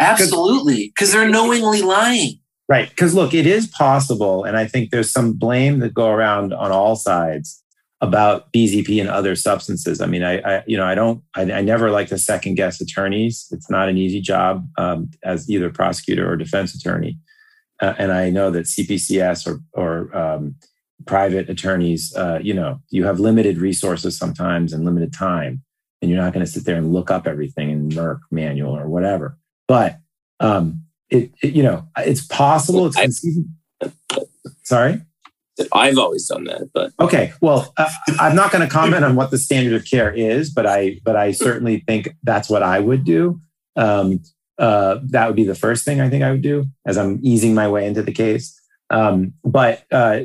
Absolutely, 0.00 0.88
because 0.88 1.12
they're 1.12 1.28
knowingly 1.28 1.82
lying. 1.82 2.37
Right. 2.68 2.88
Because 2.90 3.14
look, 3.14 3.32
it 3.32 3.46
is 3.46 3.66
possible, 3.66 4.44
and 4.44 4.56
I 4.56 4.66
think 4.66 4.90
there's 4.90 5.10
some 5.10 5.32
blame 5.32 5.78
that 5.78 5.94
go 5.94 6.10
around 6.10 6.52
on 6.52 6.70
all 6.70 6.96
sides 6.96 7.62
about 8.00 8.52
BZP 8.52 9.00
and 9.00 9.08
other 9.08 9.34
substances. 9.34 10.00
I 10.00 10.06
mean, 10.06 10.22
I, 10.22 10.38
I 10.40 10.62
you 10.66 10.76
know, 10.76 10.84
I 10.84 10.94
don't, 10.94 11.22
I, 11.34 11.50
I, 11.50 11.60
never 11.62 11.90
like 11.90 12.08
to 12.08 12.18
second 12.18 12.54
guess 12.54 12.80
attorneys. 12.80 13.48
It's 13.50 13.68
not 13.68 13.88
an 13.88 13.96
easy 13.96 14.20
job 14.20 14.68
um, 14.78 15.10
as 15.24 15.50
either 15.50 15.68
prosecutor 15.70 16.30
or 16.30 16.36
defense 16.36 16.74
attorney. 16.74 17.18
Uh, 17.80 17.94
and 17.98 18.12
I 18.12 18.30
know 18.30 18.50
that 18.50 18.66
CPCS 18.66 19.48
or, 19.48 19.60
or 19.72 20.16
um, 20.16 20.54
private 21.06 21.48
attorneys, 21.48 22.14
uh, 22.14 22.38
you 22.40 22.54
know, 22.54 22.80
you 22.90 23.04
have 23.04 23.18
limited 23.18 23.58
resources 23.58 24.16
sometimes 24.16 24.72
and 24.72 24.84
limited 24.84 25.12
time, 25.12 25.62
and 26.00 26.10
you're 26.10 26.20
not 26.20 26.32
going 26.32 26.44
to 26.44 26.50
sit 26.50 26.64
there 26.64 26.76
and 26.76 26.92
look 26.92 27.10
up 27.10 27.26
everything 27.26 27.70
in 27.70 27.88
Merck 27.88 28.20
manual 28.30 28.76
or 28.76 28.88
whatever. 28.88 29.36
But 29.66 29.98
um, 30.38 30.84
it, 31.10 31.30
it, 31.42 31.54
you 31.54 31.62
know, 31.62 31.86
it's 31.96 32.24
possible. 32.26 32.86
It's 32.86 32.96
conceivable. 32.96 33.50
Sorry. 34.62 35.02
I've 35.72 35.98
always 35.98 36.26
done 36.28 36.44
that, 36.44 36.70
but 36.72 36.92
okay. 37.00 37.32
Well, 37.40 37.72
uh, 37.76 37.90
I'm 38.20 38.36
not 38.36 38.52
going 38.52 38.66
to 38.66 38.72
comment 38.72 39.04
on 39.04 39.16
what 39.16 39.30
the 39.30 39.38
standard 39.38 39.74
of 39.74 39.84
care 39.84 40.12
is, 40.12 40.50
but 40.50 40.66
I 40.66 41.00
but 41.02 41.16
I 41.16 41.32
certainly 41.32 41.80
think 41.80 42.14
that's 42.22 42.48
what 42.48 42.62
I 42.62 42.78
would 42.78 43.04
do. 43.04 43.40
Um, 43.74 44.20
uh, 44.58 44.98
that 45.04 45.26
would 45.26 45.36
be 45.36 45.44
the 45.44 45.54
first 45.54 45.84
thing 45.84 46.00
I 46.00 46.08
think 46.10 46.22
I 46.22 46.30
would 46.30 46.42
do 46.42 46.66
as 46.86 46.96
I'm 46.96 47.18
easing 47.22 47.54
my 47.54 47.68
way 47.68 47.86
into 47.86 48.02
the 48.02 48.12
case. 48.12 48.60
Um, 48.90 49.34
but 49.44 49.84
uh, 49.90 50.20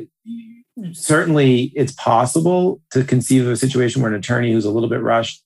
certainly, 0.92 1.72
it's 1.74 1.92
possible 1.92 2.80
to 2.92 3.04
conceive 3.04 3.46
of 3.46 3.52
a 3.52 3.56
situation 3.56 4.02
where 4.02 4.12
an 4.12 4.18
attorney 4.18 4.52
who's 4.52 4.64
a 4.64 4.70
little 4.70 4.88
bit 4.88 5.02
rushed 5.02 5.42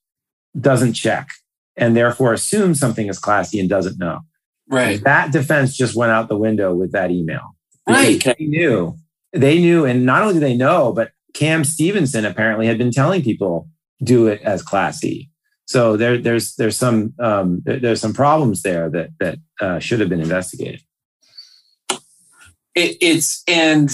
doesn't 0.58 0.94
check 0.94 1.28
and 1.76 1.96
therefore 1.96 2.32
assumes 2.32 2.78
something 2.78 3.08
is 3.08 3.18
classy 3.18 3.60
and 3.60 3.68
doesn't 3.68 3.98
know. 3.98 4.20
Right. 4.68 5.02
That 5.02 5.32
defense 5.32 5.76
just 5.76 5.94
went 5.94 6.12
out 6.12 6.28
the 6.28 6.36
window 6.36 6.74
with 6.74 6.92
that 6.92 7.10
email. 7.10 7.56
Right. 7.86 8.22
They 8.22 8.36
knew 8.38 8.98
they 9.32 9.58
knew, 9.58 9.84
and 9.84 10.04
not 10.06 10.22
only 10.22 10.34
do 10.34 10.40
they 10.40 10.56
know, 10.56 10.92
but 10.92 11.12
Cam 11.34 11.64
Stevenson 11.64 12.24
apparently 12.24 12.66
had 12.66 12.78
been 12.78 12.90
telling 12.90 13.22
people 13.22 13.68
do 14.02 14.26
it 14.26 14.40
as 14.42 14.62
classy. 14.62 15.30
So 15.66 15.96
there, 15.96 16.16
there's 16.16 16.54
there's 16.54 16.76
some 16.76 17.12
um, 17.18 17.62
there's 17.64 18.00
some 18.00 18.14
problems 18.14 18.62
there 18.62 18.88
that 18.90 19.10
that 19.20 19.38
uh, 19.60 19.78
should 19.78 20.00
have 20.00 20.08
been 20.08 20.20
investigated. 20.20 20.82
It, 22.74 22.96
it's 23.00 23.42
and 23.46 23.90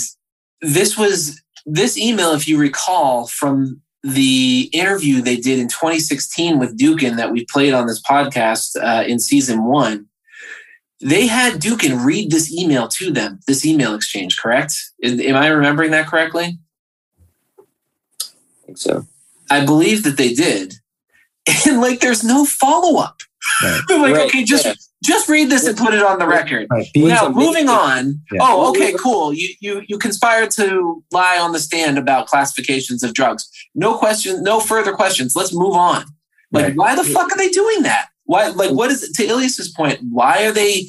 this 0.60 0.96
was 0.96 1.42
this 1.66 1.98
email, 1.98 2.32
if 2.32 2.46
you 2.46 2.58
recall, 2.58 3.26
from 3.26 3.80
the 4.04 4.68
interview 4.72 5.22
they 5.22 5.36
did 5.36 5.58
in 5.58 5.66
2016 5.66 6.58
with 6.58 6.78
Dookhan 6.78 7.16
that 7.16 7.32
we 7.32 7.46
played 7.46 7.72
on 7.72 7.86
this 7.86 8.02
podcast 8.02 8.76
uh, 8.80 9.02
in 9.04 9.18
season 9.18 9.64
one 9.64 10.06
they 11.00 11.26
had 11.26 11.54
Dookhan 11.54 12.04
read 12.04 12.30
this 12.30 12.52
email 12.52 12.88
to 12.88 13.10
them, 13.10 13.40
this 13.46 13.64
email 13.64 13.94
exchange, 13.94 14.38
correct? 14.38 14.74
Am 15.02 15.36
I 15.36 15.48
remembering 15.48 15.90
that 15.90 16.06
correctly? 16.06 16.58
I 17.60 18.66
think 18.66 18.78
so. 18.78 19.06
I 19.50 19.64
believe 19.64 20.02
that 20.04 20.16
they 20.16 20.34
did. 20.34 20.74
And 21.66 21.82
like 21.82 22.00
there's 22.00 22.24
no 22.24 22.46
follow-up. 22.46 23.20
Right. 23.62 23.80
like, 23.90 24.14
right. 24.14 24.26
okay, 24.26 24.44
just 24.44 24.64
yeah. 24.64 24.72
just 25.04 25.28
read 25.28 25.50
this 25.50 25.66
and 25.66 25.76
put 25.76 25.92
it 25.92 26.02
on 26.02 26.18
the 26.18 26.26
record. 26.26 26.68
Right. 26.70 26.86
Now, 26.96 27.28
moving 27.28 27.68
on. 27.68 28.22
Yeah. 28.32 28.40
Oh, 28.40 28.70
okay, 28.70 28.94
cool. 28.94 29.34
You 29.34 29.54
you 29.60 29.82
you 29.86 29.98
conspired 29.98 30.50
to 30.52 31.04
lie 31.12 31.38
on 31.38 31.52
the 31.52 31.58
stand 31.58 31.98
about 31.98 32.28
classifications 32.28 33.02
of 33.02 33.12
drugs. 33.12 33.50
No 33.74 33.98
question, 33.98 34.42
no 34.42 34.60
further 34.60 34.94
questions. 34.94 35.36
Let's 35.36 35.54
move 35.54 35.74
on. 35.74 36.06
Like, 36.50 36.74
why 36.74 36.94
the 36.94 37.04
fuck 37.04 37.30
are 37.32 37.36
they 37.36 37.50
doing 37.50 37.82
that? 37.82 38.08
Why, 38.24 38.48
like, 38.48 38.70
what 38.70 38.90
is 38.90 39.10
to 39.12 39.24
Ilias's 39.24 39.70
point? 39.70 40.00
Why 40.10 40.46
are 40.46 40.52
they 40.52 40.88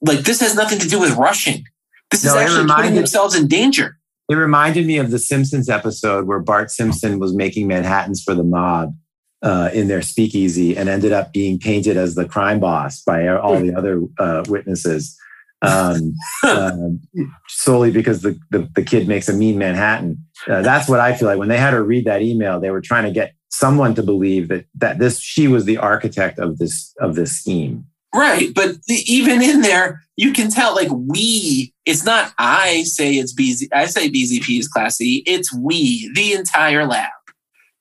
like 0.00 0.20
this? 0.20 0.40
Has 0.40 0.54
nothing 0.54 0.78
to 0.78 0.88
do 0.88 0.98
with 0.98 1.12
rushing. 1.16 1.64
This 2.10 2.24
no, 2.24 2.30
is 2.30 2.36
actually 2.36 2.62
reminded, 2.62 2.82
putting 2.82 2.94
themselves 2.96 3.34
in 3.34 3.46
danger. 3.46 3.98
It 4.28 4.34
reminded 4.34 4.86
me 4.86 4.98
of 4.98 5.10
the 5.10 5.18
Simpsons 5.18 5.68
episode 5.68 6.26
where 6.26 6.38
Bart 6.38 6.70
Simpson 6.70 7.18
was 7.18 7.34
making 7.34 7.66
Manhattan's 7.66 8.22
for 8.22 8.34
the 8.34 8.44
mob 8.44 8.94
uh, 9.42 9.70
in 9.72 9.88
their 9.88 10.02
speakeasy 10.02 10.76
and 10.76 10.88
ended 10.88 11.12
up 11.12 11.32
being 11.32 11.58
painted 11.58 11.96
as 11.96 12.14
the 12.14 12.26
crime 12.26 12.60
boss 12.60 13.02
by 13.02 13.26
all 13.28 13.58
the 13.58 13.74
other 13.74 14.02
uh, 14.18 14.44
witnesses. 14.48 15.16
Um, 15.62 16.14
uh, 16.42 16.72
solely 17.48 17.90
because 17.90 18.22
the, 18.22 18.38
the, 18.50 18.68
the 18.74 18.82
kid 18.82 19.06
makes 19.06 19.28
a 19.28 19.32
mean 19.32 19.58
Manhattan. 19.58 20.24
Uh, 20.48 20.62
that's 20.62 20.88
what 20.88 21.00
I 21.00 21.14
feel 21.14 21.28
like 21.28 21.38
when 21.38 21.48
they 21.48 21.58
had 21.58 21.74
her 21.74 21.82
read 21.82 22.06
that 22.06 22.22
email. 22.22 22.60
They 22.60 22.70
were 22.70 22.80
trying 22.80 23.04
to 23.04 23.10
get 23.10 23.34
someone 23.50 23.94
to 23.94 24.02
believe 24.02 24.48
that 24.48 24.64
that 24.74 24.98
this 24.98 25.20
she 25.20 25.48
was 25.48 25.64
the 25.64 25.76
architect 25.76 26.38
of 26.38 26.58
this 26.58 26.94
of 27.00 27.14
this 27.14 27.36
scheme 27.36 27.84
right 28.14 28.54
but 28.54 28.76
the, 28.86 28.94
even 29.06 29.42
in 29.42 29.60
there 29.60 30.02
you 30.16 30.32
can 30.32 30.50
tell 30.50 30.74
like 30.74 30.88
we 30.90 31.72
it's 31.84 32.04
not 32.04 32.32
i 32.38 32.82
say 32.84 33.14
it's 33.14 33.34
bz 33.34 33.64
i 33.72 33.84
say 33.86 34.08
bzp 34.08 34.58
is 34.58 34.68
classy. 34.68 35.22
it's 35.26 35.52
we 35.54 36.10
the 36.14 36.32
entire 36.32 36.86
lab 36.86 37.10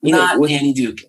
you 0.01 0.11
not 0.11 0.35
know, 0.35 0.39
what, 0.41 0.51
annie 0.51 0.73
duke 0.73 0.99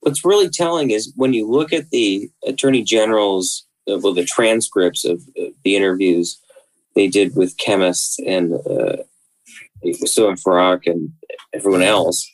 what's 0.00 0.24
really 0.24 0.48
telling 0.48 0.90
is 0.90 1.12
when 1.16 1.32
you 1.32 1.48
look 1.48 1.72
at 1.72 1.90
the 1.90 2.30
attorney 2.46 2.82
general's 2.82 3.66
uh, 3.90 3.98
well 3.98 4.14
the 4.14 4.24
transcripts 4.24 5.04
of 5.04 5.22
uh, 5.40 5.46
the 5.64 5.76
interviews 5.76 6.38
they 6.94 7.08
did 7.08 7.34
with 7.36 7.56
chemists 7.56 8.18
and 8.26 8.54
uh, 8.54 8.96
so 10.04 10.28
and 10.28 10.38
Farak 10.38 10.86
and 10.86 11.10
everyone 11.54 11.82
else 11.82 12.28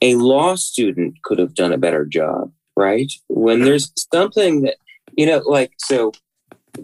a 0.00 0.14
law 0.14 0.54
student 0.54 1.22
could 1.22 1.38
have 1.38 1.54
done 1.54 1.72
a 1.72 1.78
better 1.78 2.04
job, 2.04 2.52
right? 2.76 3.12
When 3.28 3.62
there's 3.62 3.92
something 4.12 4.62
that, 4.62 4.76
you 5.16 5.26
know, 5.26 5.42
like, 5.46 5.72
so 5.78 6.12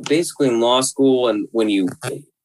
basically 0.08 0.48
in 0.48 0.60
law 0.60 0.80
school 0.80 1.28
and 1.28 1.48
when 1.52 1.68
you 1.70 1.88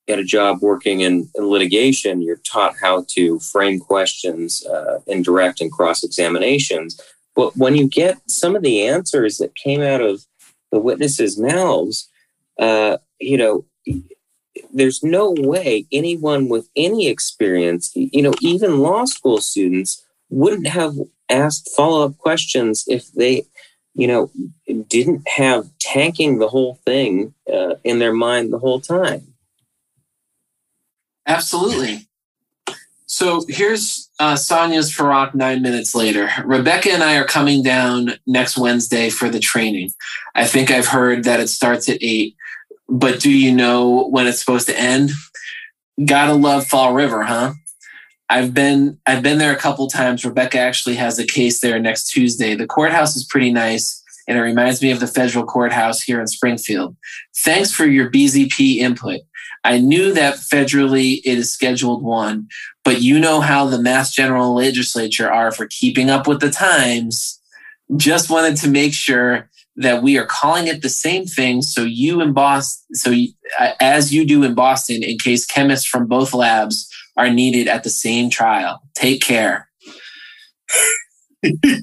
get 0.08 0.20
a 0.20 0.24
job 0.24 0.60
working 0.62 1.02
in, 1.02 1.30
in 1.36 1.46
litigation, 1.46 2.22
you're 2.22 2.38
taught 2.38 2.76
how 2.82 3.06
to 3.10 3.40
frame 3.40 3.80
questions 3.80 4.66
uh, 4.66 5.00
in 5.08 5.22
direct 5.22 5.62
and 5.62 5.72
cross 5.72 6.04
examinations. 6.04 7.00
But 7.36 7.56
when 7.58 7.76
you 7.76 7.88
get 7.88 8.18
some 8.28 8.56
of 8.56 8.62
the 8.62 8.88
answers 8.88 9.38
that 9.38 9.56
came 9.56 9.82
out 9.82 10.02
of 10.02 10.26
the 10.72 10.80
witnesses' 10.80 11.40
mouths, 11.40 12.10
uh, 12.60 12.98
you 13.20 13.38
know, 13.38 13.66
there's 14.74 15.02
no 15.02 15.34
way 15.38 15.86
anyone 15.92 16.50
with 16.50 16.70
any 16.76 17.08
experience, 17.08 17.92
you 17.96 18.22
know, 18.22 18.34
even 18.42 18.80
law 18.80 19.06
school 19.06 19.40
students 19.40 20.06
wouldn't 20.32 20.68
have 20.68 20.96
asked 21.30 21.70
follow 21.76 22.06
up 22.06 22.18
questions 22.18 22.86
if 22.88 23.12
they, 23.12 23.44
you 23.94 24.08
know, 24.08 24.32
didn't 24.88 25.28
have 25.28 25.70
tanking 25.80 26.40
the 26.40 26.48
whole 26.48 26.80
thing 26.86 27.34
uh, 27.52 27.76
in 27.84 28.00
their 28.00 28.14
mind 28.14 28.52
the 28.52 28.60
whole 28.60 28.82
time. 28.82 29.34
Absolutely. 31.28 32.08
So 33.06 33.46
here's 33.50 34.10
uh, 34.20 34.36
Sonja's 34.36 34.90
Farak 34.90 35.36
nine 35.36 35.62
minutes 35.62 35.94
later. 35.94 36.30
Rebecca 36.46 36.92
and 36.92 37.04
I 37.04 37.18
are 37.18 37.26
coming 37.26 37.62
down 37.62 38.14
next 38.26 38.58
Wednesday 38.58 39.10
for 39.10 39.30
the 39.30 39.40
training. 39.40 39.90
I 40.34 40.48
think 40.48 40.72
I've 40.72 40.88
heard 40.88 41.26
that 41.26 41.42
it 41.42 41.50
starts 41.50 41.90
at 41.90 41.98
eight, 42.02 42.36
but 42.88 43.20
do 43.20 43.30
you 43.30 43.52
know 43.52 44.08
when 44.08 44.28
it's 44.28 44.40
supposed 44.40 44.68
to 44.68 44.80
end? 44.80 45.12
Gotta 46.06 46.34
love 46.34 46.66
Fall 46.66 46.94
River, 46.94 47.24
huh? 47.24 47.54
I've 48.32 48.54
been 48.54 48.98
I've 49.06 49.22
been 49.22 49.40
there 49.40 49.52
a 49.52 49.60
couple 49.60 49.88
times. 49.90 50.24
Rebecca 50.24 50.58
actually 50.58 50.96
has 50.96 51.20
a 51.20 51.28
case 51.28 51.60
there 51.60 51.78
next 51.80 52.06
Tuesday. 52.12 52.56
The 52.56 52.66
courthouse 52.66 53.18
is 53.18 53.26
pretty 53.26 53.52
nice, 53.52 54.02
and 54.26 54.38
it 54.38 54.42
reminds 54.42 54.82
me 54.82 54.90
of 54.92 55.02
the 55.02 55.08
federal 55.08 55.44
courthouse 55.44 56.02
here 56.02 56.22
in 56.22 56.28
Springfield. 56.28 56.96
Thanks 57.36 57.74
for 57.74 57.86
your 57.86 58.10
BZP 58.10 58.78
input. 58.78 59.20
I 59.66 59.80
knew 59.80 60.14
that 60.14 60.36
federally 60.36 61.20
it 61.26 61.38
is 61.38 61.52
scheduled 61.52 62.04
one, 62.04 62.48
but 62.86 63.02
you 63.02 63.20
know 63.20 63.42
how 63.42 63.66
the 63.66 63.82
Mass 63.82 64.14
General 64.14 64.56
Legislature 64.56 65.30
are 65.30 65.52
for 65.52 65.68
keeping 65.68 66.10
up 66.10 66.26
with 66.26 66.40
the 66.40 66.50
times. 66.50 67.38
Just 67.98 68.30
wanted 68.30 68.56
to 68.58 68.70
make 68.70 68.94
sure 68.94 69.50
that 69.76 70.02
we 70.02 70.18
are 70.18 70.26
calling 70.26 70.68
it 70.68 70.82
the 70.82 70.90
same 70.90 71.26
thing 71.26 71.62
so 71.62 71.84
you 71.84 72.22
in 72.22 72.32
Boston 72.32 72.96
so 72.96 73.10
you, 73.10 73.34
as 73.82 74.14
you 74.14 74.26
do 74.26 74.44
in 74.44 74.54
Boston 74.54 75.04
in 75.04 75.18
case 75.18 75.46
chemists 75.46 75.86
from 75.86 76.08
both 76.08 76.34
labs 76.34 76.91
are 77.18 77.30
needed 77.30 77.68
at 77.68 77.84
the 77.84 77.90
same 77.90 78.30
trial. 78.30 78.82
Take 78.96 79.22
care. 79.22 79.70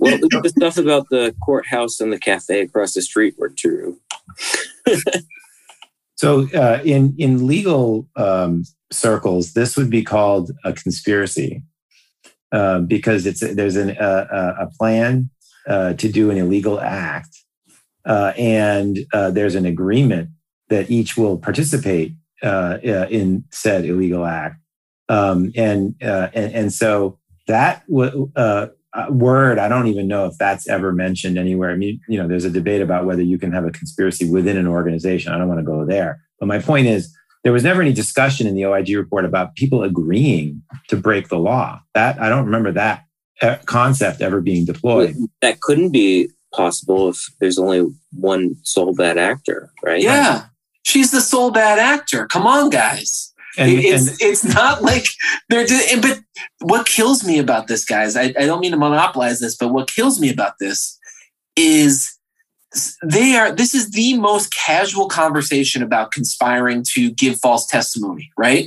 well, 0.01 0.19
the 0.19 0.53
stuff 0.57 0.79
about 0.79 1.07
the 1.11 1.35
courthouse 1.45 2.01
and 2.01 2.13
the 2.13 2.19
cafe 2.19 2.61
across 2.61 2.95
the 2.95 3.03
street 3.03 3.35
were 3.39 3.49
true. 3.51 3.99
so, 6.17 6.49
uh, 6.55 6.81
in 6.85 7.15
in 7.19 7.47
legal 7.47 8.09
um, 8.17 8.65
circles, 8.93 9.55
this 9.55 9.77
would 9.77 9.91
be 9.91 10.03
called 10.03 10.53
a 10.65 10.73
conspiracy 10.73 11.63
uh, 12.53 12.81
because 12.81 13.27
it's 13.27 13.41
there's 13.41 13.77
an, 13.77 13.91
uh, 13.99 14.55
a 14.61 14.67
plan 14.79 15.29
uh, 15.67 15.93
to 15.95 16.11
do 16.11 16.31
an 16.31 16.39
illegal 16.39 16.81
act, 16.81 17.37
uh, 18.07 18.33
and 18.39 19.01
uh, 19.13 19.31
there's 19.31 19.55
an 19.57 19.67
agreement 19.67 20.31
that 20.69 20.91
each 20.91 21.17
will 21.17 21.37
participate 21.37 22.15
in 22.43 23.45
said 23.51 23.85
illegal 23.85 24.25
act 24.25 24.57
um, 25.09 25.53
and, 25.57 25.95
uh, 26.03 26.29
and 26.35 26.55
and 26.55 26.73
so 26.73 27.19
that 27.47 27.87
w- 27.89 28.31
uh, 28.37 28.67
uh, 28.95 29.07
word, 29.11 29.59
I 29.59 29.69
don't 29.69 29.87
even 29.87 30.09
know 30.09 30.27
if 30.27 30.37
that's 30.39 30.69
ever 30.69 30.93
mentioned 30.93 31.39
anywhere. 31.39 31.71
I 31.71 31.77
mean, 31.77 32.01
you 32.09 32.19
know, 32.19 32.27
there's 32.27 32.45
a 32.45 32.51
debate 32.51 32.81
about 32.81 33.05
whether 33.05 33.23
you 33.23 33.39
can 33.39 33.53
have 33.53 33.65
a 33.65 33.71
conspiracy 33.71 34.29
within 34.29 34.57
an 34.57 34.67
organization. 34.67 35.33
I 35.33 35.39
don't 35.39 35.49
want 35.49 35.61
to 35.61 35.65
go 35.65 35.85
there. 35.85 36.21
But 36.39 36.47
my 36.47 36.59
point 36.59 36.87
is, 36.87 37.15
there 37.45 37.53
was 37.53 37.65
never 37.65 37.81
any 37.81 37.93
discussion 37.93 38.47
in 38.47 38.55
the 38.55 38.67
OIG 38.67 38.91
report 38.97 39.25
about 39.25 39.55
people 39.55 39.83
agreeing 39.83 40.63
to 40.89 40.97
break 40.97 41.29
the 41.29 41.39
law. 41.39 41.81
That 41.95 42.21
I 42.21 42.29
don't 42.29 42.45
remember 42.45 42.73
that 42.73 43.05
uh, 43.43 43.57
concept 43.67 44.21
ever 44.21 44.41
being 44.41 44.65
deployed. 44.65 45.17
That 45.43 45.61
couldn't 45.61 45.91
be 45.91 46.31
possible 46.53 47.11
if 47.11 47.27
there's 47.41 47.59
only 47.59 47.87
one 48.13 48.57
sole 48.63 48.95
bad 48.95 49.19
actor, 49.19 49.71
right? 49.83 50.03
Yeah. 50.03 50.47
She's 50.83 51.11
the 51.11 51.21
sole 51.21 51.51
bad 51.51 51.79
actor. 51.79 52.27
Come 52.27 52.47
on, 52.47 52.71
guys. 52.71 53.33
And, 53.57 53.71
it's 53.73 54.09
and 54.09 54.19
it's 54.21 54.45
not 54.45 54.83
like 54.83 55.07
they're 55.49 55.67
do- 55.67 56.01
but 56.03 56.21
what 56.61 56.87
kills 56.87 57.25
me 57.25 57.39
about 57.39 57.67
this 57.67 57.85
guys 57.85 58.15
I, 58.17 58.25
I 58.39 58.47
don't 58.47 58.61
mean 58.61 58.73
to 58.73 58.77
monopolize 58.77 59.41
this 59.41 59.57
but 59.57 59.69
what 59.69 59.89
kills 59.91 60.21
me 60.21 60.31
about 60.31 60.55
this 60.61 60.99
is 61.57 62.15
they 63.03 63.35
are 63.35 63.51
this 63.51 63.75
is 63.75 63.91
the 63.93 64.19
most 64.19 64.53
casual 64.55 65.09
conversation 65.09 65.83
about 65.83 66.13
conspiring 66.13 66.85
to 66.95 67.11
give 67.11 67.41
false 67.41 67.67
testimony 67.67 68.31
right? 68.37 68.67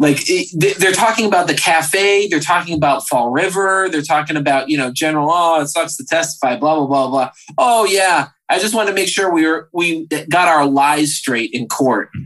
Like 0.00 0.18
it, 0.28 0.48
they- 0.54 0.74
they're 0.74 0.92
talking 0.92 1.24
about 1.26 1.48
the 1.48 1.54
cafe 1.54 2.28
they're 2.28 2.38
talking 2.40 2.76
about 2.76 3.08
fall 3.08 3.30
river 3.30 3.88
they're 3.90 4.02
talking 4.02 4.36
about 4.36 4.68
you 4.68 4.76
know 4.76 4.92
general 4.92 5.28
oh 5.32 5.60
it 5.62 5.68
sucks 5.68 5.96
to 5.96 6.04
testify 6.04 6.56
blah 6.56 6.76
blah 6.76 6.86
blah 6.86 7.08
blah. 7.08 7.30
Oh 7.56 7.84
yeah 7.84 8.28
i 8.48 8.58
just 8.60 8.74
want 8.74 8.88
to 8.88 8.94
make 8.94 9.08
sure 9.08 9.32
we 9.32 9.44
were 9.46 9.68
we 9.72 10.06
got 10.28 10.46
our 10.46 10.66
lies 10.66 11.16
straight 11.16 11.50
in 11.52 11.66
court 11.66 12.10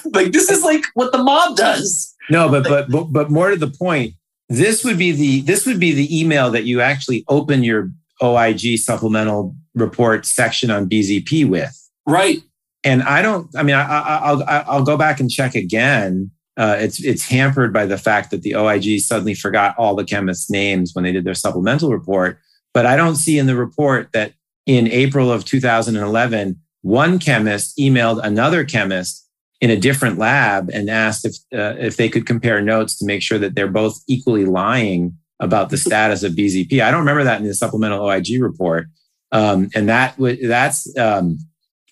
like 0.12 0.32
this 0.32 0.50
is 0.50 0.62
like 0.62 0.84
what 0.94 1.12
the 1.12 1.22
mob 1.22 1.56
does 1.56 2.12
no, 2.30 2.48
but, 2.48 2.64
but 2.64 2.90
but 2.90 3.04
but 3.12 3.30
more 3.30 3.50
to 3.50 3.56
the 3.56 3.70
point, 3.70 4.14
this 4.48 4.84
would 4.84 4.98
be 4.98 5.12
the 5.12 5.40
this 5.42 5.66
would 5.66 5.80
be 5.80 5.92
the 5.92 6.18
email 6.18 6.50
that 6.50 6.64
you 6.64 6.80
actually 6.80 7.24
open 7.28 7.62
your 7.62 7.90
OIG 8.22 8.78
supplemental 8.78 9.56
report 9.74 10.26
section 10.26 10.70
on 10.70 10.88
BZP 10.88 11.48
with. 11.48 11.76
right 12.06 12.42
and 12.84 13.02
I 13.04 13.22
don't. 13.22 13.48
I 13.56 13.62
mean, 13.62 13.76
I, 13.76 13.82
I, 13.82 14.16
I'll 14.24 14.44
I'll 14.48 14.84
go 14.84 14.96
back 14.96 15.20
and 15.20 15.30
check 15.30 15.54
again. 15.54 16.32
Uh, 16.56 16.76
it's 16.80 17.02
it's 17.02 17.28
hampered 17.28 17.72
by 17.72 17.86
the 17.86 17.96
fact 17.96 18.32
that 18.32 18.42
the 18.42 18.56
OIG 18.56 18.98
suddenly 19.00 19.34
forgot 19.34 19.76
all 19.78 19.94
the 19.94 20.04
chemists' 20.04 20.50
names 20.50 20.90
when 20.92 21.04
they 21.04 21.12
did 21.12 21.24
their 21.24 21.34
supplemental 21.34 21.90
report. 21.90 22.40
But 22.74 22.84
I 22.84 22.96
don't 22.96 23.14
see 23.14 23.38
in 23.38 23.46
the 23.46 23.54
report 23.54 24.08
that 24.14 24.32
in 24.66 24.88
April 24.88 25.30
of 25.30 25.44
2011, 25.44 26.58
one 26.80 27.18
chemist 27.20 27.78
emailed 27.78 28.20
another 28.24 28.64
chemist 28.64 29.28
in 29.62 29.70
a 29.70 29.76
different 29.76 30.18
lab 30.18 30.68
and 30.70 30.90
asked 30.90 31.24
if 31.24 31.36
uh, 31.54 31.76
if 31.78 31.96
they 31.96 32.08
could 32.08 32.26
compare 32.26 32.60
notes 32.60 32.98
to 32.98 33.06
make 33.06 33.22
sure 33.22 33.38
that 33.38 33.54
they're 33.54 33.68
both 33.68 33.98
equally 34.08 34.44
lying 34.44 35.16
about 35.38 35.70
the 35.70 35.76
status 35.76 36.22
of 36.22 36.32
BZP. 36.32 36.82
I 36.82 36.90
don't 36.90 37.00
remember 37.00 37.24
that 37.24 37.40
in 37.40 37.46
the 37.46 37.54
supplemental 37.54 38.04
OIG 38.04 38.42
report, 38.42 38.88
um, 39.30 39.70
and 39.74 39.88
that 39.88 40.16
w- 40.16 40.46
that's. 40.46 40.94
Um, 40.98 41.38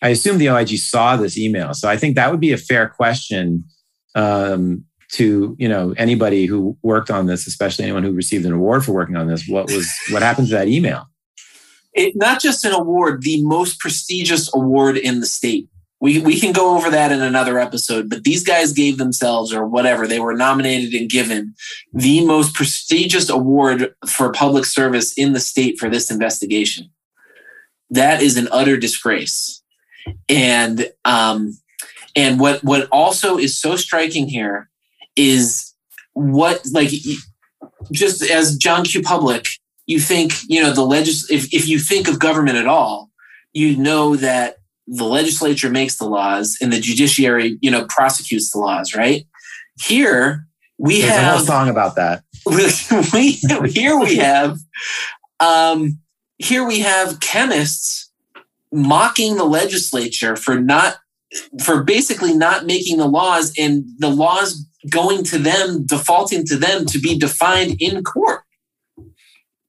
I 0.02 0.08
assume 0.08 0.38
the 0.38 0.48
OIG 0.48 0.78
saw 0.78 1.16
this 1.16 1.38
email, 1.38 1.72
so 1.72 1.88
I 1.88 1.96
think 1.96 2.16
that 2.16 2.30
would 2.30 2.40
be 2.40 2.52
a 2.52 2.58
fair 2.58 2.88
question 2.88 3.64
um, 4.14 4.84
to 5.12 5.54
you 5.58 5.68
know 5.68 5.94
anybody 5.96 6.46
who 6.46 6.76
worked 6.82 7.10
on 7.10 7.26
this, 7.26 7.46
especially 7.46 7.84
anyone 7.84 8.02
who 8.02 8.12
received 8.12 8.44
an 8.44 8.52
award 8.52 8.84
for 8.84 8.92
working 8.92 9.16
on 9.16 9.28
this. 9.28 9.46
What 9.46 9.70
was 9.70 9.88
what 10.10 10.22
happened 10.22 10.48
to 10.48 10.54
that 10.54 10.68
email? 10.68 11.06
it, 11.92 12.14
not 12.16 12.40
just 12.40 12.64
an 12.64 12.72
award 12.72 13.22
the 13.22 13.42
most 13.44 13.78
prestigious 13.78 14.52
award 14.54 14.96
in 14.96 15.20
the 15.20 15.26
state 15.26 15.68
we, 16.00 16.18
we 16.18 16.40
can 16.40 16.52
go 16.52 16.76
over 16.76 16.90
that 16.90 17.12
in 17.12 17.20
another 17.20 17.58
episode 17.58 18.08
but 18.08 18.24
these 18.24 18.42
guys 18.42 18.72
gave 18.72 18.98
themselves 18.98 19.52
or 19.52 19.66
whatever 19.66 20.06
they 20.06 20.20
were 20.20 20.34
nominated 20.34 20.94
and 20.94 21.10
given 21.10 21.54
the 21.92 22.24
most 22.24 22.54
prestigious 22.54 23.28
award 23.28 23.94
for 24.08 24.32
public 24.32 24.64
service 24.64 25.12
in 25.14 25.32
the 25.32 25.40
state 25.40 25.78
for 25.78 25.88
this 25.88 26.10
investigation. 26.10 26.90
That 27.90 28.22
is 28.22 28.36
an 28.36 28.48
utter 28.50 28.76
disgrace. 28.76 29.62
And 30.28 30.90
um 31.04 31.58
and 32.16 32.40
what 32.40 32.62
what 32.64 32.88
also 32.90 33.38
is 33.38 33.58
so 33.58 33.76
striking 33.76 34.28
here 34.28 34.68
is 35.16 35.74
what 36.14 36.62
like 36.72 36.90
just 37.92 38.22
as 38.22 38.56
john 38.56 38.84
q. 38.84 39.02
Public 39.02 39.48
you 39.86 40.00
think 40.00 40.32
you 40.48 40.62
know 40.62 40.72
the 40.72 40.84
legis 40.84 41.30
if, 41.30 41.52
if 41.52 41.68
you 41.68 41.78
think 41.78 42.08
of 42.08 42.18
government 42.18 42.56
at 42.56 42.66
all 42.66 43.10
you 43.52 43.76
know 43.76 44.16
that 44.16 44.56
the 44.92 45.04
legislature 45.04 45.70
makes 45.70 45.96
the 45.96 46.04
laws 46.04 46.56
and 46.60 46.72
the 46.72 46.80
judiciary 46.80 47.56
you 47.60 47.70
know 47.70 47.84
prosecutes 47.88 48.50
the 48.50 48.58
laws 48.58 48.94
right 48.94 49.24
here 49.80 50.46
we 50.78 51.02
There's 51.02 51.16
a 51.16 51.24
whole 51.24 51.38
song 51.40 51.68
about 51.68 51.96
that. 51.96 52.22
we 53.12 53.32
here 53.70 53.98
we 53.98 54.16
have 54.16 54.58
um 55.40 55.98
here 56.38 56.66
we 56.66 56.80
have 56.80 57.20
chemists 57.20 58.10
mocking 58.72 59.36
the 59.36 59.44
legislature 59.44 60.36
for 60.36 60.58
not 60.58 60.96
for 61.62 61.84
basically 61.84 62.34
not 62.34 62.64
making 62.66 62.96
the 62.96 63.06
laws 63.06 63.52
and 63.58 63.84
the 63.98 64.08
laws 64.10 64.64
going 64.90 65.22
to 65.24 65.38
them 65.38 65.84
defaulting 65.86 66.44
to 66.46 66.56
them 66.56 66.86
to 66.86 66.98
be 66.98 67.18
defined 67.18 67.76
in 67.80 68.02
court 68.02 68.40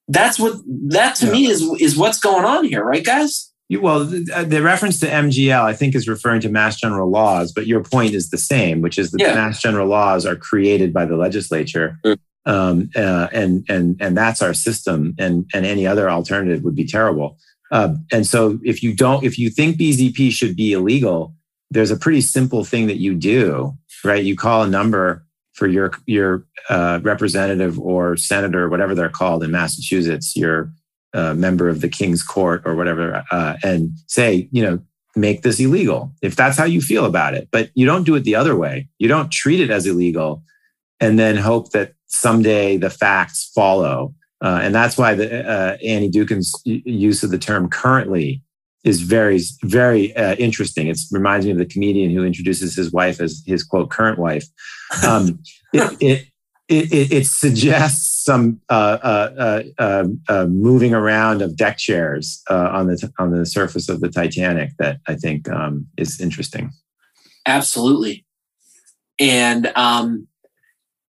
that's 0.07 0.39
what 0.39 0.55
that 0.87 1.15
to 1.15 1.25
Yeah. 1.27 1.31
me 1.33 1.45
is 1.47 1.61
is 1.79 1.97
what's 1.97 2.19
going 2.19 2.45
on 2.45 2.63
here 2.63 2.83
right 2.83 3.03
guys 3.05 3.50
well, 3.79 4.03
the, 4.05 4.27
uh, 4.35 4.43
the 4.43 4.61
reference 4.61 4.99
to 4.99 5.07
MGL, 5.07 5.63
I 5.63 5.73
think, 5.73 5.95
is 5.95 6.07
referring 6.07 6.41
to 6.41 6.49
Mass 6.49 6.77
General 6.79 7.09
laws, 7.09 7.51
but 7.51 7.67
your 7.67 7.83
point 7.83 8.13
is 8.13 8.29
the 8.29 8.37
same, 8.37 8.81
which 8.81 8.97
is 8.97 9.11
that 9.11 9.21
Yeah. 9.21 9.35
Mass 9.35 9.61
General 9.61 9.87
laws 9.87 10.25
are 10.25 10.35
created 10.35 10.91
by 10.93 11.05
the 11.05 11.15
legislature, 11.15 11.97
Mm. 12.05 12.17
um, 12.45 12.89
uh, 12.95 13.27
and 13.31 13.63
and 13.69 13.95
and 14.01 14.17
that's 14.17 14.41
our 14.41 14.53
system, 14.53 15.13
and 15.17 15.45
and 15.53 15.65
any 15.65 15.85
other 15.87 16.09
alternative 16.09 16.63
would 16.63 16.75
be 16.75 16.85
terrible. 16.85 17.37
Uh, 17.71 17.95
and 18.11 18.27
so, 18.27 18.59
if 18.63 18.83
you 18.83 18.93
don't, 18.93 19.23
if 19.23 19.39
you 19.39 19.49
think 19.49 19.77
BZP 19.77 20.31
should 20.31 20.55
be 20.57 20.73
illegal, 20.73 21.33
there's 21.69 21.91
a 21.91 21.95
pretty 21.97 22.19
simple 22.21 22.65
thing 22.65 22.87
that 22.87 22.97
you 22.97 23.13
do, 23.15 23.73
right? 24.03 24.23
You 24.25 24.35
call 24.35 24.63
a 24.63 24.67
number 24.67 25.23
for 25.53 25.67
your 25.67 25.93
your 26.05 26.45
uh, 26.69 26.99
representative 27.03 27.79
or 27.79 28.17
senator, 28.17 28.67
whatever 28.69 28.93
they're 28.95 29.09
called 29.09 29.43
in 29.43 29.51
Massachusetts, 29.51 30.35
your 30.35 30.71
uh, 31.13 31.33
member 31.33 31.69
of 31.69 31.81
the 31.81 31.89
King's 31.89 32.23
Court 32.23 32.61
or 32.65 32.75
whatever, 32.75 33.23
uh, 33.31 33.55
and 33.63 33.91
say, 34.07 34.47
you 34.51 34.63
know, 34.63 34.79
make 35.15 35.41
this 35.41 35.59
illegal 35.59 36.13
if 36.21 36.35
that's 36.35 36.57
how 36.57 36.63
you 36.63 36.81
feel 36.81 37.05
about 37.05 37.33
it. 37.33 37.49
But 37.51 37.69
you 37.73 37.85
don't 37.85 38.03
do 38.03 38.15
it 38.15 38.23
the 38.23 38.35
other 38.35 38.55
way. 38.55 38.87
You 38.97 39.07
don't 39.07 39.31
treat 39.31 39.59
it 39.59 39.69
as 39.69 39.85
illegal 39.85 40.43
and 40.99 41.19
then 41.19 41.35
hope 41.35 41.71
that 41.71 41.93
someday 42.07 42.77
the 42.77 42.89
facts 42.89 43.51
follow. 43.53 44.13
Uh, 44.41 44.59
and 44.63 44.73
that's 44.73 44.97
why 44.97 45.13
the, 45.13 45.47
uh, 45.47 45.77
Annie 45.85 46.09
Dookhan's 46.09 46.53
use 46.65 47.23
of 47.23 47.31
the 47.31 47.37
term 47.37 47.69
currently 47.69 48.41
is 48.83 49.01
very, 49.01 49.39
very 49.63 50.15
uh, 50.15 50.35
interesting. 50.35 50.87
It 50.87 50.97
reminds 51.11 51.45
me 51.45 51.51
of 51.51 51.57
the 51.57 51.65
comedian 51.65 52.11
who 52.11 52.23
introduces 52.23 52.75
his 52.75 52.91
wife 52.91 53.21
as 53.21 53.43
his 53.45 53.63
quote 53.63 53.91
current 53.91 54.17
wife. 54.17 54.45
Um, 55.05 55.39
it, 55.73 55.97
it, 56.01 56.27
it, 56.71 56.93
it, 56.93 57.11
it 57.11 57.25
suggests 57.27 58.23
some 58.23 58.61
uh, 58.69 58.97
uh, 59.03 59.33
uh, 59.37 59.63
uh, 59.77 60.07
uh, 60.29 60.45
moving 60.45 60.93
around 60.93 61.41
of 61.41 61.57
deck 61.57 61.77
chairs 61.77 62.41
uh, 62.49 62.69
on 62.71 62.87
the 62.87 63.11
on 63.19 63.31
the 63.31 63.45
surface 63.45 63.89
of 63.89 63.99
the 63.99 64.09
Titanic 64.09 64.71
that 64.79 64.99
I 65.07 65.15
think 65.15 65.49
um, 65.49 65.87
is 65.97 66.21
interesting. 66.21 66.71
Absolutely. 67.45 68.25
And 69.19 69.71
um 69.75 70.27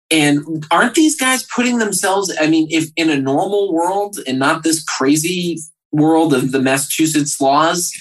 and 0.09 0.65
aren't 0.71 0.95
these 0.95 1.15
guys 1.15 1.43
putting 1.43 1.77
themselves 1.77 2.35
I 2.39 2.47
mean 2.47 2.67
if 2.71 2.89
in 2.95 3.09
a 3.09 3.17
normal 3.17 3.73
world 3.73 4.17
and 4.25 4.39
not 4.39 4.63
this 4.63 4.83
crazy 4.83 5.59
world 5.91 6.33
of 6.33 6.51
the 6.51 6.61
Massachusetts 6.61 7.39
laws 7.39 7.93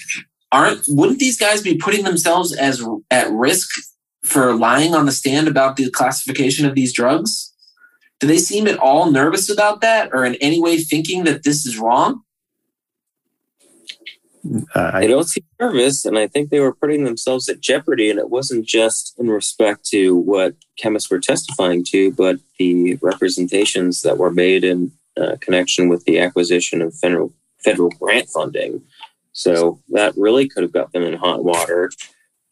aren't 0.51 0.83
wouldn't 0.87 1.19
these 1.19 1.37
guys 1.37 1.61
be 1.61 1.77
putting 1.77 2.03
themselves 2.03 2.53
as 2.53 2.83
at 3.11 3.31
risk 3.31 3.69
for 4.23 4.53
lying 4.53 4.95
on 4.95 5.05
the 5.05 5.11
stand 5.11 5.47
about 5.47 5.75
the 5.75 5.89
classification 5.89 6.65
of 6.65 6.75
these 6.75 6.93
drugs? 6.93 7.53
Do 8.19 8.27
they 8.27 8.37
seem 8.37 8.67
at 8.67 8.79
all 8.79 9.11
nervous 9.11 9.49
about 9.49 9.81
that 9.81 10.09
or 10.13 10.23
in 10.23 10.35
any 10.35 10.61
way 10.61 10.77
thinking 10.77 11.25
that 11.25 11.43
this 11.43 11.65
is 11.65 11.77
wrong? 11.77 12.23
Uh, 14.75 14.91
I 14.93 15.03
I, 15.03 15.07
don't 15.07 15.27
seem 15.27 15.45
nervous, 15.59 16.05
and 16.05 16.17
I 16.17 16.27
think 16.27 16.49
they 16.49 16.59
were 16.59 16.75
putting 16.75 17.05
themselves 17.05 17.47
at 17.47 17.61
jeopardy. 17.61 18.09
And 18.09 18.19
it 18.19 18.29
wasn't 18.29 18.65
just 18.65 19.13
in 19.17 19.29
respect 19.29 19.85
to 19.87 20.15
what 20.15 20.55
chemists 20.77 21.09
were 21.09 21.19
testifying 21.19 21.83
to, 21.85 22.11
but 22.11 22.39
the 22.59 22.97
representations 23.01 24.01
that 24.01 24.17
were 24.17 24.31
made 24.31 24.63
in 24.63 24.91
uh, 25.15 25.37
connection 25.39 25.87
with 25.87 26.03
the 26.05 26.19
acquisition 26.19 26.81
of 26.81 26.93
federal 26.95 27.33
federal 27.63 27.89
grant 27.89 28.29
funding. 28.29 28.81
So 29.31 29.79
that 29.89 30.13
really 30.17 30.47
could 30.47 30.63
have 30.63 30.73
got 30.73 30.91
them 30.91 31.03
in 31.03 31.13
hot 31.13 31.43
water. 31.43 31.91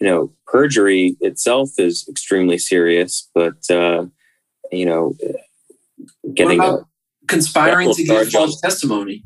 You 0.02 0.08
know, 0.08 0.34
perjury 0.48 1.16
itself 1.22 1.70
is 1.78 2.06
extremely 2.10 2.58
serious, 2.58 3.30
but 3.36 3.70
uh, 3.70 4.08
you 4.72 4.86
know, 4.86 5.14
getting 6.34 6.60
a 6.60 6.80
conspiring 7.28 7.88
to 7.94 8.04
give 8.04 8.32
false 8.32 8.60
testimony? 8.62 9.24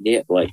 yeah, 0.00 0.22
like 0.28 0.50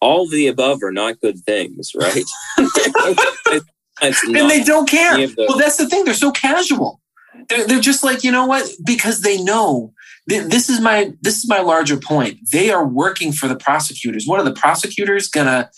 all 0.00 0.26
the 0.28 0.46
above 0.46 0.82
are 0.82 0.92
not 0.92 1.20
good 1.20 1.38
things, 1.40 1.92
right? 1.94 2.24
And 4.02 4.50
they 4.50 4.62
don't 4.62 4.88
care. 4.88 5.16
the- 5.26 5.46
Well, 5.48 5.58
that's 5.58 5.76
the 5.78 5.88
thing. 5.88 6.04
They're 6.04 6.12
so 6.14 6.30
casual. 6.30 7.00
They're, 7.48 7.66
they're 7.66 7.80
just 7.80 8.04
like, 8.04 8.24
you 8.24 8.30
know 8.30 8.44
what? 8.46 8.68
Because 8.84 9.20
they 9.22 9.42
know 9.42 9.92
this 10.26 10.68
is 10.68 10.80
my 10.80 11.12
this 11.22 11.38
is 11.38 11.48
my 11.48 11.60
larger 11.60 11.96
point. 11.96 12.38
They 12.52 12.70
are 12.70 12.86
working 12.86 13.32
for 13.32 13.46
the 13.48 13.56
prosecutors. 13.56 14.26
What 14.26 14.40
are 14.40 14.44
the 14.44 14.52
prosecutors 14.54 15.28
gonna 15.28 15.70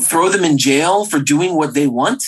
throw 0.00 0.28
them 0.28 0.44
in 0.44 0.58
jail 0.58 1.04
for 1.04 1.18
doing 1.18 1.54
what 1.54 1.74
they 1.74 1.86
want? 1.86 2.24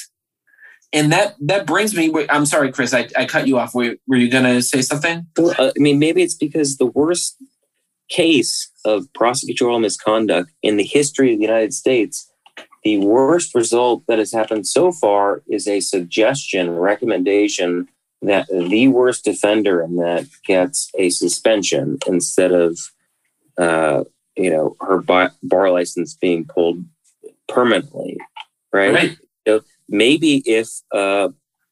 And 0.92 1.10
that 1.10 1.36
that 1.40 1.66
brings 1.66 1.96
me. 1.96 2.12
I'm 2.28 2.44
sorry, 2.44 2.70
Chris. 2.70 2.92
I, 2.92 3.08
I 3.16 3.24
cut 3.24 3.48
you 3.48 3.58
off. 3.58 3.74
Were, 3.74 3.96
were 4.06 4.16
you 4.16 4.30
gonna 4.30 4.60
say 4.60 4.82
something? 4.82 5.26
Uh, 5.38 5.52
I 5.58 5.72
mean, 5.76 5.98
maybe 5.98 6.22
it's 6.22 6.34
because 6.34 6.76
the 6.76 6.86
worst 6.86 7.36
case 8.08 8.70
of 8.84 9.06
prosecutorial 9.14 9.80
misconduct 9.80 10.52
in 10.62 10.76
the 10.76 10.84
history 10.84 11.32
of 11.32 11.38
the 11.38 11.46
United 11.46 11.72
States, 11.72 12.30
the 12.84 12.98
worst 12.98 13.54
result 13.54 14.04
that 14.06 14.18
has 14.18 14.32
happened 14.32 14.66
so 14.66 14.92
far 14.92 15.42
is 15.48 15.66
a 15.66 15.80
suggestion, 15.80 16.70
recommendation 16.70 17.88
that 18.20 18.46
the 18.48 18.88
worst 18.88 19.26
offender 19.26 19.82
in 19.82 19.96
that 19.96 20.26
gets 20.46 20.90
a 20.96 21.10
suspension 21.10 21.98
instead 22.06 22.52
of, 22.52 22.78
uh, 23.58 24.04
you 24.36 24.50
know, 24.50 24.76
her 24.80 25.00
bar 25.00 25.70
license 25.70 26.14
being 26.14 26.44
pulled 26.44 26.84
permanently, 27.52 28.18
right? 28.72 28.94
right. 28.94 29.16
So 29.46 29.60
maybe 29.88 30.42
if 30.46 30.68
uh, 30.92 31.28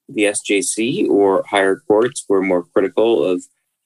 the 0.08 0.24
SJC 0.24 1.08
or 1.08 1.44
higher 1.48 1.82
courts 1.86 2.24
were 2.28 2.42
more 2.42 2.64
critical 2.64 3.24
of 3.24 3.42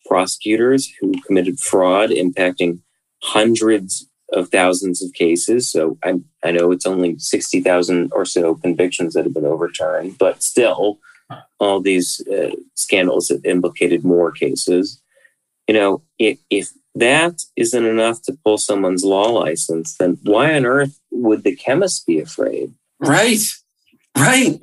prosecutors 0.07 0.91
who 1.01 1.13
committed 1.27 1.59
fraud 1.59 2.11
impacting 2.11 2.81
hundreds 3.23 4.09
of 4.33 4.49
thousands 4.49 5.03
of 5.03 5.13
cases. 5.13 5.71
So 5.71 5.99
I, 6.03 6.15
I 6.43 6.51
know 6.51 6.73
it's 6.73 6.87
only 6.87 7.19
60,000 7.19 8.11
or 8.13 8.25
so 8.25 8.55
convictions 8.57 9.15
that 9.15 9.25
have 9.25 9.35
been 9.35 9.45
overturned, 9.45 10.19
but 10.19 10.43
still, 10.43 10.99
all 11.59 11.81
these 11.81 12.21
uh, 12.29 12.51
scandals 12.75 13.29
have 13.29 13.45
implicated 13.45 14.05
more 14.05 14.31
cases. 14.31 15.01
You 15.69 15.75
know, 15.75 16.03
if, 16.19 16.39
if 16.51 16.71
that 16.95 17.43
isn't 17.57 17.85
enough 17.85 18.23
to 18.23 18.39
pull 18.45 18.59
someone's 18.59 19.05
law 19.05 19.29
license, 19.31 19.97
then 19.97 20.19
why 20.23 20.55
on 20.55 20.65
earth 20.65 21.01
would 21.11 21.43
the 21.43 21.55
chemist 21.55 22.07
be 22.07 22.21
afraid? 22.21 22.73
Right, 23.01 23.41
right, 24.17 24.61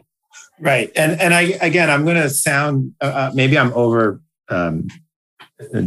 right. 0.60 0.92
And 0.96 1.20
and 1.20 1.34
I 1.34 1.42
again, 1.62 1.90
I'm 1.90 2.06
going 2.06 2.22
to 2.22 2.30
sound 2.30 2.94
uh, 3.02 3.06
uh, 3.06 3.32
maybe 3.34 3.58
I'm 3.58 3.74
over 3.74 4.22
um, 4.50 4.88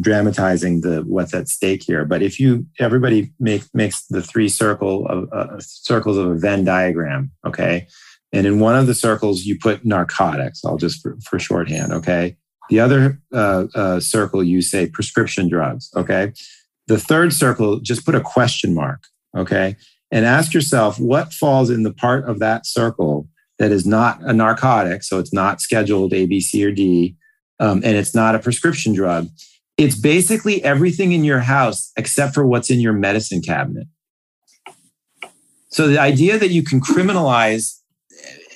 dramatizing 0.01 0.83
the 0.83 1.03
what's 1.07 1.35
at 1.35 1.49
stake 1.49 1.83
here. 1.83 2.05
But 2.05 2.23
if 2.23 2.39
you 2.39 2.67
everybody 2.79 3.33
make, 3.41 3.63
makes 3.73 4.07
the 4.07 4.23
three 4.23 4.49
circle 4.49 5.07
of 5.07 5.33
uh, 5.33 5.59
circles 5.61 6.19
of 6.19 6.27
a 6.31 6.35
Venn 6.35 6.65
diagram, 6.65 7.31
okay, 7.47 7.87
and 8.33 8.47
in 8.47 8.61
one 8.61 8.77
of 8.77 8.87
the 8.87 8.95
circles 8.95 9.45
you 9.45 9.59
put 9.59 9.85
narcotics. 9.85 10.65
I'll 10.65 10.77
just 10.77 11.01
for, 11.03 11.17
for 11.23 11.39
shorthand, 11.39 11.93
okay. 11.93 12.37
The 12.71 12.81
other 12.81 13.21
uh, 13.33 13.67
uh, 13.75 14.01
circle 14.01 14.43
you 14.43 14.63
say 14.63 14.87
prescription 14.87 15.49
drugs, 15.49 15.91
okay. 15.95 16.33
The 16.87 16.99
third 16.99 17.33
circle 17.33 17.81
just 17.81 18.05
put 18.05 18.15
a 18.15 18.21
question 18.21 18.75
mark, 18.75 19.05
okay, 19.37 19.77
and 20.11 20.25
ask 20.25 20.53
yourself 20.53 20.99
what 20.99 21.33
falls 21.33 21.71
in 21.71 21.83
the 21.83 21.93
part 21.93 22.29
of 22.29 22.39
that 22.41 22.67
circle 22.67 23.29
that 23.59 23.71
is 23.71 23.87
not 23.87 24.21
a 24.23 24.33
narcotic, 24.33 25.03
so 25.03 25.19
it's 25.19 25.33
not 25.33 25.61
scheduled 25.61 26.13
A, 26.13 26.27
B, 26.27 26.41
C, 26.41 26.65
or 26.65 26.73
D. 26.73 27.17
Um, 27.61 27.83
and 27.85 27.97
it's 27.97 28.17
not 28.17 28.35
a 28.35 28.41
prescription 28.41 28.95
drug 28.95 29.29
it's 29.77 29.97
basically 29.97 30.63
everything 30.63 31.13
in 31.13 31.25
your 31.25 31.41
house 31.41 31.91
except 31.97 32.35
for 32.35 32.47
what's 32.47 32.71
in 32.71 32.81
your 32.81 32.93
medicine 32.93 33.43
cabinet. 33.43 33.87
So 35.69 35.89
the 35.89 35.99
idea 35.99 36.39
that 36.39 36.51
you 36.51 36.63
can 36.63 36.81
criminalize 36.81 37.81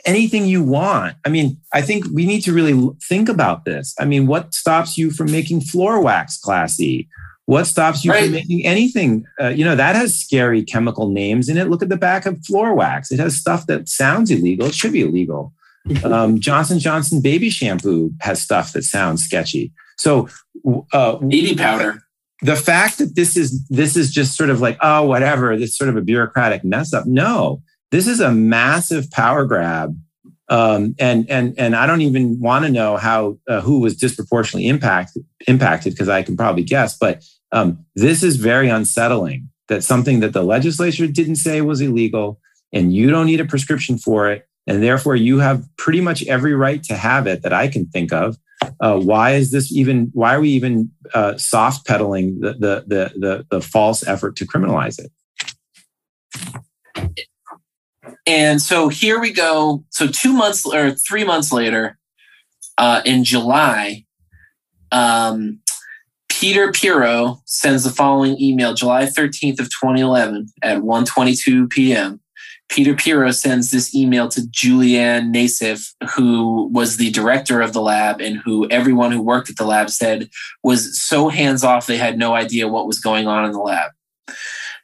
anything 0.09 0.47
you 0.47 0.63
want. 0.63 1.17
I 1.25 1.29
mean, 1.29 1.59
I 1.73 1.83
think 1.83 2.07
we 2.15 2.25
need 2.25 2.41
to 2.43 2.53
really 2.53 2.91
think 3.09 3.29
about 3.29 3.65
this. 3.65 3.95
I 4.01 4.07
mean, 4.07 4.27
what 4.27 4.55
stops 4.55 4.97
you 4.97 5.11
from 5.11 5.31
making 5.31 5.61
floor 5.61 6.01
wax 6.01 6.39
classy? 6.39 7.09
What 7.45 7.67
stops 7.67 8.05
you 8.05 8.11
right. 8.11 8.25
from 8.25 8.33
making 8.33 8.65
anything? 8.65 9.25
Uh, 9.41 9.49
you 9.49 9.65
know, 9.65 9.77
that 9.77 9.97
has 9.97 10.19
scary 10.19 10.63
chemical 10.63 11.09
names 11.09 11.49
in 11.49 11.59
it. 11.59 11.69
Look 11.69 11.83
at 11.83 11.91
the 11.91 11.97
back 11.97 12.27
of 12.27 12.45
floor 12.45 12.75
wax. 12.75 13.13
It 13.13 13.21
has 13.21 13.37
stuff 13.37 13.67
that 13.67 13.89
sounds 13.89 14.31
illegal. 14.31 14.67
It 14.67 14.75
should 14.75 14.93
be 14.93 15.03
illegal. 15.03 15.53
Um, 16.05 16.39
Johnson 16.39 16.79
Johnson 16.79 17.23
baby 17.23 17.49
shampoo 17.49 18.11
has 18.21 18.43
stuff 18.43 18.75
that 18.75 18.83
sounds 18.83 19.25
sketchy. 19.25 19.73
So, 19.97 20.29
uh, 20.93 21.17
baby 21.17 21.55
powder. 21.55 22.03
The 22.43 22.57
fact 22.57 22.99
that 22.99 23.17
this 23.17 23.39
is 23.39 23.67
this 23.69 23.97
is 23.97 24.11
just 24.11 24.37
sort 24.37 24.51
of 24.51 24.61
like 24.61 24.77
oh 24.83 25.05
whatever 25.05 25.57
this 25.57 25.79
sort 25.79 25.89
of 25.89 25.97
a 25.97 26.03
bureaucratic 26.03 26.63
mess 26.63 26.93
up. 26.93 27.07
No, 27.07 27.63
this 27.91 28.07
is 28.07 28.21
a 28.21 28.33
massive 28.33 29.11
power 29.11 29.45
grab, 29.45 29.99
um, 30.49 30.95
and 30.99 31.29
and 31.31 31.55
and 31.59 31.77
I 31.77 31.87
don't 31.87 32.01
even 32.03 32.41
want 32.41 32.65
to 32.65 32.71
know 32.71 32.97
how 32.97 33.39
uh, 33.49 33.61
who 33.61 33.81
was 33.81 33.97
disproportionately 33.97 34.69
impacted 34.69 35.25
impacted 35.47 35.95
because 35.95 36.09
I 36.09 36.23
can 36.23 36.37
probably 36.37 36.63
guess. 36.63 36.97
But 36.97 37.25
um, 37.53 37.85
this 37.95 38.23
is 38.23 38.37
very 38.37 38.69
unsettling. 38.69 39.49
That 39.69 39.85
something 39.85 40.21
that 40.21 40.33
the 40.33 40.43
legislature 40.43 41.07
didn't 41.07 41.37
say 41.37 41.61
was 41.61 41.83
illegal, 41.83 42.41
and 42.73 42.95
you 42.95 43.11
don't 43.11 43.27
need 43.27 43.41
a 43.41 43.45
prescription 43.45 43.99
for 43.99 44.31
it, 44.31 44.49
and 44.67 44.83
therefore 44.83 45.15
you 45.15 45.39
have 45.41 45.65
pretty 45.77 46.01
much 46.01 46.27
every 46.27 46.55
right 46.55 46.83
to 46.85 46.97
have 46.97 47.27
it 47.27 47.43
that 47.43 47.53
I 47.53 47.69
can 47.69 47.87
think 47.87 48.13
of 48.13 48.39
uh, 48.81 48.99
why 48.99 49.33
is 49.33 49.51
this 49.51 49.73
even 49.73 50.11
why 50.13 50.35
are 50.35 50.41
we 50.41 50.51
even 50.51 50.91
uh, 51.15 51.37
soft 51.37 51.87
pedaling 51.87 52.41
the, 52.41 52.55
the, 52.55 52.85
the 52.87 53.13
the 53.17 53.47
the 53.51 53.61
false 53.61 54.07
effort 54.07 54.37
to 54.37 54.47
criminalize 54.47 54.99
it 54.99 55.13
and 58.29 58.61
so 58.61 58.89
here 58.89 59.19
we 59.19 59.33
go 59.33 59.83
so 59.89 60.07
two 60.07 60.33
months 60.33 60.65
or 60.67 60.93
three 60.93 61.25
months 61.25 61.51
later 61.51 61.99
uh, 62.77 63.01
in 63.05 63.25
july 63.25 64.05
um, 64.93 65.59
peter 66.29 66.71
Piro 66.71 67.41
sends 67.47 67.83
the 67.85 67.91
following 67.91 68.41
email 68.41 68.75
july 68.75 69.05
13th 69.05 69.59
of 69.59 69.71
2011 69.71 70.49
at 70.63 70.79
1.22 70.79 71.69
p.m 71.71 72.21
Peter 72.69 72.95
Piro 72.95 73.31
sends 73.31 73.71
this 73.71 73.95
email 73.95 74.29
to 74.29 74.43
Julianne 74.43 75.35
Nassif, 75.35 75.95
who 76.15 76.69
was 76.71 76.99
the 76.99 77.11
director 77.11 77.63
of 77.63 77.73
the 77.73 77.81
lab 77.81 78.21
and 78.21 78.37
who 78.45 78.69
everyone 78.69 79.11
who 79.11 79.23
worked 79.23 79.49
at 79.49 79.57
the 79.57 79.65
lab 79.65 79.89
said 79.89 80.29
was 80.63 81.01
so 81.01 81.31
hands 81.31 81.65
off 81.65 81.87
they 81.87 81.97
had 81.97 82.19
no 82.19 82.35
idea 82.35 82.69
what 82.69 82.87
was 82.87 83.01
going 83.01 83.27
on 83.27 83.47
in 83.47 83.53
the 83.53 83.59
lab. 83.59 83.93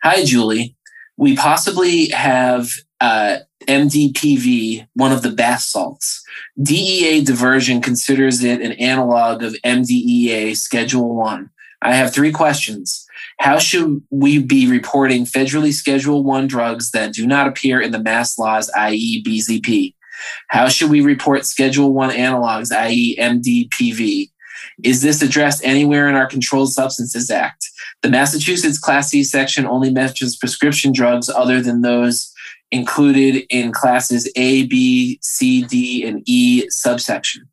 Hi, 0.03 0.25
Julie. 0.25 0.77
We 1.19 1.37
possibly 1.37 2.09
have 2.09 2.71
uh, 3.01 3.39
MDPV, 3.67 4.87
one 4.95 5.13
of 5.13 5.23
the 5.23 5.31
bath 5.31 5.63
salts. 5.63 6.23
DEA 6.63 7.23
diversion 7.23 7.81
considers 7.81 8.45
it 8.45 8.61
an 8.61 8.73
analog 8.73 9.43
of 9.43 9.55
MDEA 9.65 10.57
Schedule 10.57 11.15
1. 11.15 11.51
I 11.83 11.95
have 11.95 12.15
three 12.15 12.33
questions. 12.33 13.07
How 13.39 13.59
should 13.59 14.03
we 14.11 14.39
be 14.39 14.71
reporting 14.71 15.25
federally 15.25 15.73
Schedule 15.73 16.23
1 16.23 16.47
drugs 16.47 16.93
that 16.93 17.13
do 17.13 17.27
not 17.27 17.47
appear 17.47 17.81
in 17.81 17.91
the 17.91 18.03
mass 18.03 18.39
laws, 18.39 18.71
i.e., 18.77 19.23
BZP? 19.23 19.95
How 20.49 20.69
should 20.69 20.91
we 20.91 21.01
report 21.01 21.45
Schedule 21.45 21.93
1 21.93 22.11
analogs, 22.11 22.75
i.e., 22.75 23.17
MDPV? 23.19 24.31
Is 24.83 25.03
this 25.03 25.23
addressed 25.23 25.65
anywhere 25.65 26.09
in 26.09 26.15
our 26.15 26.27
Controlled 26.27 26.73
Substances 26.73 27.31
Act? 27.31 27.69
The 28.03 28.11
Massachusetts 28.11 28.79
Class 28.79 29.11
C 29.11 29.23
section 29.23 29.67
only 29.67 29.91
mentions 29.91 30.37
prescription 30.37 30.93
drugs 30.93 31.29
other 31.29 31.61
than 31.61 31.83
those 31.83 32.33
included 32.71 33.47
in 33.51 33.73
classes 33.73 34.31
A, 34.37 34.67
B, 34.67 35.19
C, 35.23 35.63
D, 35.65 36.05
and 36.05 36.23
E 36.27 36.69
subsection. 36.71 37.49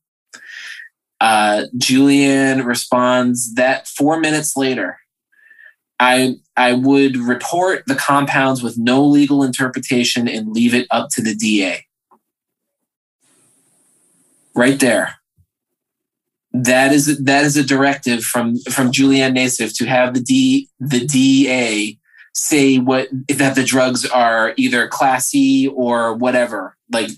Uh, 1.19 1.65
Julian 1.77 2.65
responds 2.65 3.53
that 3.53 3.87
four 3.87 4.19
minutes 4.19 4.57
later, 4.57 4.97
I 5.99 6.37
I 6.57 6.73
would 6.73 7.15
report 7.15 7.83
the 7.85 7.95
compounds 7.95 8.63
with 8.63 8.77
no 8.77 9.05
legal 9.05 9.43
interpretation 9.43 10.27
and 10.27 10.51
leave 10.51 10.73
it 10.73 10.87
up 10.89 11.09
to 11.11 11.21
the 11.21 11.35
DA. 11.35 11.85
Right 14.55 14.79
there. 14.79 15.15
That 16.53 16.91
is 16.91 17.23
that 17.23 17.45
is 17.45 17.55
a 17.55 17.63
directive 17.63 18.23
from 18.23 18.57
from 18.71 18.91
Julianne 18.91 19.37
Nassif 19.37 19.77
to 19.77 19.85
have 19.85 20.15
the 20.15 20.21
D 20.21 20.69
the 20.79 21.05
DA 21.05 21.99
say 22.33 22.77
what 22.77 23.09
that 23.27 23.55
the 23.55 23.63
drugs 23.63 24.05
are 24.05 24.53
either 24.57 24.87
classy 24.87 25.67
or 25.67 26.13
whatever. 26.13 26.77
Like 26.91 27.09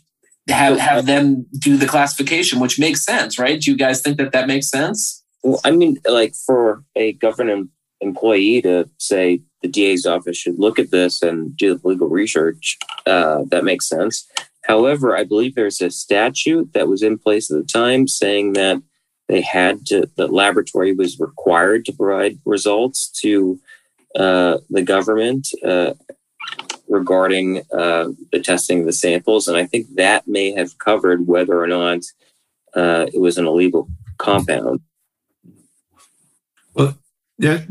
have 0.47 0.77
have 0.77 1.05
them 1.05 1.45
do 1.59 1.77
the 1.77 1.85
classification, 1.85 2.59
which 2.59 2.79
makes 2.79 3.03
sense, 3.03 3.39
right? 3.39 3.61
Do 3.61 3.71
you 3.71 3.77
guys 3.77 4.01
think 4.01 4.17
that 4.17 4.31
that 4.31 4.47
makes 4.47 4.69
sense? 4.69 5.23
Well, 5.43 5.61
I 5.63 5.71
mean, 5.71 5.97
like 6.07 6.35
for 6.35 6.83
a 6.95 7.13
government 7.13 7.69
employee 8.01 8.61
to 8.61 8.89
say 8.97 9.41
the 9.61 9.67
DA's 9.67 10.05
office 10.05 10.37
should 10.37 10.59
look 10.59 10.77
at 10.77 10.91
this 10.91 11.21
and 11.21 11.55
do 11.55 11.77
the 11.77 11.87
legal 11.87 12.09
research. 12.09 12.77
Uh, 13.05 13.43
that 13.49 13.63
makes 13.63 13.87
sense. 13.87 14.27
However, 14.63 15.15
I 15.15 15.23
believe 15.23 15.55
there's 15.55 15.81
a 15.81 15.89
statute 15.89 16.73
that 16.73 16.87
was 16.87 17.03
in 17.03 17.17
place 17.17 17.51
at 17.51 17.57
the 17.57 17.63
time 17.63 18.07
saying 18.07 18.53
that 18.53 18.81
they 19.27 19.41
had 19.41 19.85
to, 19.87 20.09
the 20.15 20.27
laboratory 20.27 20.93
was 20.93 21.19
required 21.19 21.85
to 21.85 21.93
provide 21.93 22.39
results 22.45 23.09
to 23.21 23.59
uh, 24.15 24.57
the 24.69 24.81
government 24.81 25.47
uh, 25.65 25.93
regarding 26.87 27.63
uh, 27.71 28.09
the 28.31 28.39
testing 28.39 28.81
of 28.81 28.85
the 28.85 28.93
samples. 28.93 29.47
And 29.47 29.57
I 29.57 29.65
think 29.65 29.87
that 29.95 30.27
may 30.27 30.51
have 30.51 30.77
covered 30.77 31.27
whether 31.27 31.59
or 31.59 31.67
not 31.67 31.99
uh, 32.75 33.07
it 33.13 33.19
was 33.19 33.37
an 33.37 33.47
illegal 33.47 33.87
compound. 34.17 34.81
Well, 36.75 36.97
there, 37.37 37.65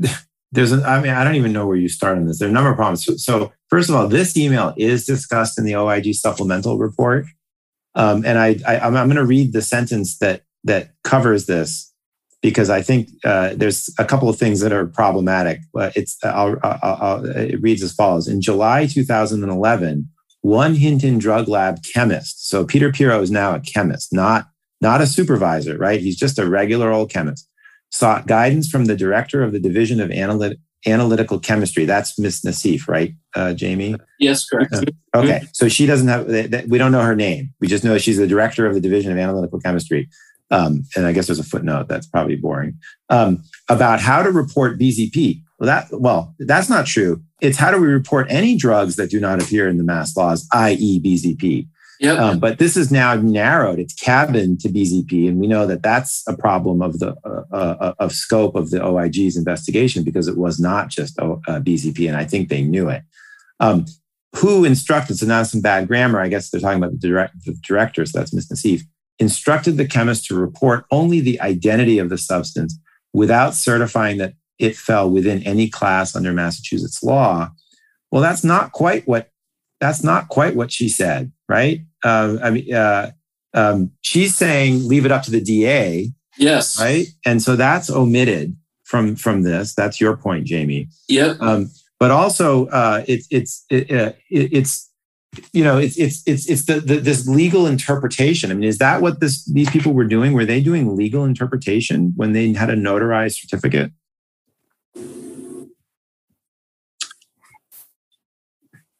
there's 0.53 0.73
an, 0.73 0.85
I 0.85 1.01
mean, 1.01 1.13
I 1.13 1.25
don't 1.25 1.37
even 1.37 1.53
know 1.53 1.67
where 1.67 1.77
you 1.77 1.89
start 1.89 2.19
on 2.19 2.27
this. 2.27 2.39
There 2.39 2.49
are 2.49 2.51
a 2.51 2.55
number 2.55 2.71
of 2.71 2.77
problems. 2.77 3.05
So, 3.05 3.17
so 3.17 3.53
first 3.69 3.89
of 3.89 3.95
all, 3.95 4.09
this 4.09 4.37
email 4.37 4.75
is 4.77 5.07
discussed 5.07 5.59
in 5.59 5.65
the 5.65 5.77
OIG 5.77 6.15
supplemental 6.15 6.79
report. 6.79 7.27
Um, 7.95 8.25
and 8.25 8.39
I, 8.39 8.57
I, 8.67 8.79
I'm, 8.79 8.97
I'm 8.97 9.07
going 9.07 9.17
to 9.17 9.25
read 9.25 9.53
the 9.53 9.63
sentence 9.63 10.19
that, 10.19 10.43
that 10.65 10.93
covers 11.05 11.47
this 11.47 11.92
because 12.43 12.69
I 12.69 12.83
think 12.83 13.09
uh, 13.25 13.55
there's 13.55 13.89
a 13.99 14.05
couple 14.05 14.29
of 14.29 14.37
things 14.37 14.61
that 14.61 14.73
are 14.73 14.87
problematic. 14.87 15.61
But 15.73 15.97
it's 15.97 16.19
I'll, 16.25 16.57
I'll, 16.63 16.79
I'll, 16.83 17.25
it 17.25 17.63
reads 17.63 17.83
as 17.83 17.95
follows: 17.95 18.29
In 18.29 18.43
July 18.43 18.87
2011, 18.87 20.09
one 20.43 20.75
Hinton 20.75 21.19
Drug 21.19 21.49
Lab 21.49 21.79
chemist. 21.95 22.49
So 22.49 22.65
Peter 22.65 22.93
Piro 22.93 23.23
is 23.23 23.31
now 23.31 23.55
a 23.55 23.61
chemist, 23.61 24.13
not 24.13 24.47
not 24.81 25.01
a 25.01 25.07
supervisor, 25.07 25.79
right? 25.79 26.01
He's 26.01 26.17
just 26.17 26.39
a 26.39 26.49
regular 26.49 26.91
old 26.91 27.11
chemist. 27.11 27.49
Sought 27.91 28.27
guidance 28.27 28.69
from 28.69 28.87
the 28.87 28.97
director 28.97 29.43
of 29.43 29.53
the 29.53 29.61
Division 29.61 30.01
of 30.01 30.11
Analyt- 30.11 30.59
Analytical 30.87 31.39
Chemistry. 31.39 31.85
That's 31.85 32.19
Miss 32.19 32.43
Nassif, 32.43 32.89
right, 32.89 33.15
uh, 33.37 33.53
Jamie? 33.53 33.97
Yes, 34.19 34.49
correct. 34.49 34.75
Uh, 34.75 34.83
okay, 35.15 35.43
so 35.53 35.69
she 35.69 35.87
doesn't 35.87 36.09
have. 36.09 36.27
We 36.69 36.79
don't 36.79 36.91
know 36.91 37.03
her 37.03 37.15
name. 37.15 37.53
We 37.61 37.69
just 37.69 37.85
know 37.85 37.97
she's 37.99 38.17
the 38.17 38.27
director 38.27 38.67
of 38.67 38.75
the 38.75 38.81
Division 38.81 39.13
of 39.13 39.19
Analytical 39.19 39.61
Chemistry 39.61 40.09
um, 40.53 40.85
and 40.95 41.07
I 41.07 41.13
guess 41.13 41.27
there's 41.27 41.39
a 41.39 41.45
footnote 41.45 41.89
that's 41.89 42.07
probably 42.07 42.37
boring 42.37 42.79
um, 43.09 43.43
about 43.71 44.01
how 44.01 44.23
to 44.23 44.31
report 44.31 44.79
BZP. 44.79 45.41
Well, 45.59 45.67
that 45.67 45.89
well, 45.91 46.35
that's 46.39 46.69
not 46.69 46.87
true. 46.87 47.23
It's 47.41 47.57
how 47.57 47.71
do 47.71 47.81
we 47.81 47.89
report 47.89 48.27
any 48.31 48.57
drugs 48.57 48.97
that 48.97 49.11
do 49.11 49.19
not 49.19 49.43
appear 49.43 49.67
in 49.67 49.79
the 49.79 49.85
mass 49.85 50.17
laws, 50.17 50.47
i.e., 50.53 51.01
BZP. 51.01 51.67
Yep. 52.01 52.19
Um, 52.19 52.39
but 52.39 52.59
this 52.59 52.77
is 52.77 52.91
now 52.91 53.15
narrowed. 53.15 53.79
It's 53.79 53.95
cabined 53.95 54.61
to 54.61 54.69
BZP, 54.69 55.29
and 55.29 55.41
we 55.41 55.47
know 55.47 55.67
that 55.67 55.83
that's 55.83 56.23
a 56.29 56.37
problem 56.37 56.83
of 56.83 56.99
the 56.99 57.17
uh, 57.25 57.55
uh, 57.55 57.95
of 57.99 58.13
scope 58.13 58.55
of 58.55 58.71
the 58.71 58.85
OIG's 58.85 59.37
investigation 59.37 60.05
because 60.05 60.29
it 60.29 60.37
was 60.37 60.61
not 60.61 60.91
just 60.91 61.19
uh, 61.19 61.37
BZP, 61.47 62.09
and 62.09 62.17
I 62.17 62.25
think 62.25 62.49
they 62.49 62.63
knew 62.63 62.91
it. 62.91 63.05
Um, 63.59 63.87
who 64.37 64.65
instructed? 64.65 65.19
So 65.19 65.27
now 65.27 65.43
some 65.45 65.61
bad 65.61 65.89
grammar. 65.89 66.21
I 66.21 66.29
guess 66.29 66.51
they're 66.51 66.61
talking 66.61 66.79
about 66.79 66.93
the, 66.93 67.09
direct, 67.09 67.45
the 67.45 67.55
director. 67.67 68.05
So 68.05 68.19
that's 68.19 68.35
Ms. 68.35 68.49
Nassif 68.49 68.83
instructed 69.23 69.77
the 69.77 69.87
chemist 69.87 70.27
to 70.27 70.35
report 70.35 70.85
only 70.91 71.21
the 71.21 71.41
identity 71.41 71.99
of 71.99 72.11
the 72.11 72.19
substance 72.19 72.77
without 73.13 73.55
certifying 73.55 74.19
that 74.19 74.35
it 74.59 74.77
fell 74.77 75.09
within 75.09 75.43
any 75.45 75.69
class 75.69 76.15
under 76.15 76.33
Massachusetts 76.33 77.03
law. 77.03 77.51
Well, 78.11 78.21
that's 78.21 78.45
not 78.45 78.73
quite 78.73 79.07
what 79.07 79.31
that's 79.81 80.05
not 80.05 80.29
quite 80.29 80.55
what 80.55 80.71
she 80.71 80.89
said, 80.89 81.33
right? 81.49 81.81
Uh, 82.05 82.37
I 82.43 82.51
mean, 82.51 82.75
uh, 82.75 83.13
um, 83.55 83.93
she's 84.01 84.37
saying 84.37 84.87
leave 84.87 85.07
it 85.07 85.13
up 85.13 85.23
to 85.23 85.31
the 85.31 85.41
DA. 85.41 86.11
Yes. 86.37 86.81
Right. 86.81 87.07
And 87.25 87.43
so 87.43 87.57
that's 87.57 87.91
omitted 87.91 88.57
from 88.85 89.17
from 89.17 89.43
this. 89.43 89.75
That's 89.75 90.01
your 90.01 90.17
point, 90.17 90.47
Jamie. 90.47 90.89
Yeah. 91.09 91.35
Um, 91.41 91.71
but 91.99 92.11
also, 92.11 92.67
uh, 92.67 93.05
it, 93.07 93.25
it's 93.31 93.65
it, 93.71 93.91
uh, 93.91 94.13
it, 94.31 94.53
it's 94.53 94.92
you 95.53 95.65
know 95.65 95.79
it's 95.79 95.97
it's 95.99 96.23
it's 96.27 96.49
it's 96.49 96.67
the, 96.67 96.81
the, 96.81 96.97
this 96.97 97.27
legal 97.27 97.67
interpretation. 97.67 98.51
I 98.51 98.55
mean 98.55 98.69
is 98.69 98.79
that 98.79 99.01
what 99.01 99.21
this 99.21 99.45
these 99.47 99.71
people 99.71 99.93
were 99.93 100.05
doing? 100.05 100.33
Were 100.33 100.45
they 100.45 100.61
doing 100.61 100.97
legal 100.97 101.25
interpretation 101.25 102.13
when 102.17 102.33
they 102.33 102.53
had 102.53 102.71
a 102.71 102.77
notarized 102.77 103.41
certificate? 103.41 103.93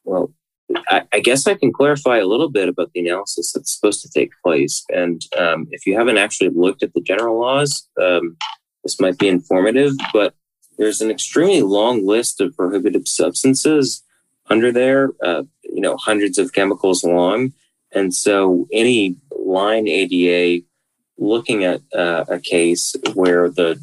Well 0.05 0.33
I, 0.89 1.03
I 1.13 1.21
guess 1.21 1.47
i 1.47 1.55
can 1.55 1.71
clarify 1.71 2.17
a 2.17 2.27
little 2.27 2.49
bit 2.49 2.69
about 2.69 2.93
the 2.93 3.01
analysis 3.01 3.53
that's 3.53 3.75
supposed 3.75 4.01
to 4.03 4.11
take 4.11 4.31
place. 4.43 4.85
And 4.89 5.23
um, 5.39 5.69
if 5.71 5.87
you 5.87 5.97
haven't 5.99 6.17
actually 6.17 6.49
looked 6.49 6.83
at 6.83 6.95
the 6.95 7.03
general 7.03 7.39
laws 7.41 7.87
um, 8.01 8.37
this 8.85 8.99
might 8.99 9.19
be 9.19 9.29
informative 9.29 9.93
but 10.15 10.35
there's 10.79 11.03
an 11.03 11.11
extremely 11.11 11.61
long 11.61 12.07
list 12.07 12.41
of 12.41 12.57
prohibited 12.57 13.07
substances 13.07 14.03
under 14.53 14.71
there, 14.71 15.11
uh, 15.25 15.43
you 15.63 15.81
know, 15.81 15.97
hundreds 15.97 16.37
of 16.37 16.53
chemicals 16.53 17.03
long. 17.03 17.53
And 17.93 18.15
so 18.15 18.69
any 18.71 19.17
line 19.31 19.89
ADA 19.89 20.65
looking 21.17 21.65
at 21.65 21.81
uh, 21.95 22.25
a 22.29 22.39
case 22.39 22.95
where 23.15 23.49
the, 23.49 23.81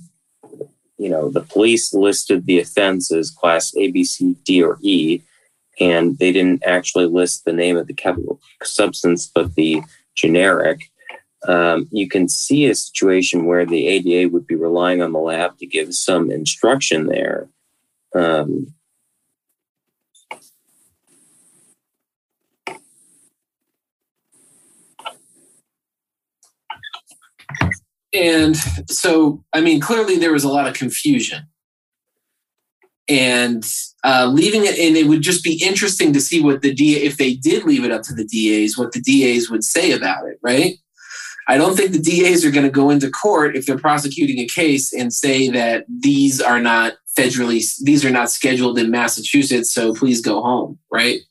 you 0.98 1.10
know, 1.10 1.30
the 1.30 1.42
police 1.42 1.92
listed 1.94 2.46
the 2.46 2.60
offense 2.60 3.12
as 3.12 3.32
class 3.32 3.76
A, 3.76 3.90
B, 3.90 4.04
C, 4.04 4.36
D, 4.44 4.62
or 4.62 4.78
E, 4.82 5.22
and 5.80 6.18
they 6.20 6.32
didn't 6.32 6.64
actually 6.66 7.08
list 7.08 7.46
the 7.46 7.54
name 7.54 7.76
of 7.76 7.88
the 7.88 7.94
chemical 7.94 8.40
substance, 8.64 9.26
but 9.34 9.56
the 9.56 9.82
generic. 10.16 10.92
Um, 11.48 11.88
you 11.92 12.08
can 12.10 12.28
see 12.28 12.66
a 12.66 12.76
situation 12.76 13.46
where 13.46 13.66
the 13.66 13.88
ADA 13.88 14.30
would 14.30 14.46
be 14.46 14.56
relying 14.56 15.02
on 15.02 15.14
the 15.14 15.20
lab 15.20 15.58
to 15.60 15.66
give 15.66 15.96
some 15.96 16.30
instruction 16.30 17.08
there. 17.08 17.48
Um, 18.14 18.74
And 28.14 28.56
so, 28.90 29.44
I 29.54 29.62
mean, 29.62 29.80
clearly 29.80 30.18
there 30.18 30.34
was 30.34 30.44
a 30.44 30.50
lot 30.50 30.68
of 30.68 30.74
confusion. 30.74 31.48
And 33.08 33.66
uh, 34.04 34.30
leaving 34.32 34.66
it, 34.66 34.78
and 34.78 34.96
it 34.96 35.08
would 35.08 35.22
just 35.22 35.44
be 35.44 35.62
interesting 35.64 36.14
to 36.14 36.22
see 36.22 36.42
what 36.42 36.62
the 36.62 36.74
DA, 36.74 37.02
if 37.02 37.18
they 37.18 37.34
did 37.34 37.64
leave 37.64 37.84
it 37.84 37.92
up 37.92 38.04
to 38.04 38.14
the 38.14 38.24
DAs, 38.24 38.78
what 38.78 38.92
the 38.92 39.02
DAs 39.02 39.50
would 39.50 39.64
say 39.64 39.92
about 39.92 40.28
it, 40.28 40.40
right? 40.44 40.76
I 41.48 41.58
don't 41.58 41.76
think 41.76 41.92
the 41.92 42.00
DAs 42.00 42.46
are 42.46 42.52
going 42.52 42.66
to 42.66 42.72
go 42.72 42.92
into 42.92 43.10
court 43.10 43.56
if 43.56 43.66
they're 43.66 43.80
prosecuting 43.80 44.38
a 44.38 44.46
case 44.46 44.94
and 44.94 45.12
say 45.12 45.50
that 45.50 45.86
these 45.90 46.40
are 46.40 46.60
not 46.60 46.94
federally, 47.18 47.64
these 47.82 48.06
are 48.06 48.12
not 48.12 48.30
scheduled 48.30 48.78
in 48.78 48.92
Massachusetts, 48.92 49.72
so 49.72 49.96
please 49.96 50.22
go 50.22 50.44
home, 50.44 50.78
right? 50.92 51.22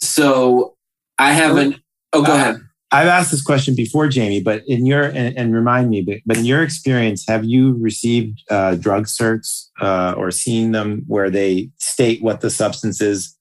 So 0.00 0.76
I 1.18 1.32
haven't. 1.32 1.80
Oh, 2.12 2.22
go 2.22 2.34
ahead. 2.34 2.65
I've 2.92 3.08
asked 3.08 3.32
this 3.32 3.42
question 3.42 3.74
before, 3.74 4.06
Jamie, 4.08 4.40
but 4.40 4.62
in 4.66 4.86
your 4.86 5.04
and, 5.04 5.36
and 5.36 5.54
remind 5.54 5.90
me, 5.90 6.02
but, 6.02 6.18
but, 6.24 6.36
in 6.36 6.44
your 6.44 6.62
experience, 6.62 7.26
have 7.26 7.44
you 7.44 7.76
received 7.80 8.42
uh, 8.48 8.76
drug 8.76 9.06
certs 9.06 9.68
uh, 9.80 10.14
or 10.16 10.30
seen 10.30 10.70
them 10.70 11.02
where 11.08 11.28
they 11.28 11.70
state 11.78 12.22
what 12.22 12.42
the 12.42 12.50
substance 12.50 13.00
is, 13.00 13.36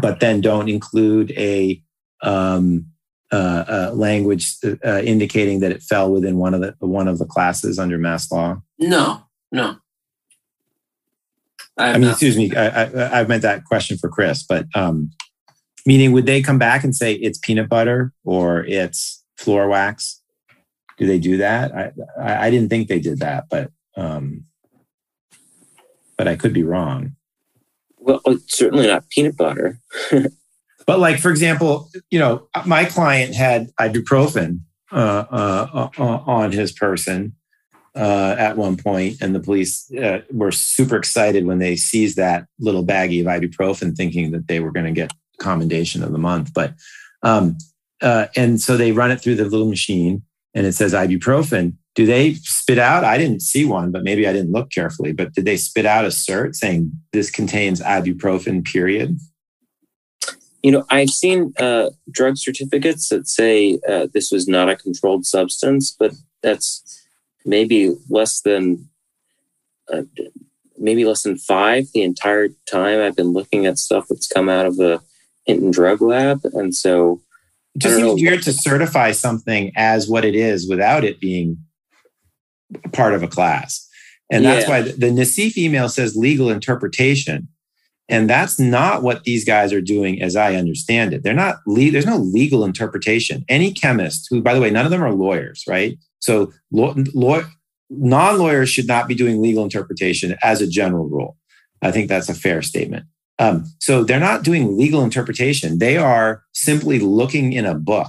but 0.00 0.20
then 0.20 0.40
don't 0.40 0.68
include 0.68 1.32
a 1.32 1.82
um, 2.22 2.86
uh, 3.30 3.64
uh 3.68 3.92
language 3.94 4.56
uh, 4.64 5.02
indicating 5.04 5.60
that 5.60 5.70
it 5.70 5.82
fell 5.82 6.10
within 6.10 6.38
one 6.38 6.54
of 6.54 6.62
the 6.62 6.74
one 6.80 7.08
of 7.08 7.18
the 7.18 7.26
classes 7.26 7.78
under 7.78 7.98
mass 7.98 8.32
law? 8.32 8.60
No, 8.78 9.22
no. 9.52 9.76
I, 11.76 11.90
I 11.90 11.92
mean, 11.92 12.02
not. 12.02 12.12
excuse 12.12 12.36
me. 12.38 12.54
I, 12.56 12.84
I, 12.84 13.20
I 13.20 13.24
meant 13.24 13.42
that 13.42 13.64
question 13.64 13.98
for 13.98 14.08
Chris, 14.08 14.42
but 14.42 14.66
um, 14.74 15.10
Meaning, 15.88 16.12
would 16.12 16.26
they 16.26 16.42
come 16.42 16.58
back 16.58 16.84
and 16.84 16.94
say 16.94 17.14
it's 17.14 17.38
peanut 17.38 17.70
butter 17.70 18.12
or 18.22 18.62
it's 18.66 19.24
floor 19.38 19.68
wax? 19.68 20.20
Do 20.98 21.06
they 21.06 21.18
do 21.18 21.38
that? 21.38 21.74
I 21.74 22.44
I 22.46 22.50
didn't 22.50 22.68
think 22.68 22.88
they 22.88 22.98
did 22.98 23.20
that, 23.20 23.46
but 23.48 23.70
um, 23.96 24.44
but 26.18 26.28
I 26.28 26.36
could 26.36 26.52
be 26.52 26.62
wrong. 26.62 27.16
Well, 27.96 28.20
certainly 28.48 28.86
not 28.86 29.08
peanut 29.08 29.38
butter. 29.38 29.80
but 30.86 30.98
like 30.98 31.20
for 31.20 31.30
example, 31.30 31.88
you 32.10 32.18
know, 32.18 32.48
my 32.66 32.84
client 32.84 33.34
had 33.34 33.74
ibuprofen 33.80 34.60
uh, 34.92 35.24
uh, 35.30 35.88
uh, 35.96 36.02
on 36.02 36.52
his 36.52 36.70
person 36.70 37.34
uh, 37.94 38.36
at 38.38 38.58
one 38.58 38.76
point, 38.76 39.22
and 39.22 39.34
the 39.34 39.40
police 39.40 39.90
uh, 39.94 40.20
were 40.30 40.52
super 40.52 40.96
excited 40.96 41.46
when 41.46 41.60
they 41.60 41.76
seized 41.76 42.18
that 42.18 42.44
little 42.58 42.84
baggie 42.84 43.22
of 43.22 43.26
ibuprofen, 43.26 43.96
thinking 43.96 44.32
that 44.32 44.48
they 44.48 44.60
were 44.60 44.70
going 44.70 44.84
to 44.84 44.92
get 44.92 45.14
commendation 45.38 46.02
of 46.02 46.12
the 46.12 46.18
month. 46.18 46.52
But 46.54 46.74
um, 47.22 47.56
uh, 48.00 48.26
and 48.36 48.60
so 48.60 48.76
they 48.76 48.92
run 48.92 49.10
it 49.10 49.20
through 49.20 49.36
the 49.36 49.44
little 49.44 49.68
machine, 49.68 50.22
and 50.54 50.66
it 50.66 50.72
says 50.72 50.94
ibuprofen. 50.94 51.74
Do 51.94 52.06
they 52.06 52.34
spit 52.34 52.78
out? 52.78 53.02
I 53.02 53.18
didn't 53.18 53.42
see 53.42 53.64
one, 53.64 53.90
but 53.90 54.04
maybe 54.04 54.28
I 54.28 54.32
didn't 54.32 54.52
look 54.52 54.70
carefully. 54.70 55.12
But 55.12 55.34
did 55.34 55.44
they 55.44 55.56
spit 55.56 55.84
out 55.84 56.04
a 56.04 56.08
cert 56.08 56.54
saying 56.54 56.92
this 57.12 57.30
contains 57.30 57.80
ibuprofen? 57.80 58.64
Period. 58.64 59.18
You 60.62 60.72
know, 60.72 60.84
I've 60.90 61.10
seen 61.10 61.54
uh, 61.58 61.90
drug 62.10 62.36
certificates 62.36 63.08
that 63.08 63.28
say 63.28 63.80
uh, 63.88 64.08
this 64.12 64.30
was 64.30 64.46
not 64.46 64.68
a 64.68 64.76
controlled 64.76 65.24
substance, 65.24 65.94
but 65.96 66.12
that's 66.42 66.82
maybe 67.44 67.96
less 68.08 68.40
than 68.42 68.88
uh, 69.92 70.02
maybe 70.76 71.04
less 71.04 71.22
than 71.22 71.38
five 71.38 71.86
the 71.92 72.02
entire 72.02 72.48
time 72.70 73.00
I've 73.00 73.16
been 73.16 73.32
looking 73.32 73.66
at 73.66 73.78
stuff 73.78 74.06
that's 74.08 74.28
come 74.28 74.48
out 74.48 74.66
of 74.66 74.76
the 74.76 75.00
Hinton 75.48 75.72
Drug 75.72 76.00
Lab, 76.00 76.42
and 76.52 76.72
so 76.72 77.20
it 77.74 77.80
just 77.82 77.96
seems 77.96 78.22
weird 78.22 78.42
to 78.42 78.52
certify 78.52 79.10
something 79.10 79.72
as 79.74 80.08
what 80.08 80.24
it 80.24 80.36
is 80.36 80.68
without 80.68 81.02
it 81.02 81.20
being 81.20 81.58
part 82.92 83.14
of 83.14 83.22
a 83.22 83.28
class. 83.28 83.88
And 84.30 84.44
yeah. 84.44 84.54
that's 84.54 84.68
why 84.68 84.82
the, 84.82 84.92
the 84.92 85.06
Nassif 85.06 85.56
email 85.56 85.88
says 85.88 86.16
legal 86.16 86.50
interpretation. 86.50 87.48
And 88.10 88.28
that's 88.28 88.58
not 88.58 89.02
what 89.02 89.24
these 89.24 89.44
guys 89.44 89.72
are 89.72 89.80
doing, 89.80 90.22
as 90.22 90.34
I 90.34 90.54
understand 90.54 91.12
it. 91.12 91.22
They're 91.22 91.34
not, 91.34 91.56
le- 91.66 91.90
there's 91.90 92.06
no 92.06 92.16
legal 92.16 92.64
interpretation. 92.64 93.44
Any 93.48 93.72
chemist 93.72 94.28
who, 94.30 94.42
by 94.42 94.54
the 94.54 94.60
way, 94.60 94.70
none 94.70 94.84
of 94.84 94.90
them 94.90 95.02
are 95.02 95.12
lawyers, 95.12 95.64
right? 95.68 95.98
So 96.20 96.52
law, 96.72 96.94
law, 97.14 97.42
non 97.90 98.38
lawyers 98.38 98.70
should 98.70 98.86
not 98.86 99.08
be 99.08 99.14
doing 99.14 99.42
legal 99.42 99.62
interpretation 99.62 100.36
as 100.42 100.62
a 100.62 100.66
general 100.66 101.08
rule. 101.08 101.36
I 101.82 101.90
think 101.90 102.08
that's 102.08 102.28
a 102.28 102.34
fair 102.34 102.62
statement. 102.62 103.06
Um, 103.38 103.66
so 103.78 104.02
they're 104.02 104.18
not 104.18 104.42
doing 104.42 104.76
legal 104.76 105.02
interpretation. 105.02 105.78
They 105.78 105.96
are 105.96 106.42
simply 106.52 106.98
looking 106.98 107.52
in 107.52 107.64
a 107.64 107.74
book. 107.74 108.08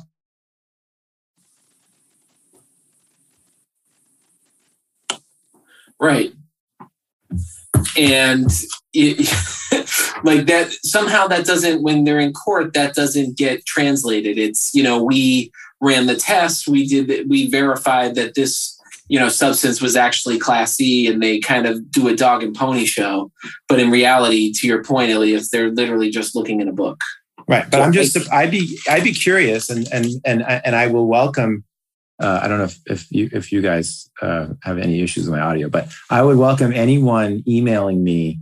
Right. 6.00 6.34
And 7.98 8.50
it, 8.94 9.20
like 10.24 10.46
that 10.48 10.72
somehow 10.84 11.28
that 11.28 11.46
doesn't 11.46 11.84
when 11.84 12.04
they're 12.04 12.20
in 12.20 12.34
court 12.34 12.74
that 12.74 12.96
doesn't 12.96 13.38
get 13.38 13.66
translated. 13.66 14.38
It's 14.38 14.74
you 14.74 14.82
know 14.82 15.04
we 15.04 15.52
ran 15.82 16.08
the 16.08 16.16
test, 16.16 16.68
we 16.68 16.88
did 16.88 17.30
we 17.30 17.50
verified 17.50 18.16
that 18.16 18.36
this 18.36 18.79
you 19.10 19.20
know 19.20 19.28
substance 19.28 19.82
was 19.82 19.96
actually 19.96 20.40
class 20.40 20.76
C 20.76 21.08
and 21.08 21.22
they 21.22 21.40
kind 21.40 21.66
of 21.66 21.92
do 21.92 22.08
a 22.08 22.16
dog 22.16 22.44
and 22.44 22.56
pony 22.56 22.86
show. 22.86 23.32
But 23.68 23.80
in 23.80 23.92
reality 23.92 24.54
to 24.54 24.68
your 24.68 24.84
point 24.84 25.12
Elias 25.12 25.50
they're 25.50 25.72
literally 25.72 26.10
just 26.10 26.36
looking 26.36 26.62
in 26.62 26.70
a 26.70 26.74
book. 26.74 27.02
Right. 27.48 27.70
But 27.70 27.82
I'm 27.82 27.92
just 27.92 28.32
I'd 28.32 28.52
be 28.52 28.80
I'd 28.88 29.04
be 29.04 29.14
curious 29.14 29.70
and 29.70 29.88
and 29.92 30.06
and 30.24 30.44
and 30.48 30.76
I 30.76 30.88
will 30.88 31.08
welcome 31.08 31.66
uh, 32.22 32.42
I 32.44 32.48
don't 32.48 32.58
know 32.58 32.66
if, 32.66 32.80
if 32.86 33.12
you 33.12 33.30
if 33.32 33.52
you 33.52 33.62
guys 33.62 34.10
uh, 34.22 34.50
have 34.64 34.78
any 34.78 35.02
issues 35.02 35.26
with 35.26 35.34
my 35.34 35.42
audio 35.42 35.70
but 35.70 35.92
I 36.10 36.22
would 36.22 36.38
welcome 36.38 36.72
anyone 36.72 37.44
emailing 37.48 38.04
me 38.04 38.40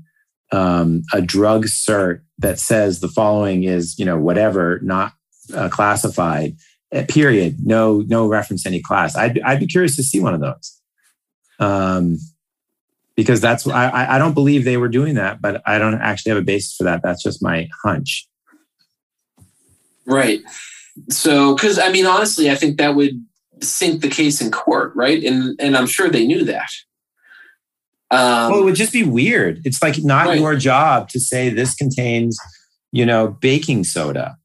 um, 0.51 1.03
a 1.13 1.22
drug 1.22 1.65
cert 1.65 2.22
that 2.39 2.59
says 2.59 2.99
the 2.99 3.07
following 3.07 3.63
is 3.63 3.97
you 3.97 4.05
know 4.05 4.18
whatever 4.18 4.80
not 4.82 5.13
uh, 5.53 5.70
classified 5.70 6.57
period. 7.07 7.57
No, 7.63 8.03
no 8.07 8.27
reference 8.27 8.63
to 8.63 8.69
any 8.69 8.81
class. 8.81 9.15
I'd, 9.15 9.39
I'd 9.41 9.59
be 9.59 9.67
curious 9.67 9.95
to 9.97 10.03
see 10.03 10.19
one 10.19 10.33
of 10.33 10.41
those. 10.41 10.81
Um, 11.59 12.17
because 13.15 13.41
that's 13.41 13.67
I, 13.67 14.15
I 14.15 14.17
don't 14.19 14.35
believe 14.35 14.63
they 14.63 14.77
were 14.77 14.88
doing 14.88 15.15
that, 15.15 15.41
but 15.41 15.61
I 15.65 15.79
don't 15.79 15.95
actually 15.95 16.29
have 16.29 16.39
a 16.39 16.45
basis 16.45 16.75
for 16.75 16.83
that. 16.83 17.01
That's 17.01 17.23
just 17.23 17.41
my 17.41 17.67
hunch. 17.83 18.27
Right. 20.05 20.41
So, 21.09 21.55
because 21.55 21.79
I 21.79 21.89
mean, 21.89 22.05
honestly, 22.05 22.49
I 22.49 22.55
think 22.55 22.77
that 22.77 22.95
would 22.95 23.25
sink 23.59 24.01
the 24.01 24.07
case 24.07 24.39
in 24.39 24.51
court, 24.51 24.95
right? 24.95 25.23
And 25.23 25.59
and 25.59 25.75
I'm 25.75 25.88
sure 25.88 26.09
they 26.09 26.27
knew 26.27 26.45
that. 26.45 26.69
Um, 28.11 28.51
well, 28.51 28.61
it 28.61 28.65
would 28.65 28.75
just 28.75 28.93
be 28.93 29.03
weird. 29.03 29.61
It's 29.65 29.81
like 29.81 29.97
not 30.03 30.27
right. 30.27 30.39
your 30.39 30.55
job 30.55 31.09
to 31.09 31.19
say 31.19 31.49
this 31.49 31.73
contains, 31.73 32.39
you 32.91 33.05
know, 33.05 33.29
baking 33.41 33.83
soda 33.83 34.38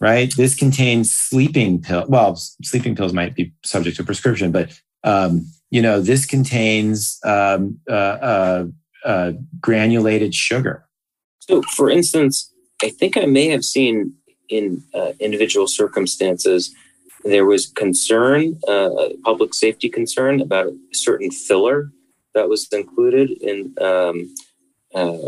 right? 0.00 0.32
This 0.36 0.54
contains 0.54 1.10
sleeping 1.10 1.80
pill. 1.80 2.04
Well, 2.08 2.36
sleeping 2.36 2.94
pills 2.94 3.12
might 3.12 3.34
be 3.34 3.52
subject 3.64 3.96
to 3.96 4.04
prescription, 4.04 4.52
but 4.52 4.78
um, 5.04 5.46
you 5.70 5.82
know, 5.82 6.00
this 6.00 6.26
contains 6.26 7.18
um, 7.24 7.78
uh, 7.88 7.92
uh, 7.92 8.66
uh, 9.04 9.32
granulated 9.60 10.34
sugar. 10.34 10.86
So, 11.40 11.62
for 11.62 11.90
instance, 11.90 12.52
I 12.82 12.90
think 12.90 13.16
I 13.16 13.26
may 13.26 13.48
have 13.48 13.64
seen 13.64 14.14
in 14.48 14.82
uh, 14.94 15.12
individual 15.20 15.66
circumstances 15.66 16.74
there 17.24 17.44
was 17.44 17.66
concern, 17.66 18.58
uh, 18.68 18.88
public 19.24 19.52
safety 19.52 19.88
concern 19.88 20.40
about 20.40 20.68
a 20.68 20.94
certain 20.94 21.30
filler 21.30 21.90
that 22.34 22.48
was 22.48 22.68
included 22.72 23.30
in. 23.42 23.74
Um, 23.80 24.34
uh, 24.94 25.18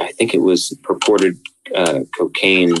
I 0.00 0.12
think 0.12 0.32
it 0.32 0.40
was 0.40 0.76
purported 0.82 1.38
cocaine 2.16 2.74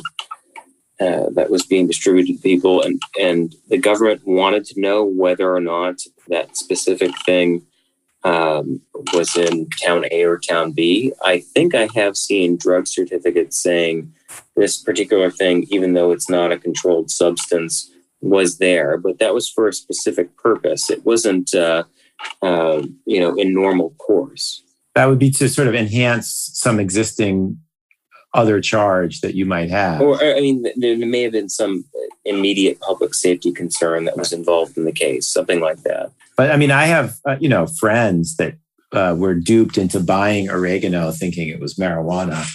uh, 1.00 1.30
that 1.34 1.50
was 1.50 1.64
being 1.64 1.86
distributed 1.86 2.36
to 2.36 2.42
people, 2.42 2.82
and 2.82 3.00
and 3.20 3.54
the 3.68 3.78
government 3.78 4.26
wanted 4.26 4.64
to 4.66 4.80
know 4.80 5.04
whether 5.04 5.54
or 5.54 5.60
not 5.60 6.00
that 6.28 6.56
specific 6.56 7.12
thing 7.24 7.62
um, 8.24 8.80
was 9.14 9.36
in 9.36 9.68
town 9.82 10.04
A 10.10 10.24
or 10.24 10.38
town 10.38 10.72
B. 10.72 11.12
I 11.24 11.40
think 11.40 11.74
I 11.74 11.88
have 11.94 12.16
seen 12.16 12.56
drug 12.56 12.86
certificates 12.86 13.58
saying 13.58 14.12
this 14.56 14.76
particular 14.78 15.30
thing, 15.30 15.66
even 15.70 15.94
though 15.94 16.10
it's 16.10 16.28
not 16.28 16.52
a 16.52 16.58
controlled 16.58 17.10
substance, 17.10 17.90
was 18.20 18.58
there, 18.58 18.98
but 18.98 19.18
that 19.18 19.34
was 19.34 19.48
for 19.48 19.68
a 19.68 19.72
specific 19.72 20.36
purpose. 20.36 20.90
It 20.90 21.04
wasn't, 21.04 21.54
uh, 21.54 21.84
uh, 22.42 22.82
you 23.06 23.20
know, 23.20 23.34
in 23.36 23.54
normal 23.54 23.90
course. 23.90 24.62
That 24.94 25.06
would 25.06 25.20
be 25.20 25.30
to 25.32 25.48
sort 25.48 25.68
of 25.68 25.74
enhance 25.74 26.50
some 26.54 26.80
existing 26.80 27.60
other 28.34 28.60
charge 28.60 29.20
that 29.20 29.34
you 29.34 29.46
might 29.46 29.70
have. 29.70 30.00
Or, 30.00 30.22
I 30.22 30.40
mean, 30.40 30.64
there 30.76 30.96
may 30.96 31.22
have 31.22 31.32
been 31.32 31.48
some 31.48 31.84
immediate 32.24 32.78
public 32.80 33.14
safety 33.14 33.52
concern 33.52 34.04
that 34.04 34.16
was 34.16 34.32
involved 34.32 34.76
in 34.76 34.84
the 34.84 34.92
case, 34.92 35.26
something 35.26 35.60
like 35.60 35.82
that. 35.84 36.12
But 36.36 36.50
I 36.50 36.56
mean, 36.56 36.70
I 36.70 36.84
have, 36.84 37.16
uh, 37.26 37.36
you 37.40 37.48
know, 37.48 37.66
friends 37.66 38.36
that 38.36 38.54
uh, 38.92 39.14
were 39.18 39.34
duped 39.34 39.78
into 39.78 40.00
buying 40.00 40.50
oregano 40.50 41.10
thinking 41.10 41.48
it 41.48 41.60
was 41.60 41.74
marijuana. 41.74 42.46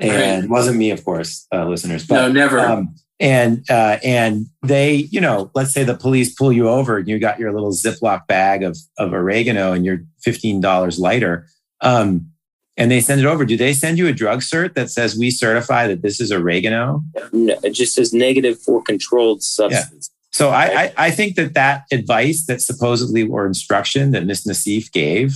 And 0.00 0.42
right. 0.42 0.50
wasn't 0.50 0.78
me, 0.78 0.92
of 0.92 1.04
course, 1.04 1.46
uh, 1.52 1.66
listeners. 1.66 2.06
But, 2.06 2.14
no, 2.14 2.32
never. 2.32 2.60
Um, 2.60 2.94
and 3.20 3.68
uh, 3.68 3.98
and 4.04 4.46
they, 4.62 4.94
you 5.10 5.20
know, 5.20 5.50
let's 5.54 5.72
say 5.72 5.82
the 5.82 5.96
police 5.96 6.32
pull 6.32 6.52
you 6.52 6.68
over 6.68 6.98
and 6.98 7.08
you 7.08 7.18
got 7.18 7.40
your 7.40 7.52
little 7.52 7.72
Ziploc 7.72 8.26
bag 8.28 8.62
of 8.62 8.78
of 8.96 9.12
oregano 9.12 9.72
and 9.72 9.84
you're 9.84 9.98
fifteen 10.22 10.60
dollars 10.60 11.00
lighter. 11.00 11.48
Um, 11.80 12.30
and 12.78 12.92
they 12.92 13.00
send 13.00 13.20
it 13.20 13.26
over. 13.26 13.44
Do 13.44 13.56
they 13.56 13.74
send 13.74 13.98
you 13.98 14.06
a 14.06 14.12
drug 14.12 14.40
cert 14.40 14.74
that 14.74 14.88
says 14.88 15.18
we 15.18 15.30
certify 15.30 15.88
that 15.88 16.00
this 16.00 16.20
is 16.20 16.30
oregano? 16.30 17.02
No, 17.32 17.58
it 17.64 17.70
just 17.70 17.94
says 17.94 18.14
negative 18.14 18.58
for 18.62 18.80
controlled 18.82 19.42
substance. 19.42 20.10
Yeah. 20.10 20.14
So 20.30 20.50
I, 20.50 20.64
I, 20.64 20.92
I, 20.96 21.10
think 21.10 21.34
that 21.34 21.54
that 21.54 21.84
advice 21.90 22.46
that 22.46 22.60
supposedly 22.60 23.26
or 23.26 23.46
instruction 23.46 24.12
that 24.12 24.24
Miss 24.24 24.46
Nassif 24.46 24.92
gave 24.92 25.34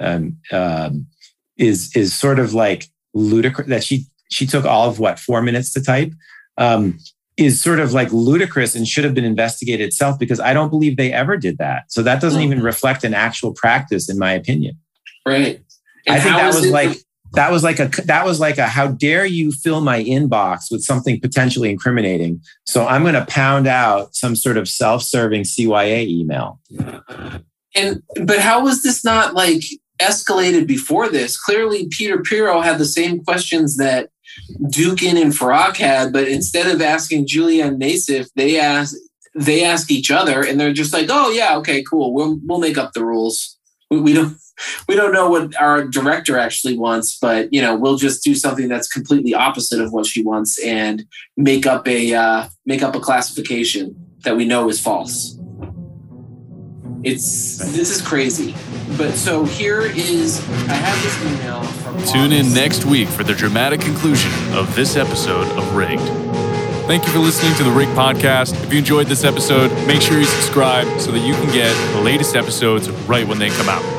um, 0.00 0.38
um, 0.50 1.06
is 1.58 1.94
is 1.94 2.14
sort 2.14 2.38
of 2.38 2.54
like 2.54 2.86
ludicrous. 3.12 3.68
That 3.68 3.84
she 3.84 4.06
she 4.30 4.46
took 4.46 4.64
all 4.64 4.88
of 4.88 4.98
what 4.98 5.18
four 5.18 5.42
minutes 5.42 5.72
to 5.74 5.82
type. 5.82 6.12
Um, 6.56 6.98
is 7.36 7.62
sort 7.62 7.78
of 7.78 7.92
like 7.92 8.12
ludicrous 8.12 8.74
and 8.74 8.88
should 8.88 9.04
have 9.04 9.14
been 9.14 9.24
investigated 9.24 9.86
itself 9.86 10.18
because 10.18 10.40
I 10.40 10.52
don't 10.52 10.70
believe 10.70 10.96
they 10.96 11.12
ever 11.12 11.36
did 11.36 11.58
that. 11.58 11.84
So 11.86 12.02
that 12.02 12.20
doesn't 12.20 12.40
mm-hmm. 12.40 12.52
even 12.52 12.64
reflect 12.64 13.04
an 13.04 13.14
actual 13.14 13.54
practice, 13.54 14.10
in 14.10 14.18
my 14.18 14.32
opinion. 14.32 14.76
Right. 15.24 15.60
And 16.08 16.16
I 16.16 16.20
think 16.20 16.36
that 16.36 16.54
was 16.54 16.70
like 16.70 16.90
the- 16.90 17.02
that 17.32 17.50
was 17.52 17.62
like 17.62 17.78
a 17.78 17.90
that 18.04 18.24
was 18.24 18.40
like 18.40 18.58
a 18.58 18.66
how 18.66 18.88
dare 18.88 19.26
you 19.26 19.52
fill 19.52 19.80
my 19.80 20.02
inbox 20.02 20.70
with 20.70 20.82
something 20.82 21.20
potentially 21.20 21.70
incriminating? 21.70 22.40
So 22.64 22.86
i'm 22.86 23.02
going 23.02 23.14
to 23.14 23.26
pound 23.26 23.66
out 23.66 24.14
some 24.14 24.34
sort 24.34 24.56
of 24.56 24.68
self-serving 24.68 25.42
cya 25.42 26.06
email. 26.06 26.60
And 27.74 28.02
but 28.24 28.38
how 28.38 28.64
was 28.64 28.82
this 28.82 29.04
not 29.04 29.34
like 29.34 29.62
escalated 30.00 30.66
before 30.66 31.08
this? 31.08 31.38
Clearly 31.38 31.88
peter 31.90 32.22
piro 32.22 32.60
had 32.60 32.78
the 32.78 32.86
same 32.86 33.22
questions 33.22 33.76
that 33.76 34.10
dookhan 34.62 35.20
and 35.20 35.32
Farak 35.32 35.76
had 35.76 36.12
but 36.12 36.28
instead 36.28 36.72
of 36.72 36.80
asking 36.80 37.26
julianne 37.26 37.80
nassif 37.80 38.28
they 38.36 38.58
asked 38.58 38.96
they 39.34 39.64
ask 39.64 39.90
each 39.90 40.10
other 40.10 40.44
and 40.44 40.60
they're 40.60 40.72
just 40.72 40.92
like 40.92 41.08
oh 41.10 41.30
yeah 41.30 41.56
okay 41.58 41.82
cool. 41.82 42.14
We'll, 42.14 42.38
we'll 42.44 42.58
make 42.58 42.78
up 42.78 42.92
the 42.92 43.04
rules. 43.04 43.56
We, 43.90 44.00
we 44.00 44.12
don't 44.12 44.36
we 44.88 44.96
don't 44.96 45.12
know 45.12 45.28
what 45.28 45.60
our 45.60 45.84
director 45.84 46.38
actually 46.38 46.76
wants, 46.76 47.18
but 47.18 47.52
you 47.52 47.60
know, 47.60 47.76
we'll 47.76 47.96
just 47.96 48.22
do 48.22 48.34
something 48.34 48.68
that's 48.68 48.88
completely 48.88 49.34
opposite 49.34 49.80
of 49.80 49.92
what 49.92 50.06
she 50.06 50.22
wants 50.22 50.62
and 50.64 51.04
make 51.36 51.66
up 51.66 51.86
a 51.86 52.14
uh, 52.14 52.48
make 52.66 52.82
up 52.82 52.94
a 52.94 53.00
classification 53.00 53.94
that 54.24 54.36
we 54.36 54.44
know 54.44 54.68
is 54.68 54.80
false. 54.80 55.38
It's 57.04 57.58
this 57.58 57.90
is 57.90 58.02
crazy. 58.02 58.54
But 58.96 59.14
so 59.14 59.44
here 59.44 59.82
is 59.82 60.40
I 60.68 60.72
have 60.72 61.02
this 61.02 61.22
email 61.22 61.62
from 61.62 62.02
Tune 62.04 62.32
in 62.32 62.52
next 62.54 62.84
week 62.84 63.08
for 63.08 63.22
the 63.22 63.34
dramatic 63.34 63.80
conclusion 63.80 64.32
of 64.54 64.74
this 64.74 64.96
episode 64.96 65.46
of 65.58 65.76
Rigged. 65.76 66.00
Thank 66.88 67.04
you 67.04 67.12
for 67.12 67.18
listening 67.18 67.54
to 67.56 67.64
the 67.64 67.70
Rig 67.70 67.88
Podcast. 67.88 68.54
If 68.64 68.72
you 68.72 68.78
enjoyed 68.78 69.08
this 69.08 69.22
episode, 69.22 69.70
make 69.86 70.00
sure 70.00 70.18
you 70.18 70.24
subscribe 70.24 70.86
so 70.98 71.12
that 71.12 71.20
you 71.20 71.34
can 71.34 71.52
get 71.52 71.74
the 71.94 72.00
latest 72.00 72.34
episodes 72.34 72.90
right 73.06 73.28
when 73.28 73.38
they 73.38 73.50
come 73.50 73.68
out. 73.68 73.97